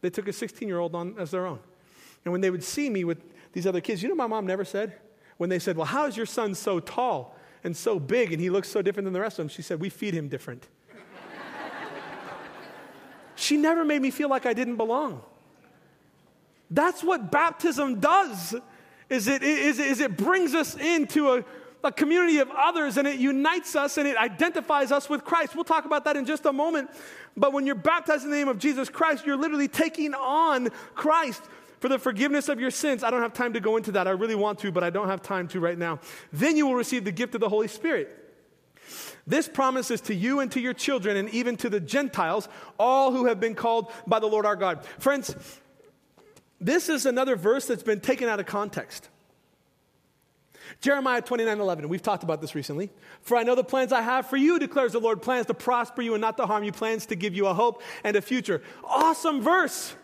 They 0.00 0.10
took 0.10 0.28
a 0.28 0.32
16 0.32 0.68
year 0.68 0.78
old 0.78 0.94
on 0.94 1.14
as 1.18 1.30
their 1.30 1.46
own. 1.46 1.60
And 2.24 2.32
when 2.32 2.40
they 2.40 2.50
would 2.50 2.64
see 2.64 2.90
me 2.90 3.04
with 3.04 3.18
these 3.52 3.66
other 3.66 3.80
kids, 3.80 4.02
you 4.02 4.08
know, 4.08 4.14
my 4.14 4.26
mom 4.26 4.46
never 4.46 4.64
said, 4.64 4.94
when 5.36 5.50
they 5.50 5.58
said, 5.58 5.76
Well, 5.76 5.86
how 5.86 6.06
is 6.06 6.16
your 6.16 6.26
son 6.26 6.54
so 6.54 6.80
tall 6.80 7.36
and 7.62 7.76
so 7.76 7.98
big 7.98 8.32
and 8.32 8.40
he 8.40 8.50
looks 8.50 8.68
so 8.68 8.82
different 8.82 9.04
than 9.04 9.12
the 9.12 9.20
rest 9.20 9.38
of 9.38 9.44
them? 9.44 9.48
She 9.48 9.62
said, 9.62 9.80
We 9.80 9.88
feed 9.88 10.14
him 10.14 10.28
different. 10.28 10.68
she 13.34 13.56
never 13.56 13.84
made 13.84 14.02
me 14.02 14.10
feel 14.10 14.28
like 14.28 14.46
I 14.46 14.52
didn't 14.52 14.76
belong. 14.76 15.22
That's 16.70 17.04
what 17.04 17.30
baptism 17.30 18.00
does. 18.00 18.54
Is 19.10 19.28
it, 19.28 19.42
is, 19.42 19.78
is 19.78 20.00
it 20.00 20.16
brings 20.16 20.54
us 20.54 20.74
into 20.76 21.34
a, 21.34 21.44
a 21.84 21.92
community 21.92 22.38
of 22.38 22.50
others 22.56 22.96
and 22.96 23.06
it 23.06 23.20
unites 23.20 23.76
us 23.76 23.98
and 23.98 24.08
it 24.08 24.16
identifies 24.16 24.90
us 24.90 25.10
with 25.10 25.24
Christ. 25.24 25.54
We'll 25.54 25.64
talk 25.64 25.84
about 25.84 26.04
that 26.06 26.16
in 26.16 26.24
just 26.24 26.46
a 26.46 26.52
moment. 26.52 26.90
But 27.36 27.52
when 27.52 27.66
you're 27.66 27.74
baptized 27.74 28.24
in 28.24 28.30
the 28.30 28.36
name 28.36 28.48
of 28.48 28.58
Jesus 28.58 28.88
Christ, 28.88 29.26
you're 29.26 29.36
literally 29.36 29.68
taking 29.68 30.14
on 30.14 30.70
Christ 30.94 31.42
for 31.80 31.88
the 31.88 31.98
forgiveness 31.98 32.48
of 32.48 32.60
your 32.60 32.70
sins. 32.70 33.02
I 33.02 33.10
don't 33.10 33.22
have 33.22 33.34
time 33.34 33.52
to 33.54 33.60
go 33.60 33.76
into 33.76 33.92
that. 33.92 34.06
I 34.06 34.12
really 34.12 34.34
want 34.34 34.58
to, 34.60 34.72
but 34.72 34.84
I 34.84 34.90
don't 34.90 35.08
have 35.08 35.22
time 35.22 35.48
to 35.48 35.60
right 35.60 35.78
now. 35.78 36.00
Then 36.32 36.56
you 36.56 36.66
will 36.66 36.74
receive 36.74 37.04
the 37.04 37.12
gift 37.12 37.34
of 37.34 37.40
the 37.40 37.48
Holy 37.48 37.68
Spirit. 37.68 38.20
This 39.26 39.48
promise 39.48 39.90
is 39.90 40.00
to 40.02 40.14
you 40.14 40.40
and 40.40 40.52
to 40.52 40.60
your 40.60 40.74
children 40.74 41.16
and 41.16 41.30
even 41.30 41.56
to 41.58 41.70
the 41.70 41.80
Gentiles, 41.80 42.48
all 42.78 43.12
who 43.12 43.26
have 43.26 43.40
been 43.40 43.54
called 43.54 43.90
by 44.06 44.18
the 44.18 44.26
Lord 44.26 44.44
our 44.44 44.56
God. 44.56 44.84
Friends, 44.98 45.34
this 46.60 46.88
is 46.88 47.06
another 47.06 47.36
verse 47.36 47.66
that's 47.66 47.82
been 47.82 48.00
taken 48.00 48.28
out 48.28 48.40
of 48.40 48.46
context. 48.46 49.08
Jeremiah 50.80 51.22
29 51.22 51.60
11. 51.60 51.88
We've 51.88 52.02
talked 52.02 52.22
about 52.22 52.40
this 52.40 52.54
recently. 52.54 52.90
For 53.22 53.36
I 53.36 53.42
know 53.42 53.54
the 53.54 53.64
plans 53.64 53.92
I 53.92 54.02
have 54.02 54.26
for 54.26 54.36
you, 54.36 54.58
declares 54.58 54.92
the 54.92 55.00
Lord 55.00 55.22
plans 55.22 55.46
to 55.46 55.54
prosper 55.54 56.02
you 56.02 56.14
and 56.14 56.20
not 56.20 56.36
to 56.38 56.46
harm 56.46 56.64
you, 56.64 56.72
plans 56.72 57.06
to 57.06 57.16
give 57.16 57.34
you 57.34 57.46
a 57.46 57.54
hope 57.54 57.82
and 58.02 58.16
a 58.16 58.22
future. 58.22 58.62
Awesome 58.84 59.40
verse. 59.40 59.94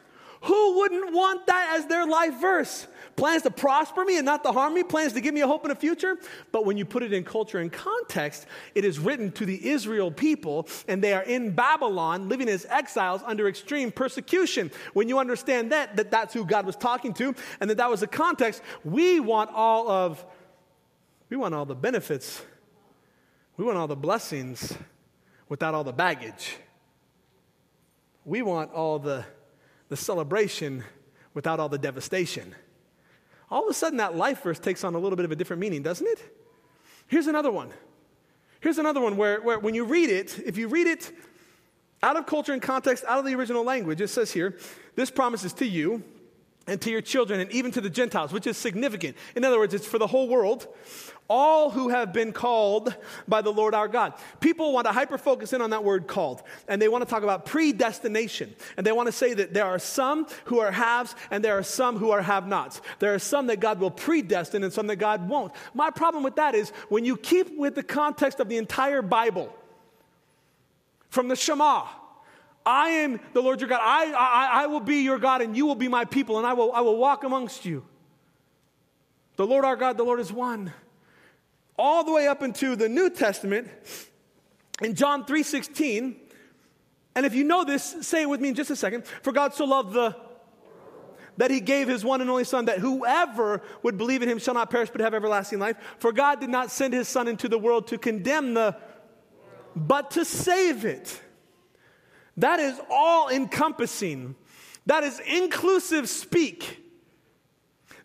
Who 0.43 0.78
wouldn't 0.78 1.12
want 1.12 1.47
that 1.49 1.76
as 1.78 1.86
their 1.86 2.07
life 2.07 2.41
verse? 2.41 2.86
Plans 3.16 3.43
to 3.43 3.51
prosper 3.51 4.05
me 4.05 4.16
and 4.16 4.24
not 4.24 4.43
to 4.45 4.53
harm 4.53 4.72
me, 4.72 4.82
plans 4.82 5.12
to 5.12 5.20
give 5.20 5.34
me 5.34 5.43
a 5.43 5.47
hope 5.47 5.66
in 5.66 5.70
a 5.70 5.74
future. 5.74 6.16
But 6.53 6.64
when 6.64 6.78
you 6.78 6.86
put 6.86 7.03
it 7.03 7.12
in 7.12 7.24
culture 7.24 7.59
and 7.59 7.70
context, 7.70 8.47
it 8.74 8.84
is 8.84 8.99
written 8.99 9.32
to 9.32 9.45
the 9.45 9.68
Israel 9.68 10.11
people, 10.11 10.66
and 10.88 11.05
they 11.05 11.12
are 11.12 11.22
in 11.22 11.51
Babylon, 11.51 12.30
living 12.30 12.49
as 12.49 12.64
exiles 12.70 13.20
under 13.26 13.49
extreme 13.49 13.93
persecution. 13.93 14.70
When 14.95 15.09
you 15.11 15.18
understand 15.18 15.72
that, 15.72 15.97
that 15.97 16.11
that's 16.11 16.32
who 16.32 16.47
God 16.47 16.64
was 16.64 16.76
talking 16.76 17.12
to, 17.14 17.34
and 17.61 17.68
that 17.68 17.76
that 17.76 17.91
was 17.91 18.01
the 18.01 18.07
context, 18.07 18.62
we 18.82 19.20
want 19.20 19.51
all 19.53 19.91
of, 19.91 20.24
we 21.28 21.36
want 21.36 21.55
all 21.55 21.66
the 21.66 21.74
benefits, 21.74 22.41
we 23.59 23.64
want 23.66 23.76
all 23.76 23.88
the 23.88 23.97
blessings 23.97 24.72
without 25.51 25.74
all 25.74 25.84
the 25.84 25.93
baggage. 25.93 26.57
We 28.24 28.41
want 28.41 28.72
all 28.72 28.99
the, 28.99 29.26
the 29.91 29.97
celebration 29.97 30.82
without 31.34 31.61
all 31.61 31.68
the 31.68 31.78
devastation 31.78 32.55
all 33.51 33.64
of 33.64 33.70
a 33.70 33.74
sudden 33.74 33.99
that 33.99 34.16
life 34.16 34.43
verse 34.43 34.59
takes 34.59 34.84
on 34.84 34.95
a 34.95 34.99
little 34.99 35.16
bit 35.16 35.24
of 35.24 35.32
a 35.32 35.36
different 35.36 35.61
meaning, 35.61 35.82
doesn't 35.82 36.07
it? 36.07 36.36
Here's 37.09 37.26
another 37.26 37.51
one. 37.51 37.70
Here's 38.61 38.78
another 38.78 39.01
one 39.01 39.16
where, 39.16 39.41
where 39.41 39.59
when 39.59 39.74
you 39.74 39.84
read 39.84 40.11
it, 40.11 40.38
if 40.45 40.57
you 40.57 40.68
read 40.68 40.86
it 40.86 41.11
out 42.03 42.16
of 42.16 42.26
culture 42.26 42.53
and 42.53 42.62
context, 42.62 43.05
out 43.09 43.18
of 43.18 43.24
the 43.24 43.34
original 43.34 43.64
language, 43.64 44.01
it 44.01 44.09
says 44.09 44.30
here, 44.30 44.57
this 44.95 45.11
promise 45.11 45.45
is 45.45 45.53
to 45.55 45.66
you 45.66 46.03
and 46.66 46.80
to 46.80 46.91
your 46.91 47.01
children 47.01 47.41
and 47.41 47.51
even 47.51 47.72
to 47.72 47.80
the 47.80 47.91
Gentiles, 47.91 48.32
which 48.32 48.47
is 48.47 48.57
significant. 48.57 49.16
In 49.34 49.45
other 49.45 49.59
words, 49.59 49.74
it's 49.74 49.86
for 49.86 49.99
the 49.99 50.07
whole 50.07 50.28
world 50.28 50.68
all 51.31 51.70
who 51.70 51.89
have 51.89 52.12
been 52.12 52.33
called 52.33 52.95
by 53.28 53.41
the 53.41 53.53
Lord 53.53 53.72
our 53.72 53.87
God. 53.87 54.14
People 54.41 54.72
want 54.72 54.87
to 54.89 54.93
hyper 54.93 55.16
focus 55.16 55.53
in 55.53 55.62
on 55.62 55.70
that 55.70 55.85
word 55.85 56.09
called, 56.09 56.43
and 56.66 56.83
they 56.83 56.89
want 56.89 57.03
to 57.03 57.09
talk 57.09 57.22
about 57.22 57.47
predestination. 57.47 58.55
And 58.76 58.85
they 58.85 58.91
want 58.91 59.07
to 59.07 59.12
say 59.12 59.33
that 59.35 59.55
there 59.55 59.64
are 59.64 59.78
some 59.78 60.26
who 60.47 60.59
are 60.59 60.72
haves 60.72 61.14
and 61.31 61.43
there 61.43 61.57
are 61.57 61.62
some 61.62 61.97
who 61.97 62.11
are 62.11 62.20
have 62.20 62.49
nots. 62.49 62.83
There 62.99 63.14
are 63.14 63.20
some 63.20 63.47
that 63.47 63.61
God 63.61 63.78
will 63.78 63.93
predestine 63.93 64.64
and 64.64 64.72
some 64.72 64.89
that 64.89 64.97
God 64.97 65.28
won't. 65.28 65.53
My 65.72 65.91
problem 65.91 66.24
with 66.24 66.35
that 66.37 66.57
is 66.57 66.70
when 66.89 67.05
you 67.05 67.16
keep 67.16 67.57
with 67.57 67.76
the 67.76 67.85
context 67.85 68.41
of 68.41 68.49
the 68.49 68.57
entire 68.57 69.01
Bible, 69.01 69.55
from 71.11 71.28
the 71.28 71.37
Shema, 71.37 71.87
I 72.66 72.91
am 72.91 73.20
the 73.33 73.41
Lord 73.41 73.61
your 73.61 73.68
God. 73.68 73.81
I, 73.83 74.12
I, 74.12 74.62
I 74.64 74.66
will 74.66 74.81
be 74.81 74.97
your 74.97 75.18
God 75.18 75.43
and 75.43 75.57
you 75.57 75.64
will 75.64 75.74
be 75.76 75.89
my 75.89 76.05
people 76.05 76.39
and 76.39 76.47
I 76.47 76.55
will, 76.55 76.72
I 76.72 76.81
will 76.81 76.97
walk 76.97 77.22
amongst 77.22 77.64
you. 77.64 77.85
The 79.37 79.47
Lord 79.47 79.64
our 79.64 79.76
God, 79.76 79.97
the 79.97 80.05
Lord 80.05 80.20
is 80.20 80.33
one 80.33 80.72
all 81.81 82.05
the 82.05 82.12
way 82.12 82.28
up 82.28 82.43
into 82.43 82.76
the 82.76 82.89
New 82.89 83.09
Testament 83.09 83.68
in 84.83 84.95
John 84.95 85.24
3:16. 85.24 86.16
And 87.14 87.26
if 87.26 87.35
you 87.35 87.43
know 87.43 87.64
this, 87.64 87.97
say 88.03 88.22
it 88.22 88.28
with 88.28 88.41
me 88.41 88.51
in 88.51 88.55
just 88.55 88.70
a 88.70 88.76
second. 88.76 89.07
For 89.22 89.33
God 89.33 89.55
so 89.55 89.64
loved 89.64 89.95
the 89.95 90.14
that 91.39 91.51
he 91.51 91.61
gave 91.61 91.89
his 91.89 92.05
one 92.05 92.20
and 92.20 92.28
only 92.28 92.45
son 92.45 92.66
that 92.66 92.78
whoever 92.78 93.62
would 93.83 93.97
believe 93.97 94.22
in 94.22 94.28
him 94.28 94.39
shall 94.39 94.53
not 94.53 94.68
perish 94.68 94.91
but 94.91 95.01
have 95.01 95.14
everlasting 95.14 95.59
life. 95.59 95.76
For 95.99 96.12
God 96.12 96.39
did 96.39 96.51
not 96.51 96.70
send 96.70 96.93
his 96.93 97.09
son 97.09 97.26
into 97.28 97.49
the 97.49 97.59
world 97.59 97.87
to 97.89 97.99
condemn 97.99 98.53
the 98.53 98.76
but 99.74 100.11
to 100.12 100.24
save 100.24 100.85
it. 100.85 101.18
That 102.37 102.61
is 102.61 102.78
all 102.91 103.31
encompassing. 103.31 104.35
That 104.85 105.03
is 105.03 105.18
inclusive 105.20 106.09
speak 106.11 106.80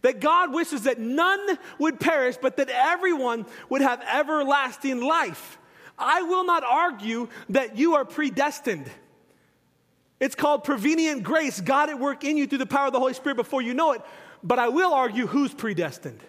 that 0.05 0.19
God 0.19 0.53
wishes 0.53 0.83
that 0.83 0.99
none 0.99 1.57
would 1.79 1.99
perish, 1.99 2.37
but 2.39 2.57
that 2.57 2.69
everyone 2.69 3.43
would 3.69 3.81
have 3.81 4.03
everlasting 4.07 5.01
life. 5.01 5.57
I 5.97 6.21
will 6.21 6.45
not 6.45 6.63
argue 6.63 7.27
that 7.49 7.75
you 7.79 7.95
are 7.95 8.05
predestined. 8.05 8.87
It's 10.19 10.35
called 10.35 10.63
prevenient 10.63 11.23
grace, 11.23 11.59
God 11.59 11.89
at 11.89 11.99
work 11.99 12.23
in 12.23 12.37
you 12.37 12.45
through 12.45 12.59
the 12.59 12.67
power 12.67 12.85
of 12.85 12.93
the 12.93 12.99
Holy 12.99 13.15
Spirit 13.15 13.35
before 13.37 13.63
you 13.63 13.73
know 13.73 13.93
it. 13.93 14.01
But 14.43 14.59
I 14.59 14.67
will 14.67 14.93
argue 14.93 15.25
who's 15.25 15.55
predestined. 15.55 16.19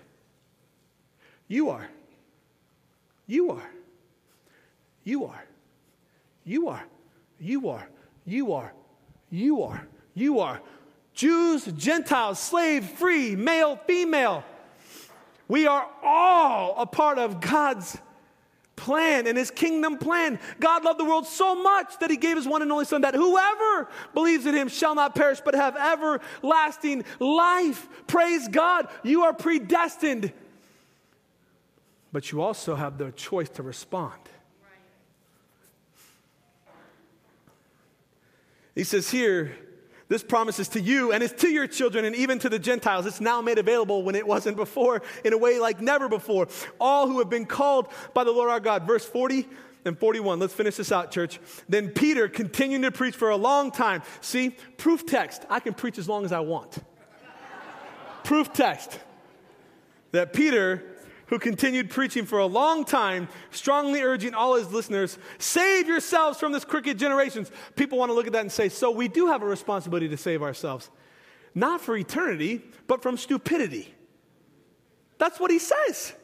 You 1.47 1.68
are. 1.68 1.87
You 3.27 3.51
are. 3.51 3.70
You 5.05 5.27
are. 5.27 5.45
You 6.47 6.68
are. 6.68 6.85
You 7.39 7.68
are. 7.68 7.87
You 8.24 8.53
are. 8.55 8.72
You 9.29 9.62
are. 9.62 9.87
You 10.14 10.41
are. 10.41 10.62
Jews, 11.17 11.64
Gentiles, 11.64 12.39
slave, 12.39 12.85
free, 12.85 13.35
male, 13.35 13.77
female. 13.87 14.45
We 15.49 15.67
are 15.67 15.89
all 16.05 16.75
a 16.77 16.87
part 16.87 17.19
of 17.19 17.41
God's 17.41 17.97
plan 18.77 19.27
and 19.27 19.39
his 19.39 19.51
kingdom 19.51 19.97
plan. 19.97 20.39
God 20.61 20.85
loved 20.85 21.01
the 21.01 21.07
world 21.07 21.27
so 21.27 21.55
much 21.55 21.99
that 22.01 22.11
he 22.11 22.19
gave 22.19 22.37
his 22.37 22.47
one 22.47 22.61
and 22.61 22.71
only 22.71 22.85
son 22.85 23.01
that 23.01 23.14
whoever 23.14 23.89
believes 24.12 24.45
in 24.45 24.55
him 24.55 24.69
shall 24.69 24.95
not 24.95 25.14
perish 25.14 25.41
but 25.43 25.55
have 25.55 25.75
everlasting 25.75 27.03
life. 27.19 27.89
Praise 28.07 28.47
God. 28.49 28.89
You 29.03 29.23
are 29.23 29.33
predestined. 29.33 30.35
But 32.12 32.31
you 32.31 32.43
also 32.43 32.75
have 32.75 32.99
the 32.99 33.11
choice 33.12 33.49
to 33.51 33.62
respond. 33.62 34.21
He 38.75 38.85
says 38.85 39.11
here, 39.11 39.57
this 40.09 40.23
promise 40.23 40.59
is 40.59 40.69
to 40.69 40.81
you 40.81 41.13
and 41.13 41.23
it's 41.23 41.41
to 41.43 41.49
your 41.49 41.67
children 41.67 42.05
and 42.05 42.15
even 42.15 42.39
to 42.41 42.49
the 42.49 42.59
Gentiles. 42.59 43.07
It's 43.07 43.21
now 43.21 43.41
made 43.41 43.59
available 43.59 44.03
when 44.03 44.15
it 44.15 44.27
wasn't 44.27 44.57
before 44.57 45.03
in 45.25 45.33
a 45.33 45.39
way 45.39 45.59
like 45.59 45.81
never 45.81 46.09
before. 46.09 46.49
All 46.81 47.09
who 47.09 47.19
have 47.19 47.29
been 47.29 47.47
called 47.47 47.89
by 48.15 48.25
the 48.25 48.31
Lord 48.31 48.51
our 48.51 48.61
God. 48.61 48.87
Verse 48.87 49.05
40 49.05 49.49
and 49.85 49.99
41. 49.99 50.39
Let's 50.39 50.55
finish 50.55 50.77
this 50.77 50.93
out, 50.93 51.11
church. 51.11 51.41
Then 51.69 51.91
Peter 51.91 52.29
continued 52.29 52.83
to 52.83 52.93
preach 52.93 53.17
for 53.17 53.31
a 53.31 53.37
long 53.37 53.71
time. 53.73 54.03
See, 54.21 54.51
proof 54.77 55.07
text. 55.07 55.45
I 55.51 55.61
can 55.61 55.75
preach 55.75 55.99
as 55.99 56.09
long 56.09 56.25
as 56.25 56.33
I 56.33 56.41
want. 56.41 56.79
proof 58.23 58.53
text 58.53 58.99
that 60.13 60.33
Peter 60.33 60.96
who 61.27 61.39
continued 61.39 61.91
preaching 61.91 62.24
for 62.24 62.39
a 62.39 62.47
long 62.47 62.85
time, 62.85 63.29
strongly 63.51 64.03
urging 64.03 64.35
all 64.35 64.55
his 64.55 64.72
listeners, 64.72 65.18
save 65.39 65.89
yourselves 65.89 66.39
from 66.39 66.53
this 66.53 66.64
crooked 66.64 66.99
generation. 66.99 67.47
People 67.74 67.99
want 67.99 68.11
to 68.11 68.14
look 68.14 68.27
at 68.27 68.33
that 68.33 68.43
and 68.43 68.53
say, 68.53 68.68
so 68.68 68.91
we 68.91 69.09
do 69.09 69.27
have 69.27 69.43
a 69.43 69.47
responsibility 69.47 70.09
to 70.09 70.16
save 70.16 70.43
ourselves. 70.43 70.91
Not 71.55 71.81
for 71.81 71.97
eternity, 71.97 72.62
but 72.87 73.03
from 73.03 73.16
stupidity. 73.16 73.93
That's 75.18 75.41
what 75.41 75.51
he 75.51 75.59
says. 75.59 76.14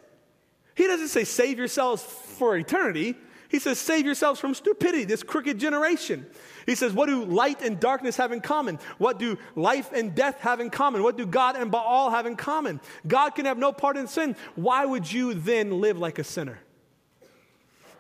He 0.74 0.86
doesn't 0.86 1.09
say 1.09 1.24
save 1.24 1.59
yourselves 1.59 2.03
for 2.03 2.57
eternity. 2.57 3.16
He 3.53 3.59
says 3.59 3.78
save 3.78 4.07
yourselves 4.07 4.40
from 4.40 4.55
stupidity, 4.55 5.05
this 5.05 5.22
crooked 5.22 5.59
generation. 5.59 6.24
He 6.64 6.74
says, 6.74 6.94
What 6.94 7.11
do 7.11 7.22
light 7.26 7.61
and 7.61 7.78
darkness 7.78 8.16
have 8.16 8.32
in 8.32 8.40
common? 8.40 8.78
What 8.96 9.18
do 9.18 9.36
life 9.55 9.92
and 9.92 10.14
death 10.14 10.40
have 10.40 10.59
in 10.59 10.70
common? 10.70 11.03
What 11.03 11.18
do 11.18 11.26
God 11.26 11.57
and 11.57 11.70
Baal 11.70 12.11
have 12.11 12.24
in 12.24 12.34
common? 12.34 12.80
God 13.07 13.34
can 13.34 13.44
have 13.44 13.59
no 13.59 13.70
part 13.70 13.98
in 13.98 14.09
sin. 14.09 14.36
Why 14.55 14.86
would 14.86 15.12
you 15.12 15.34
then 15.34 15.82
live 15.82 15.98
like 15.98 16.18
a 16.18 16.24
sinner? 16.24 16.61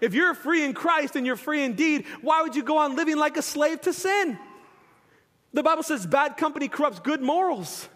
If 0.00 0.14
you're 0.14 0.32
free 0.32 0.64
in 0.64 0.72
Christ 0.72 1.16
and 1.16 1.26
you're 1.26 1.36
free 1.36 1.62
indeed, 1.62 2.06
why 2.22 2.40
would 2.40 2.56
you 2.56 2.62
go 2.62 2.78
on 2.78 2.96
living 2.96 3.18
like 3.18 3.36
a 3.36 3.42
slave 3.42 3.82
to 3.82 3.92
sin? 3.92 4.38
The 5.52 5.62
Bible 5.62 5.82
says 5.82 6.06
bad 6.06 6.38
company 6.38 6.66
corrupts 6.66 6.98
good 6.98 7.20
morals. 7.20 7.90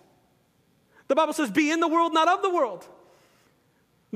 The 1.08 1.14
Bible 1.14 1.32
says 1.32 1.50
be 1.50 1.70
in 1.70 1.80
the 1.80 1.88
world, 1.88 2.12
not 2.12 2.28
of 2.28 2.42
the 2.42 2.50
world. 2.50 2.86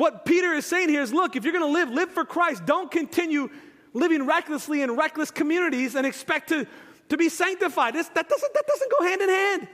What 0.01 0.25
Peter 0.25 0.55
is 0.55 0.65
saying 0.65 0.89
here 0.89 1.03
is 1.03 1.13
look, 1.13 1.37
if 1.37 1.45
you're 1.45 1.53
going 1.53 1.63
to 1.63 1.71
live, 1.71 1.91
live 1.91 2.11
for 2.11 2.25
Christ. 2.25 2.65
Don't 2.65 2.91
continue 2.91 3.51
living 3.93 4.25
recklessly 4.25 4.81
in 4.81 4.93
reckless 4.93 5.31
communities 5.31 5.95
and 5.95 6.07
expect 6.07 6.49
to, 6.49 6.67
to 7.11 7.19
be 7.19 7.29
sanctified. 7.29 7.93
That, 7.93 8.15
doesn't, 8.15 8.55
that 8.55 8.67
doesn't 8.67 8.93
go 8.99 9.05
hand 9.05 9.21
in 9.21 9.29
hand. 9.29 9.69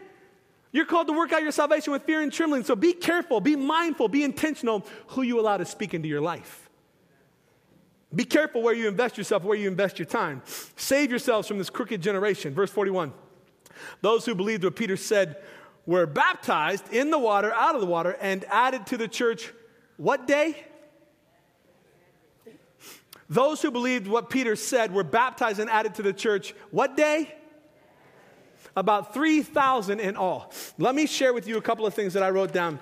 You're 0.73 0.85
called 0.85 1.07
to 1.07 1.13
work 1.13 1.33
out 1.33 1.45
your 1.45 1.53
salvation 1.53 1.93
with 1.93 2.03
fear 2.03 2.23
and 2.23 2.33
trembling. 2.33 2.65
So 2.65 2.75
be 2.75 2.93
careful, 2.93 3.41
be 3.41 3.55
mindful, 3.55 4.09
be 4.09 4.25
intentional 4.25 4.85
who 5.11 5.23
you 5.23 5.39
allow 5.39 5.59
to 5.59 5.65
speak 5.65 5.95
into 5.95 6.09
your 6.09 6.21
life. 6.21 6.71
Be 8.13 8.25
careful 8.25 8.63
where 8.63 8.75
you 8.75 8.89
invest 8.89 9.17
yourself, 9.17 9.45
where 9.45 9.57
you 9.57 9.69
invest 9.69 10.01
your 10.01 10.07
time. 10.07 10.43
Save 10.75 11.11
yourselves 11.11 11.47
from 11.47 11.59
this 11.59 11.71
crooked 11.71 12.03
generation. 12.03 12.53
Verse 12.53 12.73
41. 12.73 13.13
Those 14.01 14.27
who 14.27 14.35
believed 14.35 14.65
what 14.65 14.75
Peter 14.75 14.97
said 14.97 15.37
were 15.87 16.05
baptized 16.05 16.93
in 16.93 17.11
the 17.11 17.19
water, 17.21 17.55
out 17.55 17.77
of 17.77 17.81
the 17.81 17.87
water, 17.87 18.17
and 18.21 18.45
added 18.47 18.89
to 18.89 18.97
the 18.97 19.07
church 19.07 19.53
what 19.97 20.27
day? 20.27 20.65
Those 23.29 23.61
who 23.61 23.71
believed 23.71 24.07
what 24.07 24.31
Peter 24.31 24.55
said 24.55 24.93
were 24.93 25.03
baptized 25.03 25.59
and 25.59 25.69
added 25.69 25.97
to 25.97 26.03
the 26.03 26.13
church 26.13 26.55
what 26.71 26.97
day? 26.97 27.35
About 28.77 29.15
3,000 29.15 30.01
in 30.01 30.17
all. 30.17 30.53
Let 30.79 30.95
me 30.95 31.07
share 31.07 31.33
with 31.33 31.49
you 31.49 31.57
a 31.57 31.63
couple 31.63 31.87
of 31.87 31.95
things 31.95 32.13
that 32.13 32.23
I 32.23 32.31
wrote 32.31 32.53
down 32.53 32.79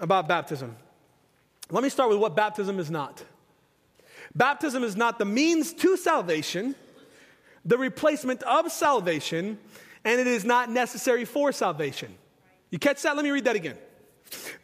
about 0.00 0.26
baptism. 0.28 0.76
Let 1.70 1.82
me 1.82 1.88
start 1.88 2.10
with 2.10 2.18
what 2.18 2.34
baptism 2.34 2.78
is 2.78 2.90
not. 2.90 3.22
Baptism 4.34 4.82
is 4.82 4.96
not 4.96 5.18
the 5.18 5.24
means 5.24 5.72
to 5.74 5.96
salvation, 5.96 6.74
the 7.64 7.78
replacement 7.78 8.42
of 8.42 8.70
salvation, 8.72 9.58
and 10.04 10.20
it 10.20 10.26
is 10.26 10.44
not 10.44 10.70
necessary 10.70 11.24
for 11.24 11.52
salvation. 11.52 12.14
You 12.70 12.78
catch 12.78 13.02
that? 13.02 13.16
Let 13.16 13.24
me 13.24 13.30
read 13.30 13.44
that 13.44 13.56
again. 13.56 13.76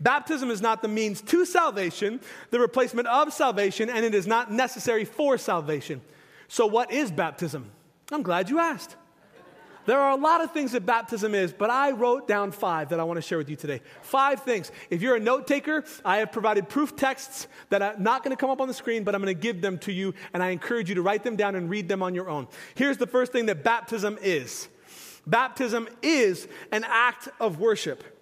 Baptism 0.00 0.50
is 0.50 0.60
not 0.60 0.82
the 0.82 0.88
means 0.88 1.22
to 1.22 1.44
salvation, 1.44 2.20
the 2.50 2.60
replacement 2.60 3.08
of 3.08 3.32
salvation, 3.32 3.88
and 3.88 4.04
it 4.04 4.14
is 4.14 4.26
not 4.26 4.52
necessary 4.52 5.04
for 5.04 5.38
salvation. 5.38 6.00
So, 6.48 6.66
what 6.66 6.90
is 6.90 7.10
baptism? 7.10 7.70
I'm 8.12 8.22
glad 8.22 8.50
you 8.50 8.58
asked. 8.58 8.96
There 9.86 10.00
are 10.00 10.10
a 10.10 10.20
lot 10.20 10.40
of 10.40 10.50
things 10.50 10.72
that 10.72 10.84
baptism 10.84 11.32
is, 11.32 11.52
but 11.52 11.70
I 11.70 11.92
wrote 11.92 12.26
down 12.26 12.50
five 12.50 12.88
that 12.88 12.98
I 12.98 13.04
want 13.04 13.18
to 13.18 13.22
share 13.22 13.38
with 13.38 13.48
you 13.48 13.54
today. 13.54 13.80
Five 14.02 14.42
things. 14.42 14.72
If 14.90 15.00
you're 15.00 15.14
a 15.14 15.20
note 15.20 15.46
taker, 15.46 15.84
I 16.04 16.18
have 16.18 16.32
provided 16.32 16.68
proof 16.68 16.96
texts 16.96 17.46
that 17.70 17.82
are 17.82 17.94
not 17.96 18.24
going 18.24 18.36
to 18.36 18.40
come 18.40 18.50
up 18.50 18.60
on 18.60 18.66
the 18.66 18.74
screen, 18.74 19.04
but 19.04 19.14
I'm 19.14 19.22
going 19.22 19.34
to 19.34 19.40
give 19.40 19.60
them 19.60 19.78
to 19.78 19.92
you, 19.92 20.12
and 20.34 20.42
I 20.42 20.48
encourage 20.48 20.88
you 20.88 20.96
to 20.96 21.02
write 21.02 21.22
them 21.22 21.36
down 21.36 21.54
and 21.54 21.70
read 21.70 21.88
them 21.88 22.02
on 22.02 22.16
your 22.16 22.28
own. 22.28 22.48
Here's 22.74 22.96
the 22.96 23.06
first 23.06 23.30
thing 23.30 23.46
that 23.46 23.62
baptism 23.62 24.18
is 24.20 24.68
baptism 25.24 25.88
is 26.02 26.48
an 26.72 26.84
act 26.84 27.28
of 27.38 27.60
worship. 27.60 28.15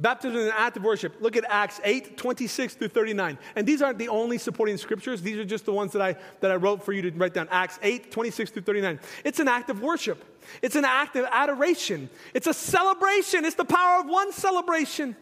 Baptism 0.00 0.36
is 0.36 0.46
an 0.46 0.52
act 0.56 0.76
of 0.76 0.84
worship. 0.84 1.16
Look 1.20 1.36
at 1.36 1.44
Acts 1.48 1.80
8, 1.82 2.16
26 2.16 2.74
through 2.74 2.88
39. 2.88 3.36
And 3.56 3.66
these 3.66 3.82
aren't 3.82 3.98
the 3.98 4.08
only 4.08 4.38
supporting 4.38 4.76
scriptures. 4.76 5.22
These 5.22 5.38
are 5.38 5.44
just 5.44 5.64
the 5.64 5.72
ones 5.72 5.92
that 5.92 6.02
I, 6.02 6.14
that 6.40 6.52
I 6.52 6.56
wrote 6.56 6.84
for 6.84 6.92
you 6.92 7.02
to 7.02 7.10
write 7.10 7.34
down. 7.34 7.48
Acts 7.50 7.80
8, 7.82 8.12
26 8.12 8.52
through 8.52 8.62
39. 8.62 9.00
It's 9.24 9.40
an 9.40 9.48
act 9.48 9.70
of 9.70 9.82
worship. 9.82 10.24
It's 10.62 10.76
an 10.76 10.84
act 10.84 11.16
of 11.16 11.26
adoration. 11.30 12.08
It's 12.32 12.46
a 12.46 12.54
celebration. 12.54 13.44
It's 13.44 13.56
the 13.56 13.64
power 13.64 14.00
of 14.00 14.06
one 14.06 14.32
celebration. 14.32 15.16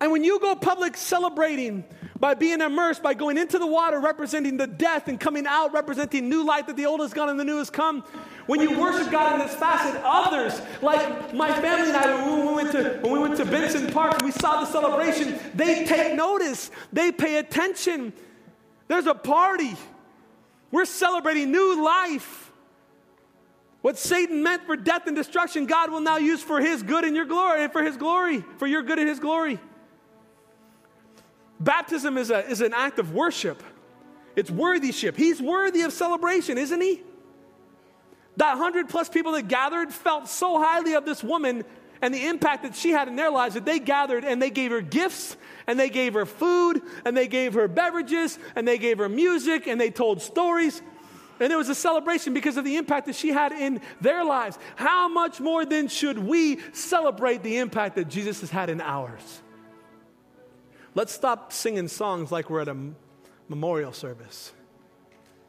And 0.00 0.10
when 0.10 0.24
you 0.24 0.40
go 0.40 0.54
public 0.54 0.96
celebrating 0.96 1.84
by 2.18 2.32
being 2.32 2.62
immersed, 2.62 3.02
by 3.02 3.12
going 3.12 3.36
into 3.36 3.58
the 3.58 3.66
water 3.66 4.00
representing 4.00 4.56
the 4.56 4.66
death 4.66 5.08
and 5.08 5.20
coming 5.20 5.46
out 5.46 5.74
representing 5.74 6.30
new 6.30 6.44
life 6.44 6.66
that 6.68 6.76
the 6.76 6.86
old 6.86 7.00
has 7.00 7.12
gone 7.12 7.28
and 7.28 7.38
the 7.38 7.44
new 7.44 7.58
has 7.58 7.68
come, 7.68 8.04
when 8.50 8.60
you 8.60 8.80
worship 8.80 9.12
God 9.12 9.34
in 9.34 9.46
this 9.46 9.54
facet, 9.54 10.00
others, 10.04 10.60
like 10.82 11.32
my 11.32 11.52
family 11.60 11.90
and 11.90 11.96
I, 11.96 12.28
when 12.28 12.48
we 12.48 12.52
went 12.52 12.72
to, 12.72 12.98
when 13.00 13.12
we 13.12 13.18
went 13.20 13.36
to 13.36 13.44
Benson 13.44 13.92
Park 13.92 14.14
and 14.14 14.22
we 14.22 14.32
saw 14.32 14.64
the 14.64 14.66
celebration, 14.66 15.38
they 15.54 15.84
take 15.84 16.16
notice, 16.16 16.72
they 16.92 17.12
pay 17.12 17.36
attention. 17.36 18.12
There's 18.88 19.06
a 19.06 19.14
party. 19.14 19.76
We're 20.72 20.84
celebrating 20.84 21.52
new 21.52 21.84
life. 21.84 22.50
What 23.82 23.96
Satan 23.96 24.42
meant 24.42 24.66
for 24.66 24.74
death 24.74 25.06
and 25.06 25.14
destruction, 25.14 25.66
God 25.66 25.92
will 25.92 26.00
now 26.00 26.16
use 26.16 26.42
for 26.42 26.60
his 26.60 26.82
good 26.82 27.04
and 27.04 27.14
your 27.14 27.26
glory, 27.26 27.62
and 27.62 27.72
for 27.72 27.84
his 27.84 27.96
glory, 27.96 28.44
for 28.58 28.66
your 28.66 28.82
good 28.82 28.98
and 28.98 29.08
his 29.08 29.20
glory. 29.20 29.60
Baptism 31.60 32.18
is, 32.18 32.32
a, 32.32 32.44
is 32.48 32.62
an 32.62 32.74
act 32.74 32.98
of 32.98 33.14
worship. 33.14 33.62
It's 34.34 34.50
worthyship. 34.50 35.16
He's 35.16 35.40
worthy 35.40 35.82
of 35.82 35.92
celebration, 35.92 36.58
isn't 36.58 36.80
he? 36.80 37.04
That 38.36 38.56
hundred 38.58 38.88
plus 38.88 39.08
people 39.08 39.32
that 39.32 39.48
gathered 39.48 39.92
felt 39.92 40.28
so 40.28 40.58
highly 40.58 40.94
of 40.94 41.04
this 41.04 41.22
woman 41.22 41.64
and 42.02 42.14
the 42.14 42.26
impact 42.26 42.62
that 42.62 42.74
she 42.74 42.90
had 42.90 43.08
in 43.08 43.16
their 43.16 43.30
lives 43.30 43.54
that 43.54 43.64
they 43.64 43.78
gathered 43.78 44.24
and 44.24 44.40
they 44.40 44.50
gave 44.50 44.70
her 44.70 44.80
gifts 44.80 45.36
and 45.66 45.78
they 45.78 45.90
gave 45.90 46.14
her 46.14 46.26
food 46.26 46.80
and 47.04 47.16
they 47.16 47.28
gave 47.28 47.54
her 47.54 47.68
beverages 47.68 48.38
and 48.56 48.66
they 48.66 48.78
gave 48.78 48.98
her 48.98 49.08
music 49.08 49.66
and 49.66 49.80
they 49.80 49.90
told 49.90 50.22
stories. 50.22 50.80
And 51.38 51.52
it 51.52 51.56
was 51.56 51.68
a 51.68 51.74
celebration 51.74 52.34
because 52.34 52.56
of 52.56 52.64
the 52.64 52.76
impact 52.76 53.06
that 53.06 53.16
she 53.16 53.28
had 53.28 53.52
in 53.52 53.80
their 54.00 54.24
lives. 54.24 54.58
How 54.76 55.08
much 55.08 55.40
more 55.40 55.64
then 55.64 55.88
should 55.88 56.18
we 56.18 56.60
celebrate 56.72 57.42
the 57.42 57.58
impact 57.58 57.96
that 57.96 58.08
Jesus 58.08 58.40
has 58.40 58.50
had 58.50 58.68
in 58.68 58.80
ours? 58.80 59.42
Let's 60.94 61.12
stop 61.12 61.52
singing 61.52 61.88
songs 61.88 62.30
like 62.32 62.50
we're 62.50 62.60
at 62.60 62.68
a 62.68 62.76
memorial 63.48 63.92
service 63.92 64.52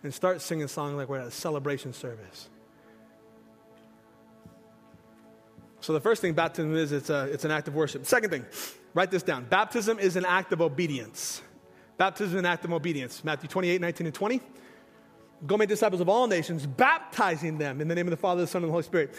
and 0.03 0.13
start 0.13 0.41
singing 0.41 0.67
songs 0.67 0.95
like 0.95 1.09
we're 1.09 1.19
at 1.19 1.27
a 1.27 1.31
celebration 1.31 1.93
service. 1.93 2.49
So 5.81 5.93
the 5.93 5.99
first 5.99 6.21
thing 6.21 6.33
baptism 6.33 6.75
is, 6.75 6.91
it's, 6.91 7.09
a, 7.09 7.25
it's 7.25 7.43
an 7.43 7.51
act 7.51 7.67
of 7.67 7.75
worship. 7.75 8.05
Second 8.05 8.29
thing, 8.29 8.45
write 8.93 9.11
this 9.11 9.23
down. 9.23 9.45
Baptism 9.45 9.99
is 9.99 10.15
an 10.15 10.25
act 10.25 10.53
of 10.53 10.61
obedience. 10.61 11.41
Baptism 11.97 12.35
is 12.35 12.39
an 12.39 12.45
act 12.45 12.63
of 12.65 12.71
obedience. 12.71 13.23
Matthew 13.23 13.49
28, 13.49 13.81
19 13.81 14.07
and 14.07 14.15
20. 14.15 14.41
Go 15.47 15.57
make 15.57 15.69
disciples 15.69 15.99
of 15.99 16.07
all 16.07 16.27
nations, 16.27 16.67
baptizing 16.67 17.57
them 17.57 17.81
in 17.81 17.87
the 17.87 17.95
name 17.95 18.05
of 18.05 18.11
the 18.11 18.17
Father, 18.17 18.41
the 18.41 18.47
Son, 18.47 18.61
and 18.61 18.69
the 18.69 18.71
Holy 18.71 18.83
Spirit. 18.83 19.15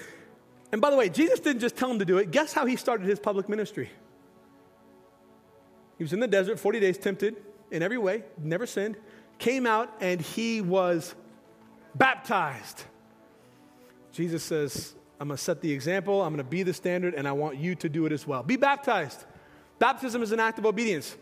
And 0.71 0.81
by 0.81 0.91
the 0.91 0.97
way, 0.97 1.09
Jesus 1.09 1.41
didn't 1.41 1.61
just 1.61 1.77
tell 1.77 1.89
them 1.89 1.99
to 1.99 2.05
do 2.05 2.19
it. 2.19 2.31
Guess 2.31 2.53
how 2.53 2.65
he 2.65 2.77
started 2.77 3.07
his 3.07 3.19
public 3.19 3.49
ministry? 3.49 3.91
He 5.99 6.05
was 6.05 6.13
in 6.13 6.21
the 6.21 6.29
desert, 6.29 6.59
40 6.61 6.81
days, 6.81 6.97
tempted 6.97 7.37
in 7.73 7.83
every 7.83 7.99
way, 7.99 8.23
never 8.39 8.67
sinned, 8.67 8.97
came 9.39 9.67
out, 9.67 9.93
and 10.01 10.21
he 10.21 10.61
was 10.61 11.15
baptized. 11.95 12.85
Jesus 14.13 14.43
says, 14.43 14.95
I'm 15.23 15.29
going 15.29 15.37
to 15.37 15.45
set 15.45 15.61
the 15.61 15.71
example, 15.71 16.21
I'm 16.21 16.35
going 16.35 16.45
to 16.45 16.51
be 16.51 16.65
the 16.65 16.75
standard, 16.75 17.15
and 17.15 17.29
I 17.29 17.33
want 17.33 17.57
you 17.57 17.77
to 17.77 17.89
do 17.89 18.07
it 18.07 18.13
as 18.13 18.27
well. 18.27 18.43
Be 18.43 18.57
baptized. 18.57 19.25
Baptism 19.79 20.21
is 20.21 20.33
an 20.33 20.41
act 20.41 20.59
of 20.59 20.67
obedience. 20.67 21.17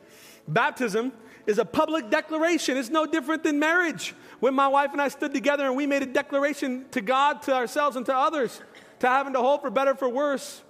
Baptism 0.48 1.12
is 1.46 1.58
a 1.58 1.66
public 1.66 2.08
declaration. 2.08 2.78
It's 2.78 2.88
no 2.88 3.04
different 3.04 3.42
than 3.42 3.58
marriage. 3.58 4.14
When 4.38 4.54
my 4.54 4.68
wife 4.68 4.92
and 4.92 5.02
I 5.02 5.08
stood 5.08 5.34
together 5.34 5.66
and 5.66 5.76
we 5.76 5.86
made 5.86 6.02
a 6.02 6.06
declaration 6.06 6.86
to 6.92 7.02
God, 7.02 7.42
to 7.42 7.54
ourselves, 7.54 7.94
and 7.94 8.06
to 8.06 8.16
others, 8.16 8.62
to 9.00 9.06
having 9.06 9.34
to 9.34 9.40
hope 9.40 9.60
for 9.60 9.70
better, 9.70 9.94
for 9.94 10.08
worse, 10.08 10.62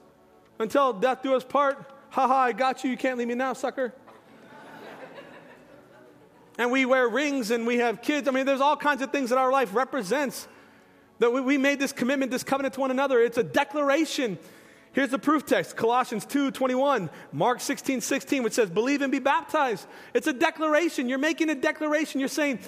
until 0.59 0.93
death 0.93 1.23
do 1.23 1.37
us 1.37 1.45
part. 1.45 1.89
Ha 2.09 2.27
ha, 2.27 2.37
I 2.37 2.51
got 2.51 2.83
you. 2.83 2.91
You 2.91 2.97
can't 2.97 3.17
leave 3.17 3.29
me 3.29 3.37
now, 3.37 3.53
sucker. 3.53 3.95
and 6.59 6.73
we 6.73 6.85
wear 6.85 7.09
rings 7.09 7.53
and 7.53 7.65
we 7.65 7.77
have 7.77 8.03
kids. 8.03 8.27
I 8.27 8.33
mean, 8.33 8.45
there's 8.45 8.61
all 8.61 8.77
kinds 8.77 9.03
of 9.03 9.13
things 9.13 9.31
that 9.31 9.39
our 9.39 9.53
life 9.53 9.73
represents. 9.73 10.49
That 11.21 11.31
we 11.31 11.59
made 11.59 11.79
this 11.79 11.93
commitment, 11.93 12.31
this 12.31 12.43
covenant 12.43 12.75
to 12.75 12.81
one 12.81 12.91
another. 12.91 13.21
It's 13.21 13.39
a 13.39 13.43
declaration. 13.43 14.39
Here's 14.93 15.11
the 15.11 15.19
proof 15.19 15.47
text 15.47 15.77
Colossians 15.77 16.25
2 16.27 16.51
21, 16.51 17.11
Mark 17.33 17.61
16 17.61 18.01
16, 18.01 18.43
which 18.43 18.55
says, 18.55 18.71
Believe 18.71 19.03
and 19.03 19.13
be 19.13 19.19
baptized. 19.19 19.87
It's 20.15 20.27
a 20.27 20.33
declaration. 20.33 21.09
You're 21.09 21.19
making 21.19 21.51
a 21.51 21.55
declaration. 21.55 22.21
You're 22.21 22.29
saying, 22.29 22.59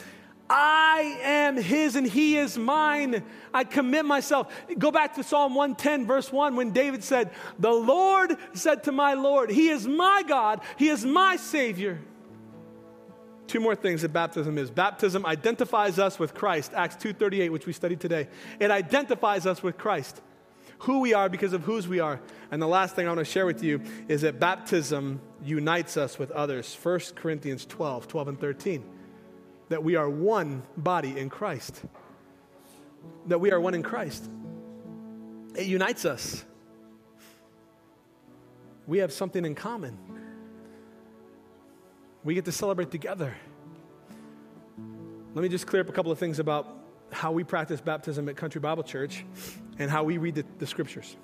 I 0.49 1.19
am 1.23 1.57
his 1.57 1.97
and 1.97 2.07
he 2.07 2.37
is 2.37 2.59
mine. 2.59 3.25
I 3.55 3.65
commit 3.65 4.05
myself. 4.05 4.55
Go 4.79 4.91
back 4.91 5.15
to 5.15 5.25
Psalm 5.25 5.55
110, 5.55 6.07
verse 6.07 6.31
1, 6.31 6.55
when 6.55 6.73
David 6.73 7.03
said, 7.03 7.31
The 7.59 7.73
Lord 7.73 8.37
said 8.53 8.85
to 8.85 8.93
my 8.93 9.15
Lord, 9.15 9.51
He 9.51 9.71
is 9.71 9.89
my 9.89 10.23
God, 10.27 10.61
He 10.77 10.89
is 10.89 11.05
my 11.05 11.37
Savior. 11.37 12.01
Two 13.47 13.61
more 13.61 13.75
things 13.75 14.03
that 14.03 14.13
baptism 14.13 14.57
is. 14.57 14.71
Baptism 14.71 15.27
identifies 15.27 15.99
us 15.99 16.19
with 16.19 16.33
Christ, 16.33 16.73
Acts 16.75 16.97
2:38, 16.97 17.51
which 17.51 17.67
we 17.67 17.73
studied 17.73 18.01
today. 18.01 18.29
It 18.59 18.71
identifies 18.71 19.47
us 19.47 19.63
with 19.63 19.77
Christ, 19.77 20.23
who 20.81 21.01
we 21.01 21.13
are 21.13 21.29
because 21.29 21.53
of 21.53 21.65
whose 21.65 21.87
we 21.87 22.01
are. 22.01 22.21
And 22.51 22.63
the 22.63 22.69
last 22.69 22.95
thing 22.97 23.07
I 23.07 23.11
want 23.11 23.19
to 23.19 23.25
share 23.25 23.47
with 23.47 23.63
you 23.63 23.83
is 24.09 24.23
that 24.23 24.41
baptism 24.41 25.21
unites 25.45 25.97
us 25.97 26.19
with 26.19 26.31
others. 26.31 26.75
1 26.75 27.15
Corinthians 27.15 27.67
12, 27.67 28.09
12 28.09 28.29
and 28.29 28.41
13. 28.41 28.85
That 29.69 29.83
we 29.83 29.97
are 29.97 30.09
one 30.09 30.63
body 30.77 31.19
in 31.19 31.29
Christ. 31.29 31.83
That 33.27 33.41
we 33.41 33.53
are 33.53 33.61
one 33.61 33.75
in 33.75 33.83
Christ. 33.83 34.31
It 35.55 35.67
unites 35.67 36.05
us. 36.05 36.45
We 38.87 38.99
have 38.99 39.13
something 39.13 39.45
in 39.45 39.55
common. 39.55 39.99
We 42.25 42.35
get 42.35 42.45
to 42.45 42.53
celebrate 42.53 42.91
together. 42.91 43.35
Let 45.35 45.43
me 45.43 45.49
just 45.49 45.67
clear 45.67 45.83
up 45.83 45.89
a 45.89 45.93
couple 45.93 46.13
of 46.13 46.19
things 46.19 46.39
about 46.39 46.79
how 47.11 47.33
we 47.33 47.45
practice 47.45 47.81
baptism 47.81 48.29
at 48.29 48.37
Country 48.37 48.61
Bible 48.61 48.83
Church 48.83 49.25
and 49.79 49.91
how 49.91 50.05
we 50.05 50.19
read 50.19 50.37
the, 50.37 50.45
the 50.59 50.67
scriptures. 50.67 51.17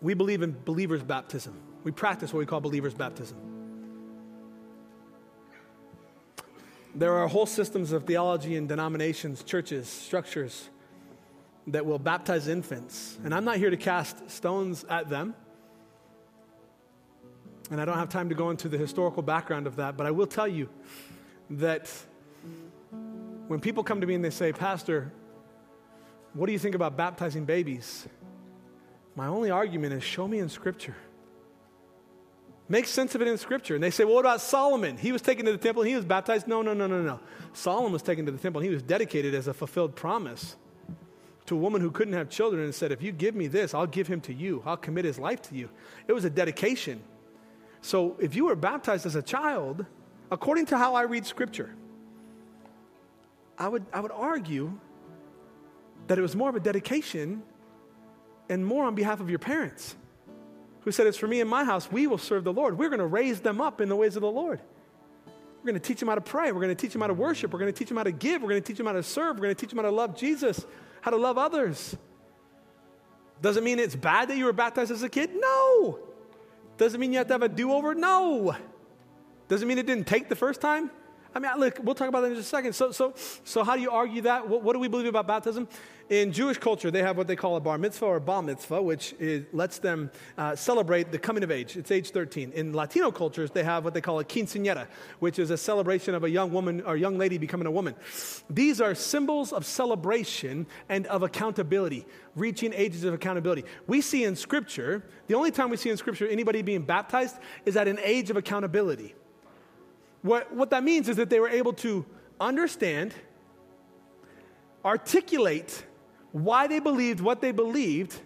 We 0.00 0.14
believe 0.14 0.42
in 0.42 0.56
believers' 0.64 1.02
baptism. 1.02 1.60
We 1.84 1.92
practice 1.92 2.32
what 2.32 2.38
we 2.38 2.46
call 2.46 2.60
believers' 2.60 2.94
baptism. 2.94 3.36
There 6.94 7.12
are 7.18 7.28
whole 7.28 7.46
systems 7.46 7.92
of 7.92 8.04
theology 8.04 8.56
and 8.56 8.68
denominations, 8.68 9.44
churches, 9.44 9.88
structures 9.88 10.70
that 11.68 11.84
will 11.86 11.98
baptize 11.98 12.48
infants. 12.48 13.18
And 13.22 13.34
I'm 13.34 13.44
not 13.44 13.58
here 13.58 13.70
to 13.70 13.76
cast 13.76 14.30
stones 14.30 14.84
at 14.88 15.08
them. 15.08 15.34
And 17.70 17.80
I 17.80 17.84
don't 17.84 17.98
have 17.98 18.08
time 18.08 18.28
to 18.28 18.34
go 18.34 18.50
into 18.50 18.68
the 18.68 18.76
historical 18.76 19.22
background 19.22 19.66
of 19.66 19.76
that, 19.76 19.96
but 19.96 20.06
I 20.06 20.10
will 20.10 20.26
tell 20.26 20.48
you 20.48 20.68
that 21.50 21.90
when 23.46 23.60
people 23.60 23.84
come 23.84 24.00
to 24.00 24.06
me 24.06 24.14
and 24.14 24.24
they 24.24 24.30
say, 24.30 24.52
Pastor, 24.52 25.12
what 26.34 26.46
do 26.46 26.52
you 26.52 26.58
think 26.58 26.74
about 26.74 26.96
baptizing 26.96 27.44
babies? 27.44 28.06
My 29.14 29.26
only 29.26 29.50
argument 29.50 29.92
is 29.92 30.02
show 30.02 30.26
me 30.28 30.38
in 30.38 30.48
Scripture. 30.48 30.96
Make 32.68 32.86
sense 32.86 33.16
of 33.16 33.22
it 33.22 33.26
in 33.26 33.36
Scripture. 33.36 33.74
And 33.74 33.82
they 33.82 33.90
say, 33.90 34.04
well, 34.04 34.14
what 34.14 34.20
about 34.20 34.40
Solomon? 34.40 34.96
He 34.96 35.10
was 35.10 35.22
taken 35.22 35.44
to 35.46 35.52
the 35.52 35.58
temple 35.58 35.82
and 35.82 35.88
he 35.88 35.96
was 35.96 36.04
baptized. 36.04 36.46
No, 36.46 36.62
no, 36.62 36.72
no, 36.72 36.86
no, 36.86 37.02
no. 37.02 37.18
Solomon 37.52 37.92
was 37.92 38.02
taken 38.02 38.24
to 38.26 38.32
the 38.32 38.38
temple 38.38 38.60
and 38.60 38.68
he 38.68 38.72
was 38.72 38.82
dedicated 38.82 39.34
as 39.34 39.48
a 39.48 39.54
fulfilled 39.54 39.96
promise 39.96 40.54
to 41.46 41.56
a 41.56 41.58
woman 41.58 41.80
who 41.80 41.90
couldn't 41.90 42.14
have 42.14 42.30
children 42.30 42.62
and 42.62 42.72
said, 42.72 42.92
if 42.92 43.02
you 43.02 43.10
give 43.10 43.34
me 43.34 43.48
this, 43.48 43.74
I'll 43.74 43.88
give 43.88 44.06
him 44.06 44.20
to 44.22 44.32
you. 44.32 44.62
I'll 44.64 44.76
commit 44.76 45.04
his 45.04 45.18
life 45.18 45.42
to 45.42 45.56
you. 45.56 45.68
It 46.06 46.12
was 46.12 46.24
a 46.24 46.30
dedication. 46.30 47.02
So 47.82 48.16
if 48.20 48.34
you 48.34 48.46
were 48.46 48.56
baptized 48.56 49.06
as 49.06 49.14
a 49.14 49.22
child, 49.22 49.86
according 50.30 50.66
to 50.66 50.78
how 50.78 50.94
I 50.94 51.02
read 51.02 51.26
scripture, 51.26 51.74
I 53.58 53.68
would, 53.68 53.84
I 53.92 54.00
would 54.00 54.12
argue 54.12 54.72
that 56.06 56.18
it 56.18 56.22
was 56.22 56.34
more 56.34 56.48
of 56.48 56.56
a 56.56 56.60
dedication 56.60 57.42
and 58.48 58.66
more 58.66 58.84
on 58.84 58.94
behalf 58.94 59.20
of 59.20 59.30
your 59.30 59.38
parents 59.38 59.96
who 60.80 60.90
said, 60.90 61.06
It's 61.06 61.18
for 61.18 61.28
me 61.28 61.40
and 61.40 61.48
my 61.48 61.64
house, 61.64 61.90
we 61.90 62.06
will 62.06 62.18
serve 62.18 62.44
the 62.44 62.52
Lord. 62.52 62.78
We're 62.78 62.88
going 62.88 63.00
to 63.00 63.06
raise 63.06 63.40
them 63.40 63.60
up 63.60 63.80
in 63.80 63.88
the 63.88 63.96
ways 63.96 64.16
of 64.16 64.22
the 64.22 64.30
Lord. 64.30 64.60
We're 65.26 65.72
going 65.72 65.80
to 65.80 65.86
teach 65.86 66.00
them 66.00 66.08
how 66.08 66.14
to 66.14 66.22
pray. 66.22 66.52
We're 66.52 66.62
going 66.62 66.74
to 66.74 66.80
teach 66.80 66.92
them 66.92 67.02
how 67.02 67.06
to 67.08 67.14
worship. 67.14 67.52
We're 67.52 67.58
going 67.58 67.72
to 67.72 67.78
teach 67.78 67.88
them 67.88 67.98
how 67.98 68.04
to 68.04 68.12
give. 68.12 68.42
We're 68.42 68.48
going 68.48 68.62
to 68.62 68.66
teach 68.66 68.78
them 68.78 68.86
how 68.86 68.92
to 68.92 69.02
serve. 69.02 69.36
We're 69.36 69.42
going 69.42 69.54
to 69.54 69.60
teach 69.60 69.70
them 69.70 69.78
how 69.78 69.84
to 69.84 69.90
love 69.90 70.16
Jesus. 70.16 70.64
how 71.02 71.10
to 71.10 71.18
love 71.18 71.36
others. 71.36 71.96
Doesn't 73.42 73.62
mean 73.62 73.78
it's 73.78 73.96
bad 73.96 74.28
that 74.28 74.36
you 74.36 74.46
were 74.46 74.52
baptized 74.52 74.90
as 74.90 75.02
a 75.02 75.08
kid? 75.08 75.30
No. 75.34 75.98
Doesn't 76.80 76.98
mean 76.98 77.12
you 77.12 77.18
have 77.18 77.26
to 77.26 77.34
have 77.34 77.42
a 77.42 77.48
do 77.50 77.74
over? 77.74 77.94
No. 77.94 78.56
Doesn't 79.48 79.68
mean 79.68 79.76
it 79.76 79.84
didn't 79.84 80.06
take 80.06 80.30
the 80.30 80.34
first 80.34 80.62
time? 80.62 80.90
I 81.34 81.38
mean, 81.38 81.52
look, 81.58 81.78
we'll 81.82 81.94
talk 81.94 82.08
about 82.08 82.22
that 82.22 82.28
in 82.28 82.34
just 82.34 82.48
a 82.48 82.50
second. 82.50 82.72
So, 82.72 82.90
so, 82.90 83.14
so 83.44 83.62
how 83.62 83.76
do 83.76 83.82
you 83.82 83.90
argue 83.90 84.22
that? 84.22 84.48
What, 84.48 84.62
what 84.62 84.72
do 84.72 84.80
we 84.80 84.88
believe 84.88 85.06
about 85.06 85.26
baptism? 85.28 85.68
In 86.08 86.32
Jewish 86.32 86.58
culture, 86.58 86.90
they 86.90 87.02
have 87.02 87.16
what 87.16 87.28
they 87.28 87.36
call 87.36 87.54
a 87.54 87.60
bar 87.60 87.78
mitzvah 87.78 88.04
or 88.04 88.18
bar 88.18 88.42
mitzvah, 88.42 88.82
which 88.82 89.14
is, 89.20 89.44
lets 89.52 89.78
them 89.78 90.10
uh, 90.36 90.56
celebrate 90.56 91.12
the 91.12 91.18
coming 91.20 91.44
of 91.44 91.52
age. 91.52 91.76
It's 91.76 91.92
age 91.92 92.10
13. 92.10 92.50
In 92.50 92.72
Latino 92.72 93.12
cultures, 93.12 93.52
they 93.52 93.62
have 93.62 93.84
what 93.84 93.94
they 93.94 94.00
call 94.00 94.18
a 94.18 94.24
quinceañera, 94.24 94.88
which 95.20 95.38
is 95.38 95.50
a 95.50 95.56
celebration 95.56 96.16
of 96.16 96.24
a 96.24 96.30
young 96.30 96.52
woman 96.52 96.80
or 96.80 96.96
young 96.96 97.16
lady 97.16 97.38
becoming 97.38 97.68
a 97.68 97.70
woman. 97.70 97.94
These 98.48 98.80
are 98.80 98.96
symbols 98.96 99.52
of 99.52 99.64
celebration 99.64 100.66
and 100.88 101.06
of 101.06 101.22
accountability, 101.22 102.06
reaching 102.34 102.72
ages 102.72 103.04
of 103.04 103.14
accountability. 103.14 103.64
We 103.86 104.00
see 104.00 104.24
in 104.24 104.34
Scripture, 104.34 105.04
the 105.28 105.36
only 105.36 105.52
time 105.52 105.70
we 105.70 105.76
see 105.76 105.90
in 105.90 105.96
Scripture 105.96 106.26
anybody 106.26 106.62
being 106.62 106.82
baptized 106.82 107.36
is 107.64 107.76
at 107.76 107.86
an 107.86 108.00
age 108.02 108.30
of 108.30 108.36
accountability. 108.36 109.14
What, 110.22 110.54
what 110.54 110.70
that 110.70 110.84
means 110.84 111.08
is 111.08 111.16
that 111.16 111.30
they 111.30 111.40
were 111.40 111.48
able 111.48 111.72
to 111.74 112.04
understand, 112.40 113.14
articulate, 114.84 115.84
why 116.32 116.66
they 116.66 116.78
believed 116.78 117.20
what 117.20 117.40
they 117.40 117.52
believed, 117.52 118.20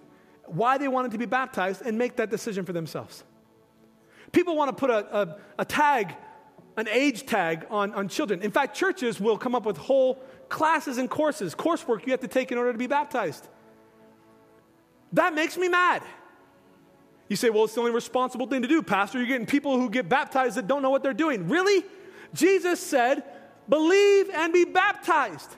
why 0.47 0.79
they 0.79 0.89
wanted 0.89 1.13
to 1.13 1.19
be 1.19 1.27
baptized, 1.27 1.83
and 1.83 1.97
make 1.97 2.17
that 2.17 2.31
decision 2.31 2.65
for 2.65 2.73
themselves. 2.73 3.25
People 4.33 4.57
want 4.57 4.69
to 4.69 4.75
put 4.75 4.91
a, 4.91 5.17
a, 5.17 5.37
a 5.61 5.65
tag, 5.65 6.17
an 6.77 6.89
age 6.89 7.25
tag 7.27 7.67
on, 7.71 7.95
on 7.95 8.09
children. 8.09 8.43
In 8.43 8.51
fact, 8.51 8.77
churches 8.77 9.21
will 9.21 9.39
come 9.39 9.55
up 9.55 9.65
with 9.65 9.77
whole 9.77 10.17
classes 10.49 10.99
and 10.99 11.09
courses, 11.09 11.55
coursework 11.55 12.05
you 12.07 12.13
have 12.13 12.21
to 12.21 12.29
take 12.29 12.51
in 12.51 12.59
order 12.59 12.73
to 12.73 12.79
be 12.79 12.89
baptized. 12.89 13.49
That 15.13 15.35
makes 15.35 15.57
me 15.57 15.69
mad. 15.69 16.03
You 17.35 17.37
say, 17.37 17.51
well, 17.51 17.65
it's 17.65 17.75
the 17.75 17.81
only 17.81 17.91
responsible 17.91 18.47
thing 18.47 18.63
to 18.63 18.69
do, 18.69 18.81
Pastor. 18.81 19.19
You're 19.19 19.27
getting 19.27 19.45
people 19.45 19.77
who 19.77 19.91
get 19.91 20.09
baptized 20.09 20.57
that 20.57 20.69
don't 20.69 20.83
know 20.83 20.91
what 20.91 21.03
they're 21.03 21.13
doing. 21.13 21.49
Really? 21.49 21.85
Jesus 22.33 22.79
said, 22.79 23.25
believe 23.69 24.31
and 24.31 24.53
be 24.53 24.65
baptized. 24.65 25.51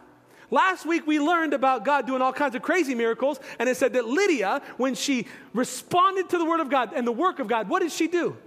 Last 0.50 0.86
week 0.86 1.06
we 1.06 1.20
learned 1.20 1.52
about 1.52 1.84
God 1.84 2.06
doing 2.06 2.22
all 2.22 2.32
kinds 2.32 2.54
of 2.54 2.62
crazy 2.62 2.94
miracles, 2.94 3.38
and 3.58 3.68
it 3.68 3.76
said 3.76 3.92
that 3.92 4.06
Lydia, 4.06 4.62
when 4.78 4.94
she 4.94 5.26
responded 5.52 6.30
to 6.30 6.38
the 6.38 6.46
word 6.46 6.60
of 6.60 6.70
God 6.70 6.94
and 6.94 7.06
the 7.06 7.12
work 7.12 7.40
of 7.40 7.46
God, 7.46 7.68
what 7.68 7.82
did 7.82 7.92
she 7.92 8.08
do? 8.08 8.38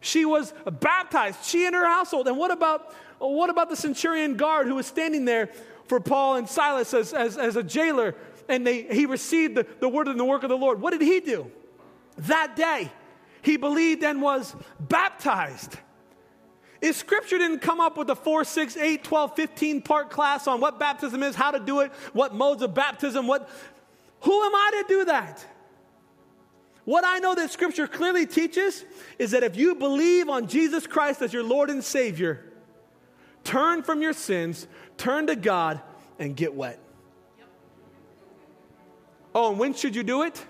She 0.00 0.26
was 0.26 0.52
baptized, 0.70 1.42
she 1.42 1.64
and 1.64 1.74
her 1.74 1.86
household. 1.86 2.28
And 2.28 2.36
what 2.36 2.50
about, 2.50 2.94
what 3.20 3.48
about 3.48 3.70
the 3.70 3.76
centurion 3.76 4.36
guard 4.36 4.66
who 4.66 4.74
was 4.74 4.86
standing 4.86 5.24
there 5.24 5.48
for 5.86 5.98
Paul 5.98 6.36
and 6.36 6.46
Silas 6.46 6.92
as, 6.92 7.14
as, 7.14 7.38
as 7.38 7.56
a 7.56 7.62
jailer, 7.62 8.14
and 8.50 8.66
they, 8.66 8.82
he 8.82 9.06
received 9.06 9.54
the, 9.54 9.66
the 9.78 9.88
word 9.88 10.08
and 10.08 10.20
the 10.20 10.26
work 10.26 10.42
of 10.42 10.50
the 10.50 10.58
Lord? 10.58 10.78
What 10.82 10.90
did 10.90 11.00
he 11.00 11.20
do? 11.20 11.50
That 12.20 12.54
day, 12.54 12.92
he 13.42 13.56
believed 13.56 14.04
and 14.04 14.20
was 14.20 14.54
baptized. 14.78 15.78
If 16.82 16.96
scripture 16.96 17.38
didn't 17.38 17.60
come 17.60 17.80
up 17.80 17.96
with 17.96 18.10
a 18.10 18.16
4, 18.16 18.44
6, 18.44 18.76
8, 18.76 19.04
12, 19.04 19.36
15 19.36 19.82
part 19.82 20.10
class 20.10 20.46
on 20.46 20.60
what 20.60 20.78
baptism 20.78 21.22
is, 21.22 21.34
how 21.34 21.50
to 21.50 21.60
do 21.60 21.80
it, 21.80 21.92
what 22.12 22.34
modes 22.34 22.62
of 22.62 22.74
baptism, 22.74 23.26
what, 23.26 23.48
who 24.20 24.42
am 24.42 24.54
I 24.54 24.82
to 24.82 24.84
do 24.88 25.04
that? 25.06 25.44
What 26.84 27.04
I 27.06 27.18
know 27.18 27.34
that 27.34 27.50
scripture 27.50 27.86
clearly 27.86 28.26
teaches 28.26 28.84
is 29.18 29.30
that 29.30 29.42
if 29.42 29.56
you 29.56 29.74
believe 29.74 30.28
on 30.28 30.46
Jesus 30.46 30.86
Christ 30.86 31.22
as 31.22 31.32
your 31.32 31.44
Lord 31.44 31.70
and 31.70 31.84
Savior, 31.84 32.44
turn 33.44 33.82
from 33.82 34.02
your 34.02 34.12
sins, 34.12 34.66
turn 34.96 35.26
to 35.28 35.36
God, 35.36 35.80
and 36.18 36.36
get 36.36 36.54
wet. 36.54 36.78
Oh, 39.34 39.50
and 39.50 39.58
when 39.58 39.74
should 39.74 39.94
you 39.94 40.02
do 40.02 40.22
it? 40.22 40.44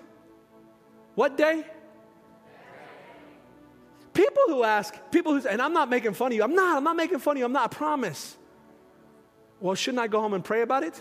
What 1.21 1.37
day? 1.37 1.63
People 4.11 4.41
who 4.47 4.63
ask, 4.63 4.95
people 5.11 5.33
who, 5.33 5.41
say, 5.41 5.51
and 5.51 5.61
I'm 5.61 5.71
not 5.71 5.87
making 5.87 6.15
fun 6.15 6.31
of 6.31 6.35
you. 6.35 6.41
I'm 6.41 6.55
not, 6.55 6.77
I'm 6.77 6.83
not 6.83 6.95
making 6.95 7.19
fun 7.19 7.37
of 7.37 7.39
you. 7.41 7.45
I'm 7.45 7.53
not, 7.53 7.71
I 7.71 7.75
promise. 7.75 8.35
Well, 9.59 9.75
shouldn't 9.75 10.01
I 10.01 10.07
go 10.07 10.19
home 10.19 10.33
and 10.33 10.43
pray 10.43 10.63
about 10.63 10.81
it? 10.81 10.99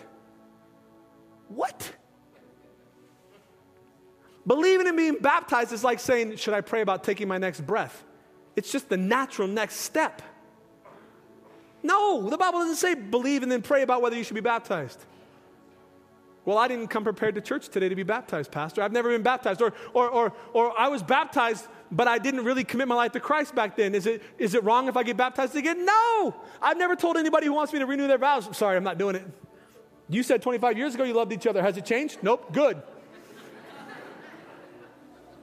What? 1.49 1.91
Believing 4.47 4.89
in 4.89 4.95
being 4.95 5.17
baptized 5.23 5.73
is 5.73 5.83
like 5.83 5.99
saying, 5.99 6.37
Should 6.37 6.53
I 6.53 6.61
pray 6.61 6.83
about 6.83 7.03
taking 7.03 7.27
my 7.27 7.39
next 7.39 7.63
breath? 7.63 8.05
It's 8.57 8.71
just 8.71 8.91
the 8.91 8.99
natural 8.99 9.49
next 9.49 9.77
step. 9.77 10.21
No, 11.83 12.29
the 12.29 12.37
Bible 12.37 12.59
doesn't 12.59 12.77
say 12.77 12.93
believe 12.93 13.43
and 13.43 13.51
then 13.51 13.63
pray 13.63 13.81
about 13.81 14.03
whether 14.03 14.17
you 14.17 14.25
should 14.25 14.35
be 14.35 14.43
baptized. 14.43 15.03
Well, 16.51 16.59
I 16.59 16.67
didn't 16.67 16.89
come 16.89 17.05
prepared 17.05 17.37
to 17.37 17.41
church 17.41 17.69
today 17.69 17.89
to 17.89 17.95
be 17.95 18.03
baptized, 18.03 18.51
Pastor. 18.51 18.83
I've 18.83 18.91
never 18.91 19.09
been 19.09 19.23
baptized. 19.23 19.63
Or, 19.63 19.73
or, 19.95 20.11
or, 20.11 20.33
or 20.53 20.77
I 20.77 20.89
was 20.89 21.01
baptized, 21.01 21.69
but 21.93 22.09
I 22.09 22.19
didn't 22.19 22.45
really 22.45 22.65
commit 22.65 22.89
my 22.89 22.97
life 22.97 23.13
to 23.13 23.21
Christ 23.21 23.55
back 23.55 23.77
then. 23.77 23.95
Is 23.95 24.05
it, 24.05 24.21
is 24.37 24.57
it 24.57 24.65
wrong 24.65 24.89
if 24.89 24.97
I 24.97 25.05
get 25.05 25.17
baptized 25.17 25.55
again? 25.55 25.85
No. 25.85 26.35
I've 26.61 26.77
never 26.77 26.97
told 26.97 27.17
anybody 27.17 27.47
who 27.47 27.53
wants 27.53 27.73
me 27.73 27.79
to 27.79 27.87
renew 27.87 28.09
their 28.09 28.19
vows. 28.19 28.49
Sorry, 28.57 28.77
I'm 28.77 28.83
not 28.83 28.99
doing 28.99 29.15
it. 29.15 29.25
You 30.09 30.25
said 30.25 30.43
25 30.43 30.77
years 30.77 30.97
ago 30.97 31.05
you 31.05 31.15
loved 31.15 31.33
each 31.33 31.47
other. 31.47 31.63
Has 31.63 31.77
it 31.77 31.85
changed? 31.85 32.19
Nope. 32.21 32.53
Good. 32.53 32.83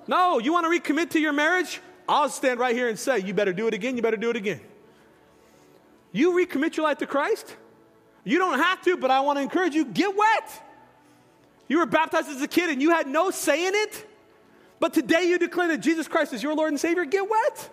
no, 0.08 0.40
you 0.40 0.52
want 0.52 0.70
to 0.70 0.78
recommit 0.78 1.12
to 1.12 1.22
your 1.22 1.32
marriage? 1.32 1.80
I'll 2.10 2.28
stand 2.28 2.60
right 2.60 2.76
here 2.76 2.90
and 2.90 3.00
say, 3.00 3.20
you 3.20 3.34
better 3.34 3.54
do 3.54 3.68
it 3.68 3.74
again. 3.74 3.96
You 3.96 4.02
better 4.02 4.18
do 4.18 4.30
it 4.30 4.36
again. 4.36 4.60
You 6.12 6.34
recommit 6.34 6.76
your 6.76 6.86
life 6.86 6.98
to 6.98 7.08
Christ? 7.08 7.56
You 8.26 8.40
don't 8.40 8.60
have 8.60 8.82
to, 8.82 8.98
but 8.98 9.10
I 9.10 9.22
want 9.22 9.38
to 9.38 9.44
encourage 9.44 9.74
you 9.74 9.86
get 9.86 10.14
wet. 10.14 10.64
You 11.68 11.80
were 11.80 11.86
baptized 11.86 12.30
as 12.30 12.42
a 12.42 12.48
kid 12.48 12.70
and 12.70 12.82
you 12.82 12.92
had 12.92 13.08
no 13.08 13.32
say 13.32 13.68
in 13.68 13.76
it, 13.76 14.06
but 14.80 14.94
today 14.94 15.24
you 15.24 15.38
declare 15.38 15.68
that 15.70 15.80
Jesus 15.80 16.08
Christ 16.08 16.34
is 16.34 16.42
your 16.42 16.56
Lord 16.56 16.70
and 16.70 16.80
Savior. 16.80 17.06
Get 17.06 17.30
wet. 17.30 17.70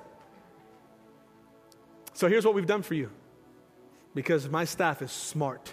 So 2.13 2.29
here's 2.29 2.45
what 2.45 2.55
we've 2.55 2.67
done 2.67 2.83
for 2.83 2.95
you 2.95 3.11
because 4.15 4.49
my 4.49 4.65
staff 4.65 5.03
is 5.03 5.11
smart. 5.11 5.73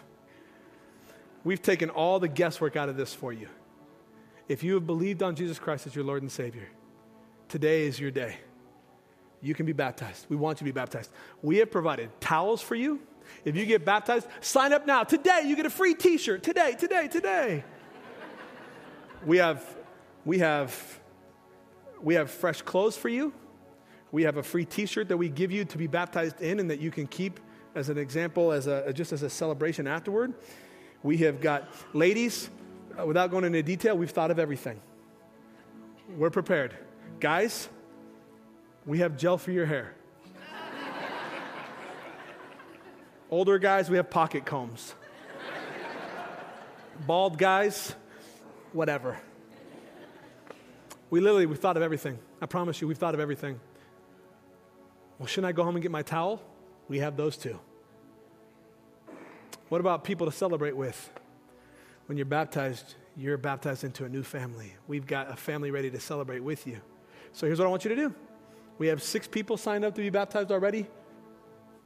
We've 1.43 1.61
taken 1.61 1.89
all 1.89 2.19
the 2.19 2.27
guesswork 2.27 2.75
out 2.75 2.89
of 2.89 2.97
this 2.97 3.13
for 3.13 3.33
you. 3.33 3.47
If 4.47 4.63
you 4.63 4.75
have 4.75 4.85
believed 4.85 5.23
on 5.23 5.35
Jesus 5.35 5.57
Christ 5.57 5.87
as 5.87 5.95
your 5.95 6.03
Lord 6.03 6.21
and 6.21 6.31
Savior, 6.31 6.67
today 7.47 7.85
is 7.85 7.99
your 7.99 8.11
day. 8.11 8.37
You 9.41 9.55
can 9.55 9.65
be 9.65 9.73
baptized. 9.73 10.27
We 10.29 10.35
want 10.35 10.57
you 10.57 10.59
to 10.59 10.63
be 10.65 10.71
baptized. 10.71 11.09
We 11.41 11.57
have 11.57 11.71
provided 11.71 12.09
towels 12.19 12.61
for 12.61 12.75
you. 12.75 12.99
If 13.45 13.55
you 13.55 13.65
get 13.65 13.85
baptized, 13.85 14.27
sign 14.41 14.73
up 14.73 14.85
now. 14.85 15.03
Today, 15.03 15.43
you 15.45 15.55
get 15.55 15.65
a 15.65 15.71
free 15.71 15.95
t 15.95 16.17
shirt. 16.17 16.43
Today, 16.43 16.75
today, 16.77 17.07
today 17.07 17.63
we 19.25 19.37
have, 19.37 19.77
we 20.25 20.39
have, 20.39 20.99
we 22.01 22.15
have 22.15 22.29
fresh 22.29 22.61
clothes 22.61 22.97
for 22.97 23.09
you. 23.09 23.33
We 24.11 24.23
have 24.23 24.37
a 24.37 24.43
free 24.43 24.65
T-shirt 24.65 25.07
that 25.07 25.17
we 25.17 25.29
give 25.29 25.51
you 25.51 25.63
to 25.65 25.77
be 25.77 25.87
baptized 25.87 26.41
in, 26.41 26.59
and 26.59 26.69
that 26.69 26.79
you 26.79 26.91
can 26.91 27.07
keep 27.07 27.39
as 27.75 27.89
an 27.89 27.97
example, 27.97 28.51
as 28.51 28.67
a 28.67 28.91
just 28.93 29.13
as 29.13 29.23
a 29.23 29.29
celebration 29.29 29.87
afterward. 29.87 30.33
We 31.03 31.17
have 31.17 31.39
got 31.41 31.69
ladies. 31.93 32.49
Uh, 32.99 33.05
without 33.05 33.31
going 33.31 33.45
into 33.45 33.63
detail, 33.63 33.97
we've 33.97 34.11
thought 34.11 34.31
of 34.31 34.39
everything. 34.39 34.81
We're 36.17 36.29
prepared, 36.29 36.75
guys. 37.21 37.69
We 38.85 38.99
have 38.99 39.15
gel 39.15 39.37
for 39.37 39.51
your 39.51 39.65
hair. 39.65 39.95
Older 43.29 43.57
guys, 43.59 43.89
we 43.89 43.95
have 43.95 44.09
pocket 44.09 44.45
combs. 44.45 44.93
Bald 47.07 47.37
guys, 47.37 47.95
whatever. 48.73 49.19
We 51.09 51.19
literally, 51.19 51.45
we've 51.45 51.59
thought 51.59 51.77
of 51.77 51.83
everything. 51.83 52.17
I 52.41 52.45
promise 52.45 52.81
you, 52.81 52.87
we've 52.87 52.97
thought 52.97 53.13
of 53.13 53.19
everything. 53.19 53.59
Well, 55.19 55.27
shouldn't 55.27 55.49
I 55.49 55.51
go 55.51 55.63
home 55.63 55.75
and 55.75 55.83
get 55.83 55.91
my 55.91 56.01
towel? 56.01 56.41
We 56.87 56.99
have 56.99 57.17
those 57.17 57.37
too. 57.37 57.59
What 59.69 59.81
about 59.81 60.03
people 60.03 60.25
to 60.25 60.31
celebrate 60.31 60.75
with? 60.75 61.09
When 62.07 62.17
you're 62.17 62.25
baptized, 62.25 62.95
you're 63.15 63.37
baptized 63.37 63.83
into 63.83 64.05
a 64.05 64.09
new 64.09 64.23
family. 64.23 64.73
We've 64.87 65.05
got 65.05 65.31
a 65.31 65.35
family 65.35 65.71
ready 65.71 65.91
to 65.91 65.99
celebrate 65.99 66.39
with 66.39 66.65
you. 66.65 66.81
So 67.33 67.45
here's 67.45 67.59
what 67.59 67.67
I 67.67 67.69
want 67.69 67.85
you 67.85 67.89
to 67.89 67.95
do. 67.95 68.15
We 68.77 68.87
have 68.87 69.03
six 69.03 69.27
people 69.27 69.57
signed 69.57 69.85
up 69.85 69.95
to 69.95 70.01
be 70.01 70.09
baptized 70.09 70.51
already. 70.51 70.87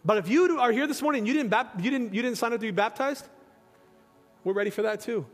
But 0.03 0.17
if 0.17 0.29
you 0.29 0.59
are 0.59 0.71
here 0.71 0.87
this 0.87 1.01
morning, 1.01 1.25
you 1.25 1.33
didn't, 1.33 1.53
you 1.79 1.91
didn't, 1.91 2.13
you 2.13 2.21
didn't 2.21 2.37
sign 2.37 2.53
up 2.53 2.59
to 2.59 2.65
be 2.65 2.71
baptized, 2.71 3.27
we're 4.43 4.53
ready 4.53 4.69
for 4.69 4.83
that 4.83 5.01
too. 5.01 5.25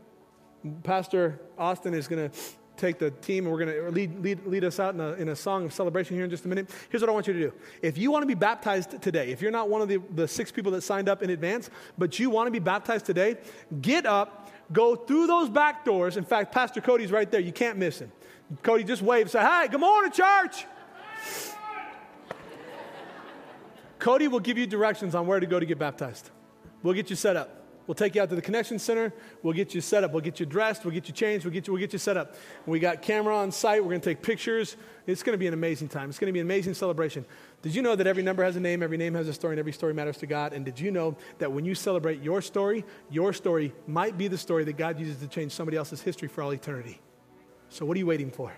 Pastor 0.82 1.40
Austin 1.58 1.94
is 1.94 2.08
going 2.08 2.30
to 2.30 2.36
take 2.76 2.98
the 2.98 3.10
team 3.10 3.44
and 3.44 3.52
we're 3.52 3.64
going 3.64 3.84
to 3.84 3.90
lead, 3.90 4.18
lead, 4.20 4.46
lead 4.46 4.64
us 4.64 4.80
out 4.80 4.94
in 4.94 5.00
a, 5.00 5.12
in 5.12 5.28
a 5.28 5.36
song 5.36 5.64
of 5.64 5.72
celebration 5.72 6.16
here 6.16 6.24
in 6.24 6.30
just 6.30 6.44
a 6.44 6.48
minute. 6.48 6.70
Here's 6.88 7.02
what 7.02 7.10
I 7.10 7.12
want 7.12 7.26
you 7.26 7.32
to 7.32 7.38
do. 7.38 7.52
If 7.80 7.98
you 7.98 8.10
want 8.10 8.22
to 8.22 8.26
be 8.26 8.34
baptized 8.34 9.00
today, 9.02 9.30
if 9.30 9.42
you're 9.42 9.50
not 9.50 9.68
one 9.68 9.82
of 9.82 9.88
the, 9.88 9.98
the 10.14 10.26
six 10.26 10.50
people 10.50 10.72
that 10.72 10.82
signed 10.82 11.08
up 11.08 11.22
in 11.22 11.30
advance, 11.30 11.70
but 11.98 12.18
you 12.18 12.30
want 12.30 12.46
to 12.46 12.50
be 12.50 12.58
baptized 12.58 13.06
today, 13.06 13.36
get 13.80 14.06
up, 14.06 14.50
go 14.72 14.96
through 14.96 15.26
those 15.26 15.48
back 15.48 15.84
doors. 15.84 16.16
In 16.16 16.24
fact, 16.24 16.52
Pastor 16.52 16.80
Cody's 16.80 17.12
right 17.12 17.30
there. 17.30 17.40
You 17.40 17.52
can't 17.52 17.78
miss 17.78 18.00
him. 18.00 18.10
Cody 18.62 18.84
just 18.84 19.02
wave, 19.02 19.30
say, 19.30 19.40
Hi, 19.40 19.66
good 19.66 19.80
morning, 19.80 20.12
church. 20.12 20.66
Cody 23.98 24.26
will 24.28 24.40
give 24.40 24.58
you 24.58 24.66
directions 24.66 25.14
on 25.14 25.26
where 25.26 25.38
to 25.38 25.46
go 25.46 25.60
to 25.60 25.66
get 25.66 25.78
baptized. 25.78 26.30
We'll 26.82 26.94
get 26.94 27.08
you 27.08 27.16
set 27.16 27.36
up. 27.36 27.61
We'll 27.86 27.94
take 27.94 28.14
you 28.14 28.22
out 28.22 28.28
to 28.30 28.36
the 28.36 28.42
connection 28.42 28.78
center. 28.78 29.12
We'll 29.42 29.54
get 29.54 29.74
you 29.74 29.80
set 29.80 30.04
up. 30.04 30.12
We'll 30.12 30.20
get 30.20 30.38
you 30.40 30.46
dressed. 30.46 30.84
We'll 30.84 30.94
get 30.94 31.08
you 31.08 31.14
changed. 31.14 31.44
We'll 31.44 31.52
get 31.52 31.66
you, 31.66 31.72
we'll 31.72 31.80
get 31.80 31.92
you 31.92 31.98
set 31.98 32.16
up. 32.16 32.36
We 32.66 32.78
got 32.78 33.02
camera 33.02 33.36
on 33.36 33.50
site. 33.50 33.82
We're 33.82 33.90
going 33.90 34.00
to 34.00 34.10
take 34.10 34.22
pictures. 34.22 34.76
It's 35.06 35.22
going 35.22 35.34
to 35.34 35.38
be 35.38 35.46
an 35.46 35.54
amazing 35.54 35.88
time. 35.88 36.08
It's 36.08 36.18
going 36.18 36.28
to 36.28 36.32
be 36.32 36.40
an 36.40 36.46
amazing 36.46 36.74
celebration. 36.74 37.24
Did 37.60 37.74
you 37.74 37.82
know 37.82 37.96
that 37.96 38.06
every 38.06 38.22
number 38.22 38.44
has 38.44 38.56
a 38.56 38.60
name, 38.60 38.82
every 38.82 38.96
name 38.96 39.14
has 39.14 39.28
a 39.28 39.32
story, 39.32 39.54
and 39.54 39.58
every 39.58 39.72
story 39.72 39.94
matters 39.94 40.16
to 40.18 40.26
God? 40.26 40.52
And 40.52 40.64
did 40.64 40.78
you 40.78 40.90
know 40.90 41.16
that 41.38 41.50
when 41.50 41.64
you 41.64 41.74
celebrate 41.74 42.22
your 42.22 42.40
story, 42.40 42.84
your 43.10 43.32
story 43.32 43.72
might 43.86 44.16
be 44.16 44.28
the 44.28 44.38
story 44.38 44.64
that 44.64 44.76
God 44.76 44.98
uses 44.98 45.16
to 45.18 45.26
change 45.26 45.52
somebody 45.52 45.76
else's 45.76 46.00
history 46.00 46.28
for 46.28 46.42
all 46.42 46.52
eternity? 46.52 47.00
So 47.68 47.84
what 47.86 47.96
are 47.96 47.98
you 47.98 48.06
waiting 48.06 48.30
for? 48.30 48.52